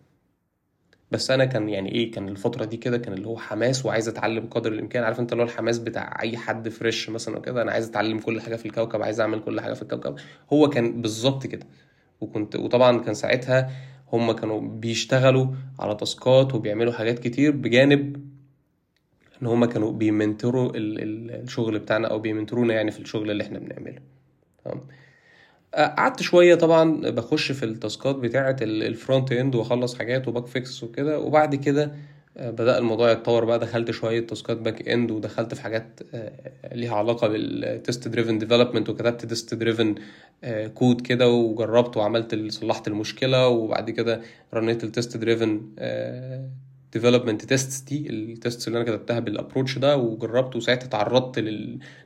بس 1.11 1.31
أنا 1.31 1.45
كان 1.45 1.69
يعني 1.69 1.93
إيه 1.93 2.13
كان 2.13 2.29
الفترة 2.29 2.65
دي 2.65 2.77
كده 2.77 2.99
كان 2.99 3.13
اللي 3.13 3.27
هو 3.27 3.39
حماس 3.39 3.87
وعايز 3.87 4.09
أتعلم 4.09 4.47
قدر 4.47 4.73
الإمكان. 4.73 5.05
عارف 5.05 5.21
أنت 5.21 5.33
اللي 5.33 5.43
هو 5.43 5.47
الحماس 5.47 5.79
بتاع 5.79 6.19
أي 6.23 6.37
حد 6.37 6.69
fresh 6.69 7.11
مثلا 7.11 7.39
وكده 7.39 7.63
أنا 7.63 7.73
عايز 7.73 7.89
أتعلم 7.89 8.19
كل 8.19 8.41
حاجة 8.41 8.57
في 8.57 8.67
الكوكب 8.67 9.03
عايز 9.03 9.21
أعمل 9.21 9.41
كل 9.41 9.61
حاجة 9.61 9.73
في 9.73 9.83
الكوكب. 9.83 10.17
هو 10.53 10.69
كان 10.69 11.03
بالظبط 11.03 11.47
كده. 11.47 11.67
وكنت 12.21 12.57
وطبعا 12.57 12.99
كان 12.99 13.15
ساعتها 13.15 13.71
هم 14.13 14.33
كانوا 14.33 14.61
بيشتغلوا 14.61 15.47
على 15.79 15.95
task 15.95 16.43
ات 16.43 16.55
وبيعملوا 16.55 16.93
حاجات 16.93 17.19
كتير 17.19 17.51
بجانب 17.53 18.29
إن 19.43 19.47
هم 19.47 19.65
كانوا 19.65 19.93
بي 19.93 20.11
mentor 20.11 20.64
وا 20.64 20.73
الشغل 20.75 21.79
بتاعنا 21.79 22.09
أو 22.09 22.19
بي 22.19 22.30
mentor 22.30 22.64
ونا 22.64 22.75
يعني 22.75 22.91
في 22.91 23.01
الشغل 23.01 23.31
اللي 23.31 23.45
إحنا 23.45 23.59
بنعمله. 23.59 23.99
تمام؟ 24.65 24.81
قعدت 25.75 26.23
شوية 26.23 26.55
طبعا 26.55 27.11
بخش 27.11 27.53
في 27.53 27.63
ال 27.65 27.74
task 27.74 28.08
ات 28.08 28.17
بتاعه 28.17 28.57
ال 28.63 28.75
front 28.75 29.33
end 29.33 29.55
وأخلص 29.55 29.99
حاجات 29.99 30.29
و 30.29 30.33
bug 30.33 30.47
fix 30.47 30.83
وكده 30.85 31.19
وبعد 31.21 31.55
كده 31.55 31.93
بدأ 32.37 32.79
الموضوع 32.79 33.11
يتطور 33.11 33.45
بقى. 33.45 33.59
دخلت 33.59 33.91
شوية 33.91 34.27
task 34.27 34.51
ات 34.51 34.57
back 34.57 34.89
end 34.89 35.11
ودخلت 35.11 35.55
في 35.55 35.63
حاجات 35.63 36.01
ليها 36.73 36.95
علاقة 36.95 37.29
بال 37.29 37.56
test 37.56 38.09
driven 38.09 38.39
development 38.39 38.89
وكتبت 38.89 39.27
test 39.27 39.55
driven 39.55 39.95
code 40.75 41.01
كده 41.01 41.29
وجربت 41.31 41.97
وعملت 41.97 42.53
صلحت 42.53 42.89
المشكلة. 42.89 43.49
وبعد 43.49 43.91
كده 43.91 44.21
run 44.55 44.73
يت 44.73 44.85
ال 44.85 44.91
test 44.91 45.17
driven 45.17 45.61
development 46.93 47.45
tests 47.45 47.81
دي 47.81 48.11
ال 48.11 48.21
tests 48.21 48.69
اللي 48.69 48.81
أنا 48.81 48.87
كتبتها 48.91 49.19
بال 49.21 49.32
approach 49.32 49.79
ده 49.79 49.97
وجربت. 49.97 50.57
وساعتها 50.57 50.87
تعرضت 50.87 51.39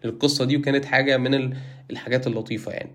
للقصة 0.05 0.45
دي 0.45 0.57
وكانت 0.57 0.85
حاجة 0.85 1.17
من 1.17 1.53
الحاجات 1.91 2.27
اللطيفة 2.27 2.73
يعني. 2.73 2.91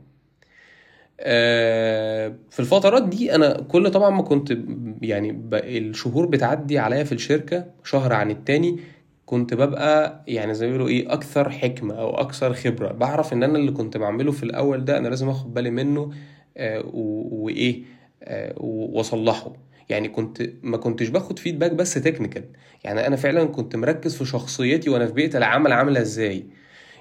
في 2.49 2.59
الفترات 2.59 3.07
دي 3.07 3.35
أنا 3.35 3.61
كل 3.61 3.91
طبعا 3.91 4.09
ما 4.09 4.21
كنت 4.21 4.57
يعني 5.01 5.41
الشهور 5.53 6.25
بتعدي 6.25 6.79
عليا 6.79 7.03
في 7.03 7.11
الشركة 7.11 7.65
شهر 7.83 8.13
عن 8.13 8.31
التاني 8.31 8.79
كنت 9.25 9.53
ببقى 9.53 10.23
يعني 10.27 10.53
زي 10.53 10.65
ما 10.65 10.71
بيقولوا 10.71 10.89
إيه 10.89 11.13
أكثر 11.13 11.49
حكمة 11.49 11.93
أو 11.95 12.09
أكثر 12.09 12.53
خبرة. 12.53 12.91
بعرف 12.91 13.33
إن 13.33 13.43
أنا 13.43 13.57
اللي 13.57 13.71
كنت 13.71 13.97
بعمله 13.97 14.31
في 14.31 14.43
الأول 14.43 14.85
ده 14.85 14.97
أنا 14.97 15.07
لازم 15.07 15.29
آخد 15.29 15.53
بالي 15.53 15.69
منه 15.69 16.11
وايه 16.91 17.83
وأصلحه. 18.57 19.53
يعني 19.89 20.09
كنت 20.09 20.49
ما 20.63 20.77
كنتش 20.77 21.07
باخد 21.09 21.39
فيدباك 21.39 21.71
بس 21.71 21.93
تكنيكال 21.93 22.43
يعني 22.83 23.07
أنا 23.07 23.15
فعلا 23.15 23.45
كنت 23.45 23.75
مركز 23.75 24.15
في 24.15 24.25
شخصيتي 24.25 24.89
وأنا 24.89 25.05
في 25.05 25.13
بيئة 25.13 25.37
العمل 25.37 25.71
عاملة 25.71 26.01
إزاي. 26.01 26.45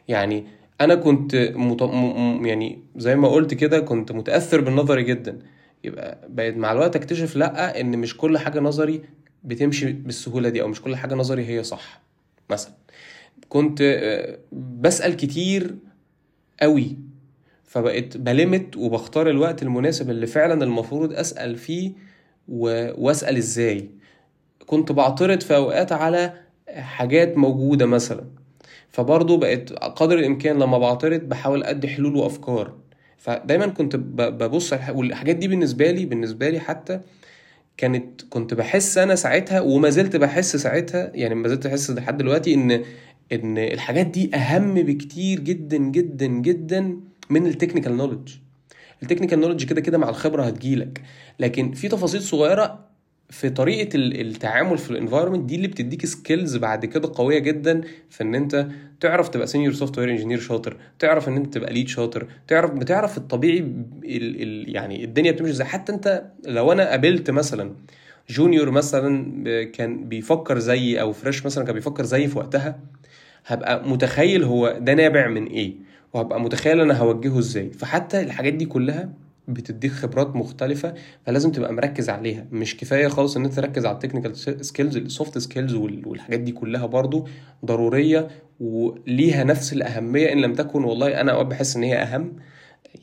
يعني 0.08 0.46
أنا 0.80 0.94
كنت 0.94 1.34
مت... 1.54 1.82
م... 1.82 2.46
يعني 2.46 2.78
زي 2.96 3.16
ما 3.16 3.28
قلت 3.28 3.54
كده 3.54 3.80
كنت 3.80 4.12
متأثر 4.12 4.60
بالنظري 4.60 5.02
جدا. 5.02 5.38
يبقى 5.84 6.18
بقيت 6.28 6.56
مع 6.56 6.72
الوقت 6.72 6.96
أكتشف 6.96 7.36
لأ 7.36 7.80
إن 7.80 7.98
مش 7.98 8.16
كل 8.16 8.38
حاجة 8.38 8.60
نظري 8.60 9.02
بتمشي 9.44 9.92
بالسهولة 9.92 10.48
دي 10.48 10.62
أو 10.62 10.68
مش 10.68 10.82
كل 10.82 10.96
حاجة 10.96 11.14
نظري 11.14 11.46
هي 11.46 11.62
صح 11.62 12.02
مثلا. 12.50 12.72
كنت 13.48 13.82
بسأل 14.52 15.16
كتير 15.16 15.74
قوي 16.60 16.96
فبقيت 17.64 18.16
بلمت 18.16 18.76
وبختار 18.76 19.30
الوقت 19.30 19.62
المناسب 19.62 20.10
اللي 20.10 20.26
فعلا 20.26 20.64
المفروض 20.64 21.12
أسأل 21.12 21.56
فيه 21.56 21.92
و... 22.48 22.90
وأسأل 23.06 23.36
إزاي. 23.36 23.90
كنت 24.66 24.92
بعترض 24.92 25.40
في 25.40 25.56
أوقات 25.56 25.92
على 25.92 26.32
حاجات 26.68 27.36
موجودة 27.38 27.86
مثلا. 27.86 28.24
فبرضه 28.90 29.36
بقت 29.38 29.72
قدر 29.72 30.18
الإمكان 30.18 30.58
لما 30.58 30.78
بعترض 30.78 31.20
بحاول 31.20 31.64
أدي 31.64 31.88
حلول 31.88 32.16
وأفكار. 32.16 32.74
فدايما 33.18 33.66
كنت 33.66 33.96
ببص 33.96 34.72
والحاجات 34.90 35.36
دي 35.36 35.48
بالنسبة 35.48 35.90
لي 35.90 36.06
بالنسبة 36.06 36.48
لي 36.48 36.60
حتى 36.60 37.00
كانت 37.76 38.22
كنت 38.30 38.54
بحس 38.54 38.98
أنا 38.98 39.14
ساعتها 39.14 39.60
وما 39.60 39.90
زلت 39.90 40.16
بحس 40.16 40.56
ساعتها 40.56 41.10
يعني 41.14 41.34
ما 41.34 41.48
زلت 41.48 41.66
بحس 41.66 41.90
لحد 41.90 42.16
دلوقتي 42.18 42.54
إن 42.54 42.84
إن 43.32 43.58
الحاجات 43.58 44.06
دي 44.06 44.36
أهم 44.36 44.74
بكتير 44.74 45.40
جدا 45.40 45.76
جدا 45.76 46.26
جدا 46.26 47.00
من 47.30 47.46
ال 47.46 47.51
technical 47.51 47.96
knowledge 47.96 48.32
ال 49.02 49.06
technical 49.06 49.40
knowledge 49.40 49.64
كده 49.64 49.80
كده 49.80 49.98
مع 49.98 50.08
الخبرة 50.08 50.42
هتجيلك. 50.42 51.02
لكن 51.40 51.72
في 51.72 51.88
تفاصيل 51.88 52.22
صغيرة 52.22 52.85
في 53.30 53.50
طريقة 53.50 53.88
التعامل 53.96 54.78
في 54.78 54.90
ال 54.90 54.95
environment 54.95 55.44
دي 55.44 55.54
اللي 55.56 55.68
بتديك 55.68 56.06
skills 56.06 56.56
بعد 56.56 56.84
كده 56.84 57.12
قوية 57.14 57.38
جدا 57.38 57.80
في 58.10 58.22
إن 58.24 58.34
أنت 58.34 58.66
تعرف 59.00 59.28
تبقى 59.28 59.46
senior 59.46 59.72
software 59.72 60.10
engineer 60.10 60.38
شاطر 60.40 60.76
تعرف 60.98 61.28
إن 61.28 61.36
أنت 61.36 61.54
تبقى 61.54 61.72
lead 61.72 61.88
شاطر 61.88 62.26
تعرف 62.48 62.70
بتعرف 62.70 63.18
الطبيعي 63.18 63.58
ال 63.58 64.42
ال 64.42 64.74
يعني 64.76 65.04
الدنيا 65.04 65.32
بتمشي 65.32 65.50
إزاي. 65.50 65.66
حتى 65.66 65.92
أنت 65.92 66.22
لو 66.46 66.72
أنا 66.72 66.90
قابلت 66.90 67.30
مثلا 67.30 67.72
junior 68.30 68.70
مثلا 68.70 69.64
كان 69.64 70.08
بيفكر 70.08 70.58
زيي 70.58 71.00
أو 71.00 71.12
fresh 71.12 71.46
مثلا 71.46 71.64
كان 71.64 71.74
بيفكر 71.74 72.04
زيي 72.04 72.28
في 72.28 72.38
وقتها 72.38 72.78
هبقى 73.46 73.88
متخيل 73.88 74.44
هو 74.44 74.78
ده 74.80 74.94
نابع 74.94 75.26
من 75.28 75.46
إيه 75.46 75.74
وهبقى 76.12 76.40
متخيل 76.40 76.80
أنا 76.80 76.94
هوجهه 76.98 77.38
إزاي. 77.38 77.70
فحتى 77.70 78.20
الحاجات 78.20 78.52
دي 78.52 78.66
كلها 78.66 79.08
بتديك 79.48 79.92
خبرات 79.92 80.36
مختلفة 80.36 80.94
فلازم 81.26 81.52
تبقى 81.52 81.72
مركز 81.72 82.08
عليها. 82.10 82.46
مش 82.52 82.76
كفاية 82.76 83.08
خالص 83.08 83.36
إن 83.36 83.44
أنت 83.44 83.54
تركز 83.54 83.86
على 83.86 83.94
ال 83.94 83.99
technical 83.99 84.36
skills 84.66 84.96
ال 84.96 85.05
soft 85.05 85.38
skills 85.38 85.74
والحاجات 85.74 86.40
دي 86.40 86.52
كلها 86.52 86.86
برضو 86.86 87.28
ضرورية 87.64 88.28
وليها 88.60 89.44
نفس 89.44 89.72
الأهمية 89.72 90.32
إن 90.32 90.40
لم 90.40 90.54
تكن 90.54 90.84
والله 90.84 91.20
أنا 91.20 91.32
أوقات 91.32 91.46
بحس 91.46 91.76
إن 91.76 91.82
هي 91.82 91.96
أهم. 91.96 92.32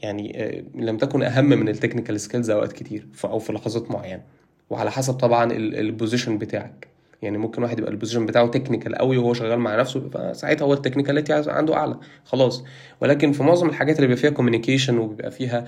يعني 0.02 0.44
آه، 0.44 0.64
لم 0.76 0.98
تكن 0.98 1.24
أهم 1.24 1.46
من 1.50 1.70
ال 1.70 1.74
technical 1.74 2.20
skills 2.20 2.49
أوقات 2.50 2.72
كتير 2.74 3.08
أو 3.26 3.39
في 3.39 3.54
لحظات 3.54 3.91
معينة. 3.91 4.22
وعلى 4.70 4.91
حسب 4.91 5.14
طبعا 5.14 5.52
ال 5.53 5.63
position 5.63 6.38
بتاعك. 6.38 6.88
يعني 7.22 7.38
ممكن 7.38 7.64
واحد 7.64 7.80
يبقى 7.80 7.91
ال 7.91 7.95
position 7.95 8.26
بتاعه 8.26 8.48
technical 8.47 8.95
قوي 8.96 9.18
وهو 9.18 9.34
شغال 9.34 9.60
مع 9.60 9.76
نفسه 9.80 10.10
فساعتها 10.10 10.66
هو 10.66 10.74
ال 10.74 10.78
technicality 10.78 11.34
عنده 11.48 11.76
أعلى. 11.76 11.98
خلاص. 12.26 12.64
ولكن 13.02 13.32
في 13.32 13.44
معظم 13.44 13.70
الحاجات 13.70 13.96
اللي 13.96 14.08
بيبقى 14.08 14.22
فيها 14.22 14.30
communication 14.30 14.97
وبيبقى 14.98 15.32
فيها 15.32 15.66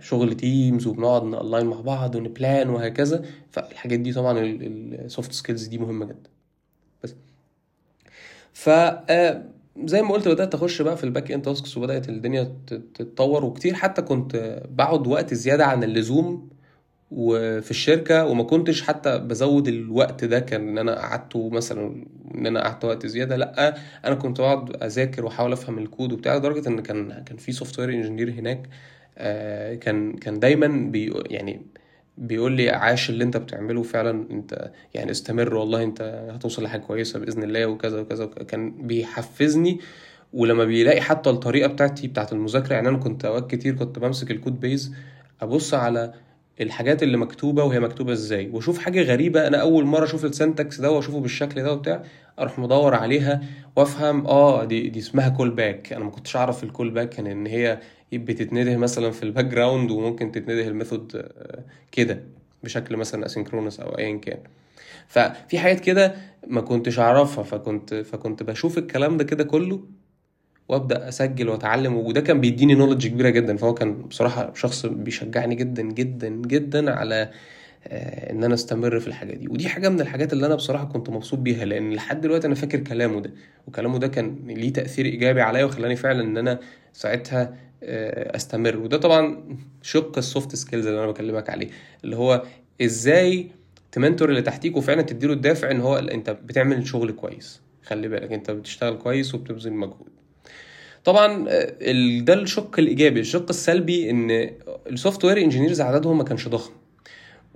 شغل 0.00 0.34
teams 0.36 0.86
وبنقعد 0.86 1.24
ن 1.24 1.31
align 1.31 1.66
مع 1.66 1.80
بعض 1.80 2.14
ون 2.14 2.33
plan 2.33 2.70
وهكذا. 2.70 3.24
فالحاجات 3.50 4.00
دي 4.00 4.12
طبعا 4.12 4.38
ال 4.40 4.58
soft 4.58 5.32
skills 5.32 5.66
دي 5.66 5.78
مهمة 5.78 6.06
جدا. 6.06 6.30
بس. 7.02 7.14
ف 8.52 8.68
آه، 8.68 9.44
زي 9.84 10.02
ما 10.02 10.12
قلت 10.12 10.28
بدأت 10.28 10.54
أخش 10.54 10.82
بقى 10.82 10.96
في 10.96 11.04
ال 11.04 11.10
back 11.10 11.32
end 11.32 11.42
tasks 11.44 11.76
وبدأت 11.76 12.08
الدنيا 12.08 12.56
تتطور 12.66 13.44
وكتير. 13.44 13.74
حتى 13.74 14.02
كنت 14.02 14.62
بقعد 14.70 15.06
وقت 15.06 15.34
زيادة 15.34 15.66
عن 15.66 15.84
اللزوم 15.84 16.48
وفي 17.10 17.70
الشركة 17.70 18.26
وما 18.26 18.42
كنتش 18.44 18.82
حتى 18.82 19.18
بزود 19.18 19.68
الوقت 19.68 20.24
ده. 20.24 20.38
كان 20.38 20.68
إن 20.68 20.78
أنا 20.78 20.94
قعدته 20.98 21.50
مثلا 21.50 22.04
إن 22.34 22.46
أنا 22.46 22.62
قعدت 22.62 22.84
وقت 22.84 23.06
زيادة. 23.06 23.36
لأ 23.36 23.76
أنا 24.04 24.14
كنت 24.14 24.40
بقعد 24.40 24.82
أذاكر 24.82 25.24
وأحاول 25.24 25.52
أفهم 25.52 25.78
الكود 25.78 26.12
وبتاع 26.12 26.36
لدرجة 26.36 26.68
إن 26.68 26.80
كان 26.80 27.24
كان 27.24 27.36
في 27.36 27.52
software 27.52 27.90
engineer 27.90 28.30
هناك 28.30 28.68
كان 29.80 30.12
كان 30.12 30.38
دايما 30.38 30.90
بي 30.90 31.14
يعني 31.30 31.62
بيقول 32.18 32.52
لي 32.52 32.70
عاش 32.70 33.10
اللي 33.10 33.24
انت 33.24 33.36
بتعمله 33.36 33.82
فعلا 33.82 34.26
انت 34.30 34.70
يعني 34.94 35.10
استمر 35.10 35.54
والله 35.54 35.82
انت 35.82 36.28
هتوصل 36.34 36.62
لحاجة 36.62 36.80
كويسة 36.80 37.18
بإذن 37.18 37.42
الله 37.42 37.66
وكذا 37.66 38.00
وكذا 38.00 38.26
كان 38.26 38.86
بيحفزني 38.86 39.80
ولما 40.32 40.64
بيلاقي 40.64 41.00
حتى 41.00 41.30
الطريقة 41.30 41.68
بتاعتي 41.68 42.08
بتاعت 42.08 42.32
المذاكرة 42.32 42.74
يعني 42.74 42.88
أنا 42.88 42.98
كنت 42.98 43.24
أوقات 43.24 43.50
كتير 43.50 43.74
كنت 43.74 43.98
بمسك 43.98 44.30
ال 44.30 44.36
code 44.36 44.60
base 44.60 44.94
أبص 45.40 45.74
على 45.74 46.12
الحاجات 46.60 47.02
اللي 47.02 47.16
مكتوبة 47.16 47.64
وهي 47.64 47.80
مكتوبة 47.80 48.12
إزاي 48.12 48.50
وأشوف 48.52 48.78
حاجة 48.78 49.02
غريبة 49.02 49.46
أنا 49.46 49.58
أول 49.60 49.84
مرة 49.84 50.04
أشوف 50.04 50.24
ال 50.24 50.32
syntax 50.32 50.80
ده 50.80 50.90
وأشوفه 50.90 51.20
بالشكل 51.20 51.62
ده 51.62 51.72
وبتاع 51.72 52.02
أروح 52.38 52.58
مدور 52.58 52.94
عليها 52.94 53.40
وأفهم 53.76 54.26
آه 54.26 54.64
دي 54.64 54.88
دي 54.88 54.98
اسمها 54.98 55.28
callback 55.28 55.92
أنا 55.92 56.04
ما 56.04 56.10
كنتش 56.10 56.36
أعرف 56.36 56.64
ال 56.64 56.90
callback 56.90 57.08
كان 57.08 57.26
إن 57.26 57.46
هي 57.46 57.78
بتتنده 58.12 58.76
مثلا 58.76 59.10
في 59.10 59.22
ال 59.22 59.44
background 59.44 59.90
وممكن 59.90 60.32
تتنده 60.32 60.68
ال 60.68 60.75
method 60.75 61.16
آه، 61.16 61.64
كده 61.92 62.22
بشكل 62.64 62.96
مثلا 62.96 63.28
asynchronous 63.28 63.80
أو 63.80 63.98
ايا 63.98 64.16
كان. 64.16 64.38
ففي 65.08 65.58
حاجات 65.58 65.80
كده 65.80 66.14
ما 66.46 66.60
كنتش 66.60 66.98
أعرفها 66.98 67.44
فكنت 67.44 67.94
فكنت 67.94 68.42
بشوف 68.42 68.78
الكلام 68.78 69.16
ده 69.16 69.24
كده 69.24 69.44
كله 69.44 69.80
وأبدأ 70.68 71.08
أسجل 71.08 71.48
وأتعلم 71.48 71.96
وده 71.96 72.20
كان 72.20 72.40
بيديني 72.40 72.74
knowledge 72.74 73.06
كبيرة 73.06 73.28
جدا. 73.28 73.56
فهو 73.56 73.74
كان 73.74 74.02
بصراحة 74.02 74.54
شخص 74.54 74.86
بيشجعني 74.86 75.54
جدا 75.54 75.82
جدا 75.82 76.28
جدا 76.28 76.90
على 76.94 77.30
آه، 77.86 78.32
إن 78.32 78.44
أنا 78.44 78.54
أستمر 78.54 79.00
في 79.00 79.08
الحاجة 79.08 79.34
دي. 79.34 79.48
ودي 79.48 79.68
حاجة 79.68 79.88
من 79.88 80.00
الحاجات 80.00 80.32
اللي 80.32 80.46
أنا 80.46 80.54
بصراحة 80.54 80.84
كنت 80.84 81.10
مبسوط 81.10 81.38
بيها 81.38 81.64
لأن 81.64 81.92
لحد 81.92 82.20
دلوقتي 82.20 82.46
أنا 82.46 82.54
فاكر 82.54 82.78
كلامه 82.80 83.20
ده. 83.20 83.32
وكلامه 83.66 83.98
ده 83.98 84.08
كان 84.08 84.36
ليه 84.46 84.72
تأثير 84.72 85.06
إيجابي 85.06 85.40
عليا 85.40 85.64
وخلاني 85.64 85.96
فعلا 85.96 86.22
إن 86.24 86.36
أنا 86.36 86.60
ساعتها 86.92 87.56
أستمر. 87.82 88.76
وده 88.76 88.96
طبعا 88.96 89.44
شق 89.82 90.18
ال 90.18 90.25
soft 90.25 90.54
skills 90.54 90.86
اللي 90.86 90.98
أنا 90.98 91.06
بكلمك 91.10 91.50
عليه 91.50 91.68
اللي 92.04 92.16
هو 92.16 92.42
إزاي 92.82 93.50
ت 93.92 93.97
mentor 93.97 94.30
اللي 94.30 94.42
تحتيك 94.42 94.76
وفعلا 94.76 95.02
تديله 95.02 95.32
الدافع 95.32 95.70
إن 95.70 95.80
هو 95.80 95.96
أنت 95.96 96.30
بتعمل 96.30 96.86
شغل 96.86 97.12
كويس. 97.12 97.60
خلي 97.82 98.08
بالك 98.08 98.32
أنت 98.32 98.50
بتشتغل 98.50 98.94
كويس 98.94 99.34
وبتبذل 99.34 99.72
مجهود. 99.72 100.08
طبعا 101.04 101.48
آه، 101.48 101.76
ده 102.20 102.34
الشق 102.34 102.78
الإيجابي. 102.78 103.20
الشق 103.20 103.46
السلبي 103.48 104.10
إن 104.10 104.50
ال 104.90 105.24
software 105.24 105.38
engineers 105.38 105.80
عددهم 105.80 106.18
ما 106.18 106.24
كانش 106.24 106.48
ضخم. 106.48 106.72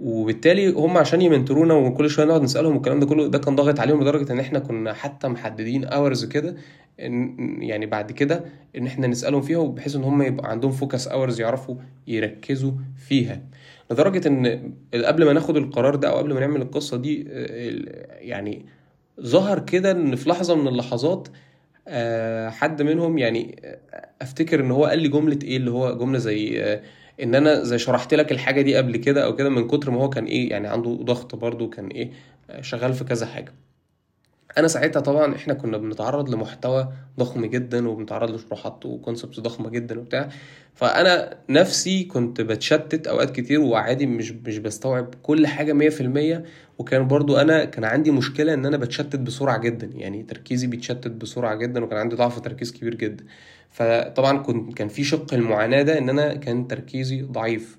وبالتالي 0.02 0.68
هم 0.72 0.98
عشان 0.98 1.22
ي 1.22 1.28
mentor 1.28 1.63
ونا 1.63 1.74
وكل 1.74 2.10
شوية 2.10 2.26
نقعد 2.26 2.42
نسألهم 2.42 2.74
والكلام 2.74 3.00
ده 3.00 3.06
كله 3.06 3.26
ده 3.26 3.38
كان 3.38 3.56
ضاغط 3.56 3.80
عليهم 3.80 4.02
لدرجة 4.02 4.32
إن 4.32 4.40
إحنا 4.40 4.58
كنا 4.58 4.92
حتى 4.92 5.28
محددين 5.28 5.84
hours 5.84 6.24
كده 6.24 6.56
يعني 6.98 7.86
بعد 7.86 8.12
كده 8.12 8.44
إن 8.76 8.86
إحنا 8.86 9.06
نسألهم 9.06 9.42
فيها 9.42 9.64
بحيث 9.64 9.96
إن 9.96 10.04
هم 10.04 10.22
يبقى 10.22 10.50
عندهم 10.50 10.72
focus 10.72 11.08
hours 11.08 11.40
يعرفوا 11.40 11.76
يركزوا 12.06 12.72
فيها. 13.08 13.40
لدرجة 13.90 14.28
إن 14.28 14.72
قبل 14.94 15.24
ما 15.24 15.32
ناخد 15.32 15.56
القرار 15.56 15.94
ده 15.94 16.08
أو 16.08 16.16
قبل 16.16 16.34
ما 16.34 16.40
نعمل 16.40 16.62
القصة 16.62 16.96
دي 16.96 17.26
آه، 17.30 18.16
يعني 18.20 18.66
ظهر 19.20 19.58
كده 19.58 19.90
إن 19.90 20.16
في 20.16 20.30
لحظة 20.30 20.54
من 20.54 20.68
اللحظات 20.68 21.28
آه، 21.88 22.50
حد 22.50 22.82
منهم 22.82 23.18
يعني 23.18 23.56
آه، 23.64 23.78
أفتكر 24.22 24.60
إن 24.60 24.70
هو 24.70 24.84
قال 24.84 24.98
لي 24.98 25.08
جملة 25.08 25.38
إيه 25.44 25.56
اللي 25.56 25.70
هو 25.70 25.96
جملة 25.98 26.18
زي 26.18 26.80
إن 27.22 27.34
أنا 27.34 27.62
زي 27.64 27.78
شرحت 27.78 28.14
لك 28.14 28.32
الحاجة 28.32 28.62
دي 28.62 28.76
قبل 28.76 28.96
كده 28.96 29.24
أو 29.24 29.36
كده 29.36 29.48
من 29.48 29.68
كتر 29.68 29.90
ما 29.90 30.00
هو 30.02 30.08
كان 30.10 30.24
إيه 30.24 30.50
يعني 30.50 30.68
عنده 30.68 30.90
ضغط 31.02 31.34
برضو 31.34 31.70
كان 31.70 31.88
إيه 31.88 32.12
شغال 32.60 32.94
في 32.94 33.04
كذا 33.04 33.26
حاجة. 33.26 33.54
أنا 34.58 34.68
ساعتها 34.68 35.00
طبعا 35.00 35.34
إحنا 35.36 35.54
كنا 35.54 35.78
بنتعرض 35.78 36.30
لمحتوى 36.30 36.92
ضخم 37.18 37.46
جدا 37.46 37.88
وبنتعرض 37.88 38.30
لشروحات 38.30 38.86
وكونسبتس 38.86 39.40
ضخمة 39.40 39.70
جدا 39.70 39.98
وبتاع. 39.98 40.28
فأنا 40.74 41.38
نفسي 41.48 42.04
كنت 42.04 42.40
بتشتت 42.40 43.06
أوقات 43.06 43.30
كتير 43.30 43.60
وعادي 43.60 44.06
مش 44.06 44.32
مش 44.32 44.58
بستوعب 44.58 45.14
كل 45.22 45.46
حاجة 45.46 45.72
مية 45.72 45.88
في 45.88 46.00
المية. 46.00 46.44
وكان 46.78 47.08
برضو 47.08 47.36
أنا 47.36 47.64
كان 47.64 47.84
عندي 47.84 48.10
مشكلة 48.10 48.54
إن 48.54 48.66
أنا 48.66 48.76
بتشتت 48.76 49.16
بسرعة 49.16 49.58
جدا. 49.58 49.90
يعني 49.94 50.22
تركيزي 50.22 50.66
بيتشتت 50.66 51.08
بسرعة 51.10 51.54
جدا 51.54 51.84
وكان 51.84 51.98
عندي 51.98 52.16
ضعف 52.16 52.40
تركيز 52.40 52.72
كبير 52.72 52.94
جدا. 52.94 53.24
فطبعا 53.70 54.38
كنت 54.38 54.74
كان 54.76 54.88
في 54.88 55.04
شق 55.04 55.34
المعاناة 55.34 55.82
ده 55.82 55.98
إن 55.98 56.08
أنا 56.08 56.34
كان 56.34 56.68
تركيزي 56.68 57.22
ضعيف. 57.22 57.78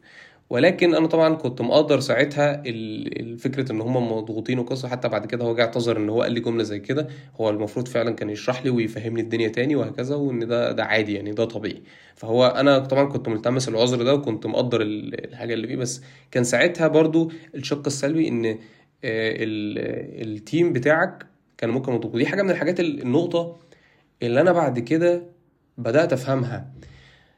ولكن 0.54 0.95
أنا 0.95 1.08
طبعا 1.08 1.36
كنت 1.36 1.62
مقدر 1.62 1.99
ساعتها 1.99 2.64
الفكرة 2.66 3.72
إن 3.72 3.82
هم 3.82 4.12
مضغوطين 4.12 4.60
وقصة. 4.60 4.88
حتى 4.88 5.08
بعد 5.08 5.26
كده 5.26 5.45
هو 5.45 5.56
جه 5.56 5.62
اعتذر 5.62 5.97
إن 5.97 6.10
هو 6.10 6.22
قال 6.22 6.32
لي 6.32 6.39
جملة 6.39 6.64
زي 6.64 6.80
كده. 6.80 7.08
هو 7.36 7.49
المفروض 7.49 7.88
فعلا 7.88 8.12
كان 8.12 8.30
يشرح 8.30 8.64
لي 8.64 8.70
ويفهمني 8.70 9.22
الدنيا 9.22 9.47
تاني 9.47 9.76
وهكذا 9.76 10.16
وإن 10.16 10.47
ده 10.47 10.72
ده 10.72 10.84
عادي 10.84 11.14
يعني 11.14 11.32
ده 11.32 11.45
طبيعي. 11.45 11.82
فهو 12.16 12.45
أنا 12.45 12.80
طبعا 12.80 13.04
كنت 13.10 13.30
ملتمس 13.30 13.70
العذر 13.70 14.04
ده 14.04 14.14
وكنت 14.16 14.45
مقدر 14.45 14.82
الحاجة 14.82 15.54
اللي 15.54 15.68
فيه. 15.68 15.76
بس 15.76 16.01
كان 16.32 16.43
ساعتها 16.43 16.88
برضو 16.88 17.32
الشق 17.56 17.84
السلبي 17.86 18.28
إن 18.28 18.45
آه، 18.45 18.58
التيم 20.24 20.74
بتاعك 20.74 21.26
كان 21.58 21.70
ممكن 21.70 21.91
مضغوط. 21.93 22.16
دي 22.16 22.26
حاجة 22.26 22.41
من 22.41 22.51
الحاجات 22.51 22.80
النقطة 22.80 23.56
اللي 24.24 24.41
أنا 24.41 24.51
بعد 24.51 24.80
كده 24.80 25.24
بدأت 25.78 26.14
أفهمها. 26.14 26.72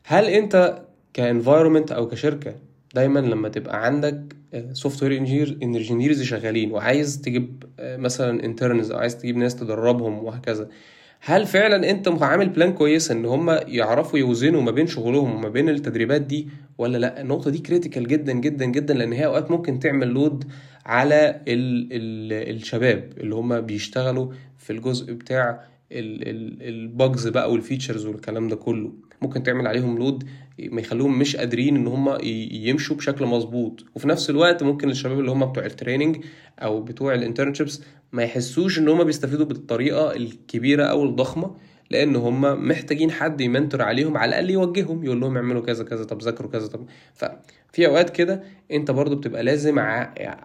هل 0.03 0.25
أنت 0.25 0.81
ك 1.13 1.20
environment 1.20 1.91
أو 1.91 2.07
كشركة 2.07 2.55
دايما 2.95 3.19
لما 3.19 3.49
تبقى 3.49 3.85
عندك 3.85 4.35
software 4.73 5.17
engineer 5.17 5.57
engineers 5.63 6.21
شغالين 6.21 6.71
وعايز 6.71 7.21
تجيب 7.21 7.63
آه، 7.79 7.97
مثلا 7.97 8.43
interns 8.45 8.91
أو 8.91 8.97
عايز 8.99 9.17
تجيب 9.17 9.37
ناس 9.37 9.55
تدربهم 9.55 10.23
وهكذا 10.23 10.67
هل 11.19 11.45
فعلا 11.45 11.89
أنت 11.89 12.07
عامل 12.07 12.49
plan 12.49 12.73
كويسه 12.73 13.13
إن 13.13 13.25
هم 13.25 13.49
يعرفوا 13.67 14.19
يوزنوا 14.19 14.61
ما 14.61 14.71
بين 14.71 14.87
شغلهم 14.87 15.35
وما 15.35 15.49
بين 15.49 15.69
التدريبات 15.69 16.21
دي 16.21 16.47
ولا 16.77 16.97
لأ؟ 16.97 17.21
النقطة 17.21 17.51
دي 17.51 17.57
critical 17.57 18.07
جدا 18.07 18.33
جدا 18.33 18.65
جدا 18.65 18.93
لأن 18.93 19.13
هي 19.13 19.25
أوقات 19.25 19.51
ممكن 19.51 19.79
تعمل 19.79 20.07
load 20.07 20.43
على 20.85 21.29
ال 21.47 21.87
ال 21.91 22.55
الشباب 22.55 23.09
اللي 23.17 23.35
هم 23.35 23.61
بيشتغلوا 23.61 24.31
في 24.57 24.73
الجزء 24.73 25.13
بتاع 25.13 25.61
ال 25.91 26.18
bugs 26.18 27.27
بقى 27.27 27.51
وال 27.51 27.62
features 27.62 28.05
والكلام 28.05 28.47
ده 28.47 28.55
كله. 28.55 28.91
ممكن 29.25 29.43
تعمل 29.43 29.67
عليهم 29.67 29.97
load 29.97 30.23
ما 30.59 30.81
يخلوهم 30.81 31.19
مش 31.19 31.35
قادرين 31.35 31.75
إن 31.75 31.87
هم 31.87 32.17
يمشوا 32.51 32.95
بشكل 32.95 33.25
مظبوط. 33.25 33.85
وفي 33.95 34.07
نفس 34.07 34.29
الوقت 34.29 34.63
ممكن 34.63 34.89
الشباب 34.89 35.19
اللي 35.19 35.31
هم 35.31 35.45
بتوع 35.45 35.65
ال 35.65 35.71
training 35.71 36.17
أو 36.59 36.81
بتوع 36.81 37.13
ال 37.13 37.19
internships 37.19 37.81
ما 38.11 38.23
يحسوش 38.23 38.79
إن 38.79 38.89
هم 38.89 39.03
بيستفيدوا 39.03 39.45
بالطريقة 39.45 40.15
الكبيرة 40.15 40.83
أو 40.83 41.03
الضخمة 41.03 41.55
لأن 41.91 42.15
هم 42.15 42.67
محتاجين 42.67 43.11
حد 43.11 43.41
ي 43.41 43.47
mentor 43.47 43.81
عليهم 43.81 44.17
على 44.17 44.29
الأقل 44.29 44.49
يوجههم 44.49 45.03
يقول 45.03 45.21
لهم 45.21 45.35
اعملوا 45.35 45.61
كذا 45.61 45.83
كذا 45.83 46.03
طب 46.03 46.21
ذاكروا 46.21 46.51
كذا 46.51 46.67
طب 46.67 46.85
ففي 47.13 47.87
أوقات 47.87 48.09
كده 48.09 48.43
أنت 48.71 48.91
برضو 48.91 49.15
بتبقى 49.15 49.43
لازم 49.43 49.79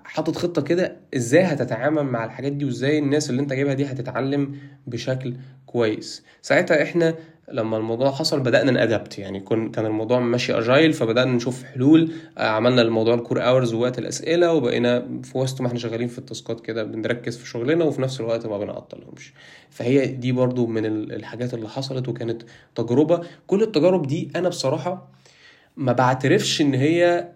حاطط 0.04 0.36
خطة 0.36 0.62
كده 0.62 0.96
إزاي 1.16 1.42
هتتعامل 1.42 2.02
مع 2.02 2.24
الحاجات 2.24 2.52
دي 2.52 2.64
وإزاي 2.64 2.98
الناس 2.98 3.30
اللي 3.30 3.42
أنت 3.42 3.52
جايبها 3.52 3.74
دي 3.74 3.84
هتتعلم 3.84 4.56
بشكل 4.86 5.34
كويس. 5.66 6.24
ساعتها 6.42 6.82
إحنا 6.82 7.14
لما 7.52 7.76
الموضوع 7.76 8.10
حصل 8.10 8.40
بدأنا 8.40 8.70
ن 8.70 8.78
adapt 8.78 9.18
يعني 9.18 9.40
كن 9.40 9.70
كان 9.70 9.86
الموضوع 9.86 10.20
ماشي 10.20 10.58
agile 10.58 10.92
فبدأنا 10.92 11.32
نشوف 11.32 11.64
حلول 11.64 12.12
آه، 12.38 12.48
عملنا 12.48 12.82
الموضوع 12.82 13.14
ال 13.14 13.21
core 13.21 13.46
hours 13.46 13.74
ووقت 13.74 13.98
الأسئلة 13.98 14.52
وبقينا 14.52 15.20
في 15.22 15.38
وسط 15.38 15.60
ما 15.60 15.66
إحنا 15.66 15.78
شغالين 15.78 16.08
في 16.08 16.18
ال 16.18 16.25
task 16.25 16.53
ات 16.53 16.60
كده 16.60 16.84
بنركز 16.84 17.36
في 17.38 17.48
شغلنا 17.48 17.84
وفي 17.84 18.02
نفس 18.02 18.20
الوقت 18.20 18.46
ما 18.46 18.58
بنعطلهمش. 18.58 19.34
فهي 19.70 20.06
دي 20.06 20.32
برضو 20.32 20.66
من 20.66 20.86
الحاجات 20.86 21.54
اللي 21.54 21.68
حصلت 21.68 22.08
وكانت 22.08 22.42
تجربة. 22.74 23.20
كل 23.46 23.62
التجارب 23.62 24.06
دي 24.06 24.30
أنا 24.36 24.48
بصراحة 24.48 25.08
ما 25.76 25.92
بعترفش 25.92 26.60
إن 26.60 26.74
هي 26.74 27.28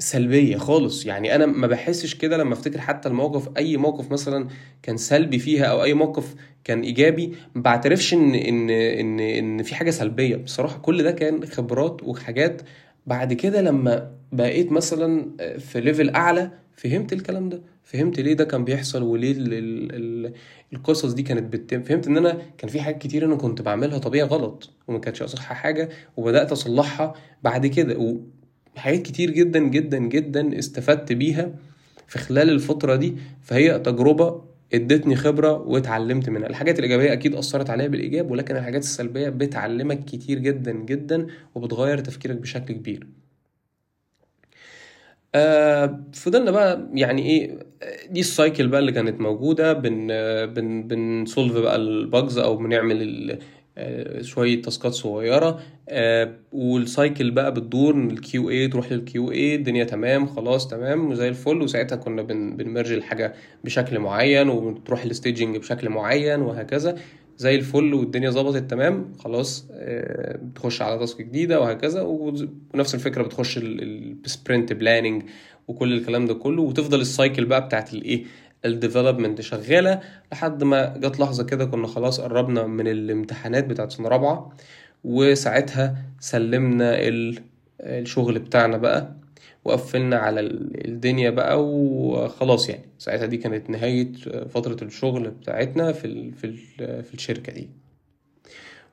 سلبية 0.00 0.56
خالص. 0.56 1.06
يعني 1.06 1.34
أنا 1.34 1.46
ما 1.46 1.66
بحسش 1.66 2.14
كده 2.14 2.36
لما 2.36 2.52
أفتكر 2.52 2.80
حتى 2.80 3.08
الموقف 3.08 3.48
أي 3.56 3.76
موقف 3.76 4.10
مثلا 4.12 4.48
كان 4.82 4.96
سلبي 4.96 5.38
فيها 5.38 5.64
أو 5.64 5.82
أي 5.84 5.94
موقف 5.94 6.34
كان 6.64 6.80
إيجابي 6.82 7.34
ما 7.54 7.62
بعترفش 7.62 8.14
إن 8.14 8.34
إن 8.34 8.70
إن 8.70 9.20
إن 9.20 9.62
في 9.62 9.74
حاجة 9.74 9.90
سلبية. 9.90 10.36
بصراحة 10.36 10.78
كل 10.78 11.02
ده 11.02 11.10
كان 11.10 11.46
خبرات 11.46 12.02
وحاجات. 12.02 12.62
بعد 13.06 13.32
كده 13.32 13.62
لما 13.62 14.10
بقيت 14.32 14.72
مثلا 14.72 15.30
في 15.58 15.80
ليفل 15.80 16.10
أعلى 16.10 16.50
فهمت 16.76 17.12
الكلام 17.12 17.48
ده. 17.48 17.62
فهمت 17.84 18.20
ليه 18.20 18.34
ده 18.34 18.44
كان 18.44 18.64
بيحصل 18.64 19.02
وليه 19.02 19.32
ال 19.32 19.52
ال 19.54 19.94
ال 20.26 20.32
القصص 20.72 21.12
دي 21.12 21.22
كانت 21.22 21.52
بتتم. 21.52 21.82
فهمت 21.82 22.06
إن 22.06 22.16
أنا 22.16 22.38
كان 22.58 22.70
في 22.70 22.80
حاجات 22.80 22.98
كتير 23.02 23.24
أنا 23.24 23.36
كنت 23.36 23.62
بعملها 23.62 23.98
طبيعي 23.98 24.26
غلط 24.28 24.70
وما 24.88 24.98
كانتش 24.98 25.22
أصح 25.22 25.42
حاجة 25.52 25.88
وبدأت 26.16 26.52
أصلحها 26.52 27.14
بعد 27.42 27.66
كده. 27.66 27.96
حاجات 28.76 29.02
كتير 29.02 29.30
جدا 29.30 29.58
جدا 29.58 29.98
جدا 29.98 30.58
استفدت 30.58 31.12
بيها 31.12 31.50
في 32.08 32.18
خلال 32.18 32.50
الفترة 32.50 32.96
دي. 32.96 33.14
فهي 33.42 33.78
تجربة 33.78 34.42
ادتني 34.74 35.16
خبرة 35.16 35.52
واتعلمت 35.68 36.28
منها. 36.30 36.48
الحاجات 36.48 36.78
الإيجابية 36.78 37.12
أكيد 37.12 37.34
أثرت 37.34 37.70
عليا 37.70 37.86
بالإيجاب 37.88 38.30
ولكن 38.30 38.56
الحاجات 38.56 38.82
السلبية 38.82 39.28
بتعلمك 39.28 40.04
كتير 40.04 40.38
جدا 40.38 40.72
جدا 40.72 41.26
وبتغير 41.54 41.98
تفكيرك 41.98 42.36
بشكل 42.36 42.74
كبير. 42.74 43.06
آه 45.34 46.00
فضلنا 46.12 46.50
بقى 46.50 46.88
يعني 46.94 47.22
إيه 47.22 47.58
دي 48.10 48.20
ال 48.20 48.28
cycle 48.28 48.68
بقى 48.68 48.80
اللي 48.80 48.92
كانت 48.92 49.20
موجودة. 49.20 49.72
بن 49.72 50.06
بن 50.46 50.82
بن 50.88 51.07
solve 51.07 51.56
بقى 51.58 51.76
ال 51.76 51.88
bugs 51.88 52.38
أو 52.38 52.56
بنعمل 52.56 53.38
شوية 54.22 54.62
task 54.62 54.86
ات 54.86 54.92
صغيرة. 54.92 55.60
آه، 55.88 56.34
وال 56.52 56.74
cycle 56.74 57.30
بقى 57.30 57.54
بتدور 57.54 57.94
من 57.94 58.10
ال 58.10 58.50
QA 58.50 58.68
تروح 58.68 58.92
لل 58.92 59.32
QA 59.32 59.54
الدنيا 59.54 59.84
تمام 59.84 60.26
خلاص 60.26 60.68
تمام 60.68 61.10
وزي 61.10 61.28
الفل. 61.28 61.62
وساعتها 61.62 61.96
كنا 61.96 62.22
بن 62.22 62.42
merge 62.42 62.92
الحاجة 62.92 63.34
بشكل 63.64 63.98
معين 63.98 64.48
وتروح 64.48 65.02
ال 65.04 65.10
staging 65.10 65.56
بشكل 65.56 65.88
معين 65.88 66.40
وهكذا. 66.40 66.98
زي 67.36 67.54
الفل 67.54 67.94
والدنيا 67.94 68.30
ظبطت 68.30 68.70
تمام 68.70 69.12
خلاص 69.18 69.68
آه، 69.72 70.36
بتخش 70.36 70.82
على 70.82 70.98
task 70.98 71.22
جديدة 71.22 71.60
وهكذا. 71.60 72.02
ونفس 72.74 72.94
الفكرة 72.94 73.22
بتخش 73.22 73.58
ال 73.58 73.74
sprint 73.74 74.72
planning 74.72 75.22
وكل 75.68 75.92
الكلام 75.92 76.26
ده 76.26 76.34
كله. 76.34 76.62
وتفضل 76.62 77.00
ال 77.00 77.07
cycle 77.07 77.44
بقى 77.44 77.66
بتاعت 77.66 77.94
الايه 77.94 78.24
ال 78.64 78.70
development 78.70 79.40
شغالة 79.40 80.00
لحد 80.32 80.64
ما 80.64 80.94
جت 80.98 81.20
لحظة 81.20 81.44
كده 81.44 81.64
كنا 81.64 81.86
خلاص 81.86 82.20
قربنا 82.20 82.66
من 82.66 82.88
الامتحانات 82.88 83.64
بتاعت 83.64 83.92
سنة 83.92 84.08
رابعة 84.08 84.52
وساعتها 85.04 85.96
سلمنا 86.20 86.96
الشغل 87.80 88.38
بتاعنا 88.38 88.76
بقى 88.76 89.16
وقفلنا 89.64 90.16
على 90.16 90.40
الدنيا 90.40 91.30
بقى 91.30 91.64
وخلاص 91.64 92.68
يعني. 92.68 92.84
ساعتها 92.98 93.26
دي 93.26 93.36
كانت 93.36 93.70
نهاية 93.70 94.12
فترة 94.48 94.84
الشغل 94.84 95.30
بتاعتنا 95.30 95.92
في 95.92 96.30
في 97.02 97.14
الشركة 97.14 97.52
دي. 97.52 97.68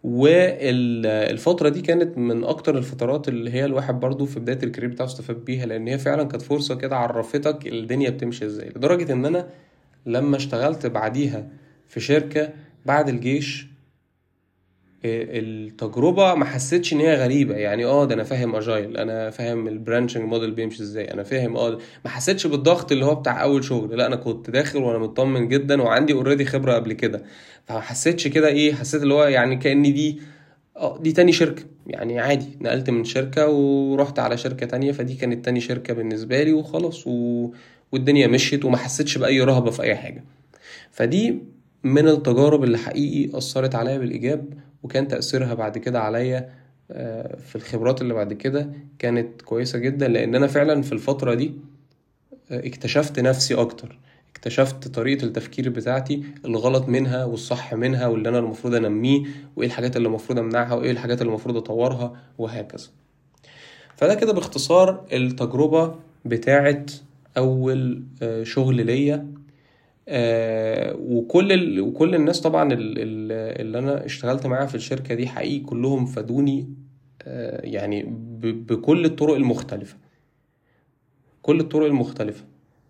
والفترة 0.04 1.70
دي 1.70 1.82
كانت 1.82 2.18
من 2.18 2.44
أكتر 2.44 2.78
الفترات 2.78 3.28
اللي 3.28 3.52
هي 3.52 3.66
الواحد 3.66 4.00
برضو 4.00 4.26
في 4.26 4.40
بداية 4.40 4.60
ال 4.64 4.67
career 4.67 4.90
بتاعه 4.90 5.08
استفاد 5.08 5.36
بيها 5.46 5.66
لأن 5.66 5.88
هي 5.88 5.98
فعلا 5.98 6.24
كانت 6.24 6.42
فرصة 6.42 6.76
كده 6.76 6.98
عرفتك 6.98 7.68
الدنيا 7.68 8.10
بتمشي 8.10 8.46
إزاي. 8.46 8.70
لدرجة 8.70 9.14
إن 9.14 9.26
أنا 9.26 9.48
لما 10.06 10.38
اشتغلت 10.38 10.86
بعديها 10.86 11.48
في 11.88 12.00
شركة 12.00 12.54
بعد 12.86 13.10
الجيش 13.10 13.68
التجربة 15.06 16.34
ما 16.36 16.46
حسيتش 16.46 16.94
إن 16.94 17.00
هي 17.00 17.16
غريبة. 17.16 17.56
يعني 17.56 17.86
آه 17.86 18.06
ده 18.06 18.16
أنا 18.16 18.24
فاهم 18.24 18.56
agile 18.56 18.98
أنا 18.98 19.30
فاهم 19.30 19.68
ال 19.68 19.73
branching 19.73 20.24
model 20.24 20.52
بيمشي 20.52 20.84
إزاي 20.84 21.14
أنا 21.14 21.24
فاهم 21.24 21.58
آه 21.58 21.78
ما 22.06 22.10
حسيتش 22.12 22.48
بالضغط 22.48 22.92
اللي 22.92 23.06
هو 23.06 23.16
بتاع 23.16 23.44
أول 23.44 23.64
شغل. 23.64 23.98
لا 23.98 24.06
أنا 24.06 24.16
كنت 24.16 24.50
داخل 24.50 24.80
وأنا 24.80 24.98
مطمن 24.98 25.48
جدا 25.48 25.82
وعندي 25.82 26.14
already 26.14 26.46
خبرة 26.46 26.74
قبل 26.74 26.94
كده. 26.94 27.24
فما 27.66 27.80
حسيتش 27.82 28.28
كده 28.28 28.48
إيه 28.48 28.74
حسيت 28.74 29.04
اللي 29.04 29.14
هو 29.14 29.24
يعني 29.24 29.56
كأني 29.56 29.92
دي 29.92 30.20
آه 30.78 30.98
دي 31.02 31.12
تاني 31.12 31.32
شركة. 31.32 31.64
يعني 31.88 32.20
عادي 32.20 32.46
نقلت 32.62 32.90
من 32.90 33.04
شركة 33.04 33.48
ورحت 33.50 34.20
على 34.20 34.38
شركة 34.38 34.66
تانية 34.66 34.92
فدي 34.92 35.16
كانت 35.16 35.46
تاني 35.46 35.60
شركة 35.62 35.94
بالنسبة 35.94 36.44
لي 36.44 36.54
وخلاص 36.54 37.08
و... 37.08 37.50
والدنيا 37.92 38.28
مشيت 38.28 38.66
وما 38.66 38.78
حسيتش 38.78 39.18
بأي 39.18 39.42
رهبة 39.42 39.72
في 39.72 39.82
أي 39.84 39.96
حاجة. 39.96 40.24
فدي 40.92 41.40
من 41.84 42.08
التجارب 42.08 42.64
اللي 42.64 42.78
حقيقي 42.78 43.38
أثرت 43.38 43.76
عليا 43.76 43.98
بالإيجاب. 43.98 44.54
وكان 44.84 45.08
تأثيرها 45.08 45.54
بعد 45.54 45.78
كده 45.78 46.02
عليا 46.02 46.50
آه، 46.92 47.36
في 47.36 47.56
الخبرات 47.56 48.02
اللي 48.02 48.14
بعد 48.14 48.34
كده 48.34 48.70
كانت 49.00 49.42
كويسة 49.42 49.80
جدا 49.80 50.08
لأن 50.08 50.36
أنا 50.36 50.48
فعلا 50.48 50.82
في 50.82 50.92
الفترة 50.92 51.34
دي 51.34 51.54
آه، 52.52 52.68
اكتشفت 52.68 53.20
نفسي 53.20 53.54
أكتر. 53.56 54.00
اكتشفت 54.32 54.88
طريقة 54.88 55.24
التفكير 55.24 55.70
بتاعتي 55.70 56.24
الغلط 56.46 56.88
منها 56.88 57.26
والصح 57.26 57.74
منها 57.74 58.08
واللي 58.08 58.30
أنا 58.30 58.40
المفروض 58.40 58.76
أنميه 58.76 59.24
وإيه 59.56 59.68
الحاجات 59.68 59.98
اللي 59.98 60.08
المفروض 60.08 60.40
أمنعها 60.40 60.74
وإيه 60.74 60.92
الحاجات 60.92 61.22
اللي 61.22 61.30
المفروض 61.30 61.58
أطورها 61.58 62.16
وهكذا. 62.38 62.88
فده 63.96 64.16
كده 64.16 64.34
باختصار 64.34 65.06
التجربة 65.14 65.96
بتاعت 66.26 66.92
أول 67.38 68.04
آه، 68.22 68.44
شغل 68.44 68.86
ليا 68.86 69.28
آه، 70.10 70.96
وكل 71.00 71.52
ال... 71.52 71.82
وكل 71.82 72.16
الناس 72.16 72.42
طبعا 72.42 72.70
اللي 72.74 73.80
أنا 73.80 74.06
اشتغلت 74.06 74.48
معاها 74.48 74.66
في 74.66 74.76
الشركة 74.76 75.16
دي 75.16 75.28
حقيقي 75.28 75.60
كلهم 75.60 76.06
فادوني 76.06 76.70
آه، 77.24 77.66
يعني 77.66 78.04
ب... 78.42 78.42
بكل 78.74 79.06
الطرق 79.06 79.36
المختلفة. 79.36 79.98
كل 81.42 81.60
الطرق 81.60 81.86
المختلفة 81.86 82.44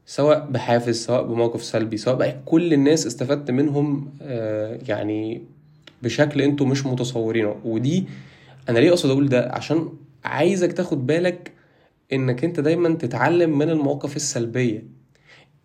سواء 0.06 0.48
بحافز 0.52 1.06
سواء 1.06 1.24
بموقف 1.28 1.64
سلبي 1.64 1.98
سواء 1.98 2.16
بقى 2.16 2.38
كل 2.46 2.74
الناس 2.74 3.08
استفدت 3.08 3.52
منهم 3.52 4.14
آه، 4.22 4.80
يعني 4.88 5.42
بشكل 6.04 6.42
أنتوا 6.42 6.66
مش 6.68 6.86
متصورينه. 6.86 7.56
ودي 7.66 8.04
أنا 8.70 8.80
ليه 8.80 8.90
أقصد 8.90 9.10
أقول 9.10 9.30
ده؟ 9.30 9.52
عشان 9.52 9.90
عايزك 10.24 10.74
تاخد 10.74 11.08
بالك 11.08 11.52
إنك 12.14 12.44
أنت 12.44 12.60
دايما 12.60 12.90
تتعلم 12.96 13.58
من 13.58 13.70
المواقف 13.70 14.16
السلبية. 14.16 14.97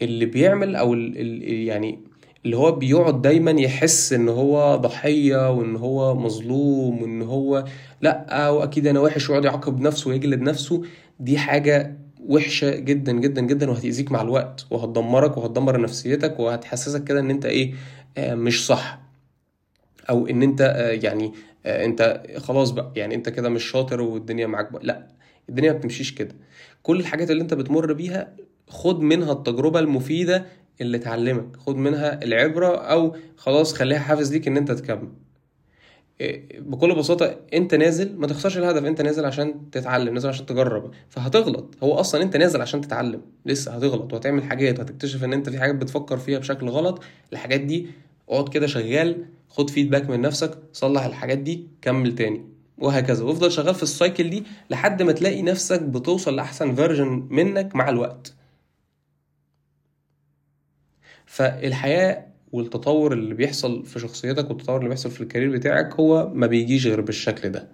اللي 0.02 0.26
بيعمل 0.26 0.76
أو 0.76 0.94
ال 0.94 1.42
يعني 1.66 1.98
اللي 2.44 2.56
هو 2.56 2.72
بيقعد 2.72 3.22
دايما 3.22 3.50
يحس 3.50 4.12
إن 4.12 4.28
هو 4.28 4.76
ضحية 4.76 5.50
وإن 5.50 5.76
هو 5.76 6.14
مظلوم 6.14 7.02
وإن 7.02 7.22
هو 7.22 7.64
لأ 8.00 8.48
واكيد 8.48 8.86
أنا 8.86 9.00
وحش 9.00 9.28
ويقعد 9.30 9.44
يعاقب 9.44 9.80
نفسه 9.80 10.10
ويجلد 10.10 10.40
نفسه. 10.40 10.82
دي 11.20 11.38
حاجة 11.38 11.98
وحشة 12.26 12.76
جدا 12.76 13.12
جدا 13.12 13.40
جدا 13.40 13.70
وهتأذيك 13.70 14.12
مع 14.12 14.22
الوقت 14.22 14.66
وهتدمرك 14.70 15.36
وهتدمر 15.36 15.80
نفسيتك 15.80 16.40
وهتحسسك 16.40 17.04
كده 17.04 17.20
إن 17.20 17.30
أنت 17.30 17.44
إيه 17.46 17.74
آه 18.18 18.34
مش 18.34 18.66
صح. 18.66 19.00
أو 20.10 20.26
إن 20.26 20.42
أنت 20.42 20.60
آه 20.60 20.90
يعني 20.90 21.32
آه 21.66 21.84
أنت 21.84 22.22
خلاص 22.38 22.70
بقى 22.70 22.92
يعني 22.96 23.14
أنت 23.14 23.28
كده 23.28 23.48
مش 23.48 23.64
شاطر 23.64 24.00
والدنيا 24.00 24.46
معاك 24.46 24.72
بقى 24.72 24.82
لأ 24.84 25.06
الدنيا 25.48 25.72
ما 25.72 25.78
بتمشيش 25.78 26.14
كده. 26.14 26.34
كل 26.82 27.00
الحاجات 27.00 27.30
اللي 27.30 27.42
أنت 27.42 27.54
بتمر 27.54 27.92
بيها 27.92 28.36
خد 28.68 29.00
منها 29.00 29.32
التجربة 29.32 29.80
المفيدة 29.80 30.44
اللي 30.80 30.98
تعلمك 30.98 31.56
خد 31.56 31.76
منها 31.76 32.24
العبرة 32.24 32.76
أو 32.76 33.16
خلاص 33.36 33.74
خليها 33.74 33.98
حافز 33.98 34.32
ليك 34.32 34.48
إن 34.48 34.56
أنت 34.56 34.72
تكمل. 34.72 35.08
إيه، 36.20 36.60
بكل 36.60 36.94
بساطة 36.94 37.36
أنت 37.54 37.74
نازل 37.74 38.16
ما 38.16 38.26
تخسرش 38.26 38.58
الهدف 38.58 38.84
أنت 38.84 39.00
نازل 39.02 39.24
عشان 39.24 39.70
تتعلم 39.70 40.14
نازل 40.14 40.28
عشان 40.28 40.46
تجرب. 40.46 40.90
فهتغلط. 41.08 41.74
هو 41.82 41.94
أصلا 41.94 42.22
أنت 42.22 42.36
نازل 42.36 42.60
عشان 42.60 42.80
تتعلم 42.80 43.20
لسه 43.46 43.72
هتغلط 43.72 44.12
وهتعمل 44.12 44.44
حاجات 44.44 44.78
وهتكتشف 44.78 45.24
إن 45.24 45.32
أنت 45.32 45.48
في 45.50 45.58
حاجات 45.58 45.74
بتفكر 45.74 46.16
فيها 46.16 46.38
بشكل 46.38 46.68
غلط 46.68 47.02
الحاجات 47.32 47.60
دي 47.60 47.86
اقعد 48.28 48.48
كده 48.48 48.66
شغال 48.66 49.24
خد 49.48 49.70
feedback 49.70 50.10
من 50.10 50.20
نفسك 50.20 50.58
صلح 50.72 51.04
الحاجات 51.04 51.38
دي 51.38 51.66
كمل 51.82 52.14
تاني. 52.14 52.44
وهكذا. 52.78 53.24
وافضل 53.24 53.52
شغال 53.52 53.74
في 53.74 53.82
ال 53.82 53.90
cycle 53.90 54.30
دي 54.30 54.44
لحد 54.70 55.02
ما 55.02 55.12
تلاقي 55.12 55.42
نفسك 55.42 55.82
بتوصل 55.82 56.36
لأحسن 56.36 56.74
version 56.74 57.26
منك 57.30 57.76
مع 57.76 57.88
الوقت. 57.88 58.34
فالحياة 61.32 62.26
والتطور 62.52 63.12
اللي 63.12 63.34
بيحصل 63.34 63.84
في 63.86 64.00
شخصيتك 64.00 64.50
والتطور 64.50 64.76
اللي 64.76 64.88
بيحصل 64.88 65.10
في 65.10 65.20
ال 65.20 65.25
career 65.25 65.50
بتاعك 65.50 65.94
هو 65.94 66.30
ما 66.34 66.46
بيجيش 66.46 66.86
غير 66.86 67.00
بالشكل 67.00 67.48
ده. 67.48 67.68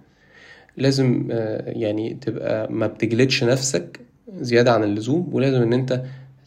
لازم 0.77 1.27
آه، 1.31 1.69
يعني 1.69 2.13
تبقى 2.13 2.71
ما 2.71 2.87
بتجلدش 2.87 3.43
نفسك 3.43 3.99
زيادة 4.35 4.71
عن 4.73 4.83
اللزوم 4.83 5.29
ولازم 5.33 5.61
إن 5.61 5.73
أنت 5.73 6.03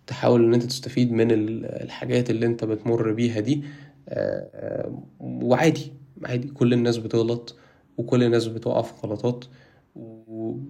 تحاول 0.06 0.44
إن 0.44 0.54
أنت 0.54 0.62
تستفيد 0.62 1.12
من 1.12 1.28
الحاجات 1.64 2.30
اللي 2.30 2.46
أنت 2.46 2.64
بتمر 2.64 3.12
بيها 3.12 3.40
دي 3.40 3.62
آه، 4.08 4.48
آه، 4.54 5.02
وعادي 5.20 5.92
عادي. 6.24 6.48
كل 6.48 6.72
الناس 6.72 6.96
بتغلط 6.96 7.56
وكل 7.98 8.22
الناس 8.22 8.46
بتقع 8.46 8.82
في 8.82 8.92
غلطات. 9.06 9.44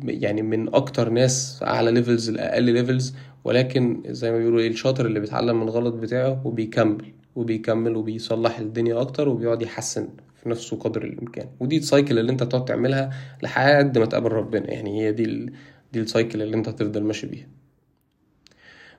يعني 0.04 0.42
من 0.42 0.74
أكتر 0.74 1.10
ناس 1.10 1.60
اعلى 1.62 1.90
levels 1.90 2.30
لاقل 2.30 2.62
levels 2.62 3.14
ولكن 3.44 4.02
زي 4.06 4.32
ما 4.32 4.38
بيقولوا 4.38 4.60
إيه 4.60 4.68
الشاطر 4.68 5.06
اللي 5.06 5.20
بيتعلم 5.20 5.56
من 5.56 5.62
الغلط 5.62 5.94
بتاعه 5.94 6.42
وبيكمل 6.46 7.04
وبيكمل 7.36 7.96
وبيصلح 7.96 8.58
الدنيا 8.58 9.00
أكتر 9.00 9.28
وبيقعد 9.28 9.62
يحسن 9.62 10.08
في 10.42 10.48
نفسه 10.48 10.76
قدر 10.76 11.04
الإمكان. 11.04 11.46
ودي 11.60 11.76
ال 11.76 11.83
cycle 11.83 12.18
اللي 12.18 12.32
أنت 12.32 12.42
تقعد 12.42 12.64
تعملها 12.64 13.10
لحد 13.42 13.98
ما 13.98 14.06
تقابل 14.06 14.32
ربنا. 14.32 14.70
يعني 14.70 15.00
هي 15.02 15.12
دي 15.12 15.24
ال... 15.24 15.52
دي 15.92 16.00
ال 16.00 16.07
cycle 16.07 16.42
اللي 16.42 16.56
أنت 16.56 16.68
هتفضل 16.68 17.02
ماشي 17.02 17.26
بيها. 17.26 17.46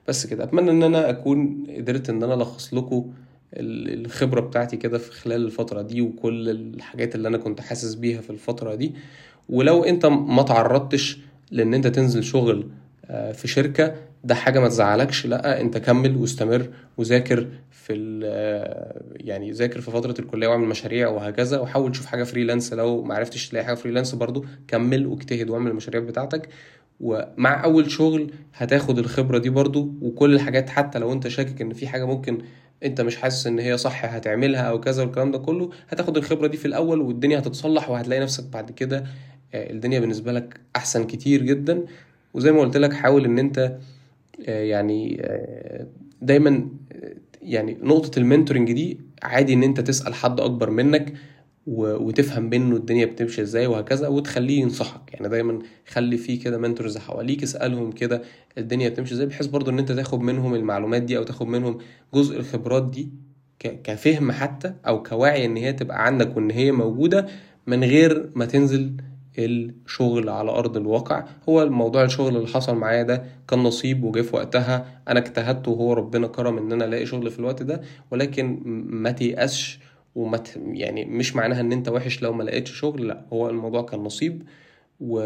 بس 0.08 0.26
كده. 0.26 0.44
أتمنى 0.44 0.70
إن 0.70 0.82
أنا 0.82 1.10
أكون 1.10 1.66
قدرت 1.76 2.10
إن 2.10 2.22
أنا 2.22 2.34
ألخص 2.34 2.74
لكم 2.74 3.12
الخبرة 3.56 4.40
بتاعتي 4.40 4.76
كده 4.76 4.98
في 4.98 5.12
خلال 5.12 5.44
الفترة 5.46 5.82
دي 5.82 6.00
وكل 6.00 6.48
الحاجات 6.50 7.14
اللي 7.14 7.28
أنا 7.28 7.38
كنت 7.38 7.60
حاسس 7.60 7.94
بيها 7.94 8.20
في 8.20 8.30
الفترة 8.30 8.74
دي. 8.74 8.94
ولو 9.48 9.84
أنت 9.84 10.06
ما 10.06 10.42
تعرضتش 10.42 11.18
لأن 11.50 11.74
أنت 11.74 11.86
تنزل 11.86 12.24
شغل 12.24 12.68
آه، 13.06 13.32
في 13.32 13.48
شركة 13.48 13.94
ده 14.24 14.34
حاجة 14.34 14.60
ما 14.60 14.68
تزعلكش 14.68 15.26
لأ 15.26 15.60
أنت 15.60 15.78
كمل 15.78 16.16
واستمر 16.16 16.68
وذاكر 16.96 17.48
في 17.70 18.20
آه، 18.24 19.02
يعني 19.16 19.50
ذاكر 19.50 19.80
في 19.80 19.90
فترة 19.90 20.14
الكلية 20.18 20.48
واعمل 20.48 20.68
مشاريع 20.68 21.08
وهكذا 21.08 21.58
وحاول 21.58 21.92
تشوف 21.92 22.06
حاجة 22.06 22.24
freelance 22.24 22.72
لو 22.72 23.02
ما 23.02 23.14
عرفتش 23.14 23.48
تلاقي 23.48 23.64
حاجة 23.64 23.74
freelance 23.74 24.14
برضو 24.14 24.44
كمل 24.68 25.06
واجتهد 25.06 25.50
واعمل 25.50 25.70
المشاريع 25.70 26.00
بتاعتك. 26.00 26.48
ومع 27.00 27.64
أول 27.64 27.90
شغل 27.90 28.30
هتاخد 28.54 28.98
الخبرة 28.98 29.38
دي 29.38 29.50
برضو 29.50 29.92
وكل 30.02 30.34
الحاجات 30.34 30.68
حتى 30.70 30.98
لو 30.98 31.12
انت 31.12 31.28
شاكك 31.28 31.60
ان 31.60 31.72
في 31.72 31.88
حاجة 31.88 32.04
ممكن 32.04 32.38
انت 32.82 33.00
مش 33.00 33.16
حاسس 33.16 33.46
ان 33.46 33.58
هي 33.58 33.76
صح 33.78 34.04
هتعملها 34.04 34.60
أو 34.62 34.80
كذا 34.80 35.02
والكلام 35.02 35.30
ده 35.30 35.38
كله 35.38 35.70
هتاخد 35.88 36.16
الخبرة 36.16 36.46
دي 36.46 36.56
في 36.56 36.64
الأول 36.64 37.00
والدنيا 37.00 37.38
هتتصلح 37.38 37.90
وهتلاقي 37.90 38.20
نفسك 38.22 38.44
بعد 38.52 38.70
كده 38.70 39.04
آه، 39.54 39.70
الدنيا 39.72 40.00
بالنسبة 40.00 40.32
لك 40.32 40.60
أحسن 40.76 41.04
كتير 41.04 41.42
جدا. 41.42 41.84
وزي 42.34 42.52
ما 42.52 42.60
قلت 42.60 42.76
لك 42.76 42.92
حاول 42.92 43.24
إن 43.24 43.38
أنت 43.38 43.76
آه، 44.48 44.62
يعني 44.62 45.18
آه، 45.20 45.86
دايما 46.22 46.68
يعني 47.42 47.78
نقطة 47.82 48.18
المنتورنج 48.18 48.72
دي 48.72 49.00
عادي 49.22 49.54
إن 49.54 49.62
أنت 49.62 49.80
تسأل 49.80 50.14
حد 50.14 50.40
أكبر 50.40 50.70
منك. 50.70 51.12
وتفهم 51.66 52.42
منه 52.50 52.76
الدنيا 52.76 53.06
بتمشي 53.06 53.42
إزاي 53.42 53.66
وهكذا 53.66 54.08
وتخليه 54.08 54.60
ينصحك. 54.60 55.00
يعني 55.14 55.28
دايما 55.28 55.58
خلي 55.88 56.16
فيه 56.16 56.40
كده 56.40 56.58
منتورز 56.58 56.98
حواليك 56.98 57.42
اسألهم 57.42 57.92
كده 57.92 58.22
الدنيا 58.58 58.88
بتمشي 58.88 59.14
إزاي 59.14 59.26
بحيث 59.26 59.46
برضو 59.46 59.70
ان 59.70 59.78
انت 59.78 59.92
تاخد 59.92 60.20
منهم 60.20 60.54
المعلومات 60.54 61.02
دي 61.02 61.18
أو 61.18 61.22
تاخد 61.22 61.46
منهم 61.46 61.78
جزء 62.14 62.36
الخبرات 62.38 62.90
دي 62.90 63.08
كفهم 63.60 64.32
حتى 64.32 64.74
أو 64.86 65.02
كوعي 65.02 65.44
إن 65.44 65.56
هي 65.56 65.72
تبقى 65.72 66.06
عندك 66.06 66.36
وإن 66.36 66.50
هي 66.50 66.72
موجودة 66.72 67.26
من 67.66 67.84
غير 67.84 68.30
ما 68.34 68.44
تنزل 68.44 68.96
الشغل 69.38 70.28
على 70.28 70.50
أرض 70.50 70.76
الواقع. 70.76 71.24
هو 71.48 71.62
الموضوع 71.62 72.04
الشغل 72.04 72.36
اللي 72.36 72.48
حصل 72.48 72.76
معايا 72.76 73.02
ده 73.02 73.24
كان 73.48 73.58
نصيب 73.58 74.04
وجه 74.04 74.20
في 74.20 74.36
وقتها. 74.36 75.00
أنا 75.08 75.20
اجتهدت 75.20 75.68
وهو 75.68 75.92
ربنا 75.92 76.26
كرم 76.26 76.58
إن 76.58 76.72
أنا 76.72 76.84
ألاقي 76.84 77.06
شغل 77.06 77.30
في 77.30 77.38
الوقت 77.38 77.62
ده 77.62 77.80
ولكن 78.10 78.60
ما 78.90 79.10
تيأسش 79.10 79.78
وما 80.14 80.42
يعني 80.56 81.04
مش 81.04 81.36
معناها 81.36 81.60
إن 81.60 81.72
أنت 81.72 81.88
وحش 81.88 82.22
لو 82.22 82.32
ما 82.32 82.42
لقيتش 82.42 82.70
شغل 82.72 83.06
لأ 83.08 83.26
هو 83.32 83.50
الموضوع 83.50 83.82
كان 83.82 84.00
نصيب 84.00 84.42
و... 85.00 85.18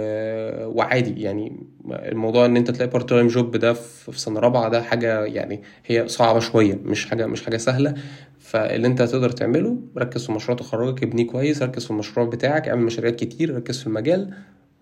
وعادي 0.67 1.23
يعني. 1.23 1.67
الموضوع 1.91 2.47
إن 2.47 2.57
أنت 2.57 2.71
تلاقي 2.71 2.91
part 2.91 3.09
time 3.09 3.27
job 3.29 3.57
ده 3.57 3.73
في 3.73 4.21
سنة 4.21 4.41
رابعة 4.41 4.69
ده 4.69 4.83
حاجة 4.83 5.25
يعني 5.25 5.63
هي 5.87 6.09
صعبة 6.09 6.41
شوية 6.41 6.75
مش 6.85 7.07
حاجة 7.07 7.27
مش 7.27 7.45
حاجة 7.45 7.57
سهلة. 7.57 7.95
فاللي 8.39 8.87
أنت 8.87 9.01
هتقدر 9.01 9.31
تعمله 9.31 9.79
ركز 9.99 10.27
في 10.27 10.33
مشروع 10.33 10.59
تخرجك 10.59 11.03
ابنيه 11.03 11.27
كويس 11.27 11.63
ركز 11.63 11.85
في 11.85 11.91
المشروع 11.91 12.27
بتاعك 12.27 12.69
اعمل 12.69 12.83
مشاريع 12.83 13.11
كتير 13.11 13.55
ركز 13.57 13.81
في 13.81 13.87
المجال 13.87 14.35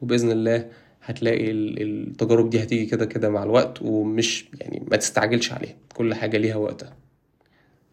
وبإذن 0.02 0.30
الله 0.30 0.68
هتلاقي 1.02 1.50
التجارب 1.50 2.50
دي 2.50 2.62
هتيجي 2.62 2.86
كده 2.86 3.06
كده 3.06 3.28
مع 3.30 3.42
الوقت 3.42 3.82
ومش 3.82 4.48
يعني 4.60 4.82
ما 4.90 4.96
تستعجلش 4.96 5.52
عليها. 5.52 5.74
كل 5.94 6.14
حاجة 6.14 6.36
ليها 6.36 6.56
وقتها. 6.56 6.96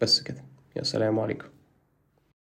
بس 0.00 0.22
كده. 0.22 0.44
يا 0.76 0.82
سلام 0.82 1.20
عليكم. 1.20 1.53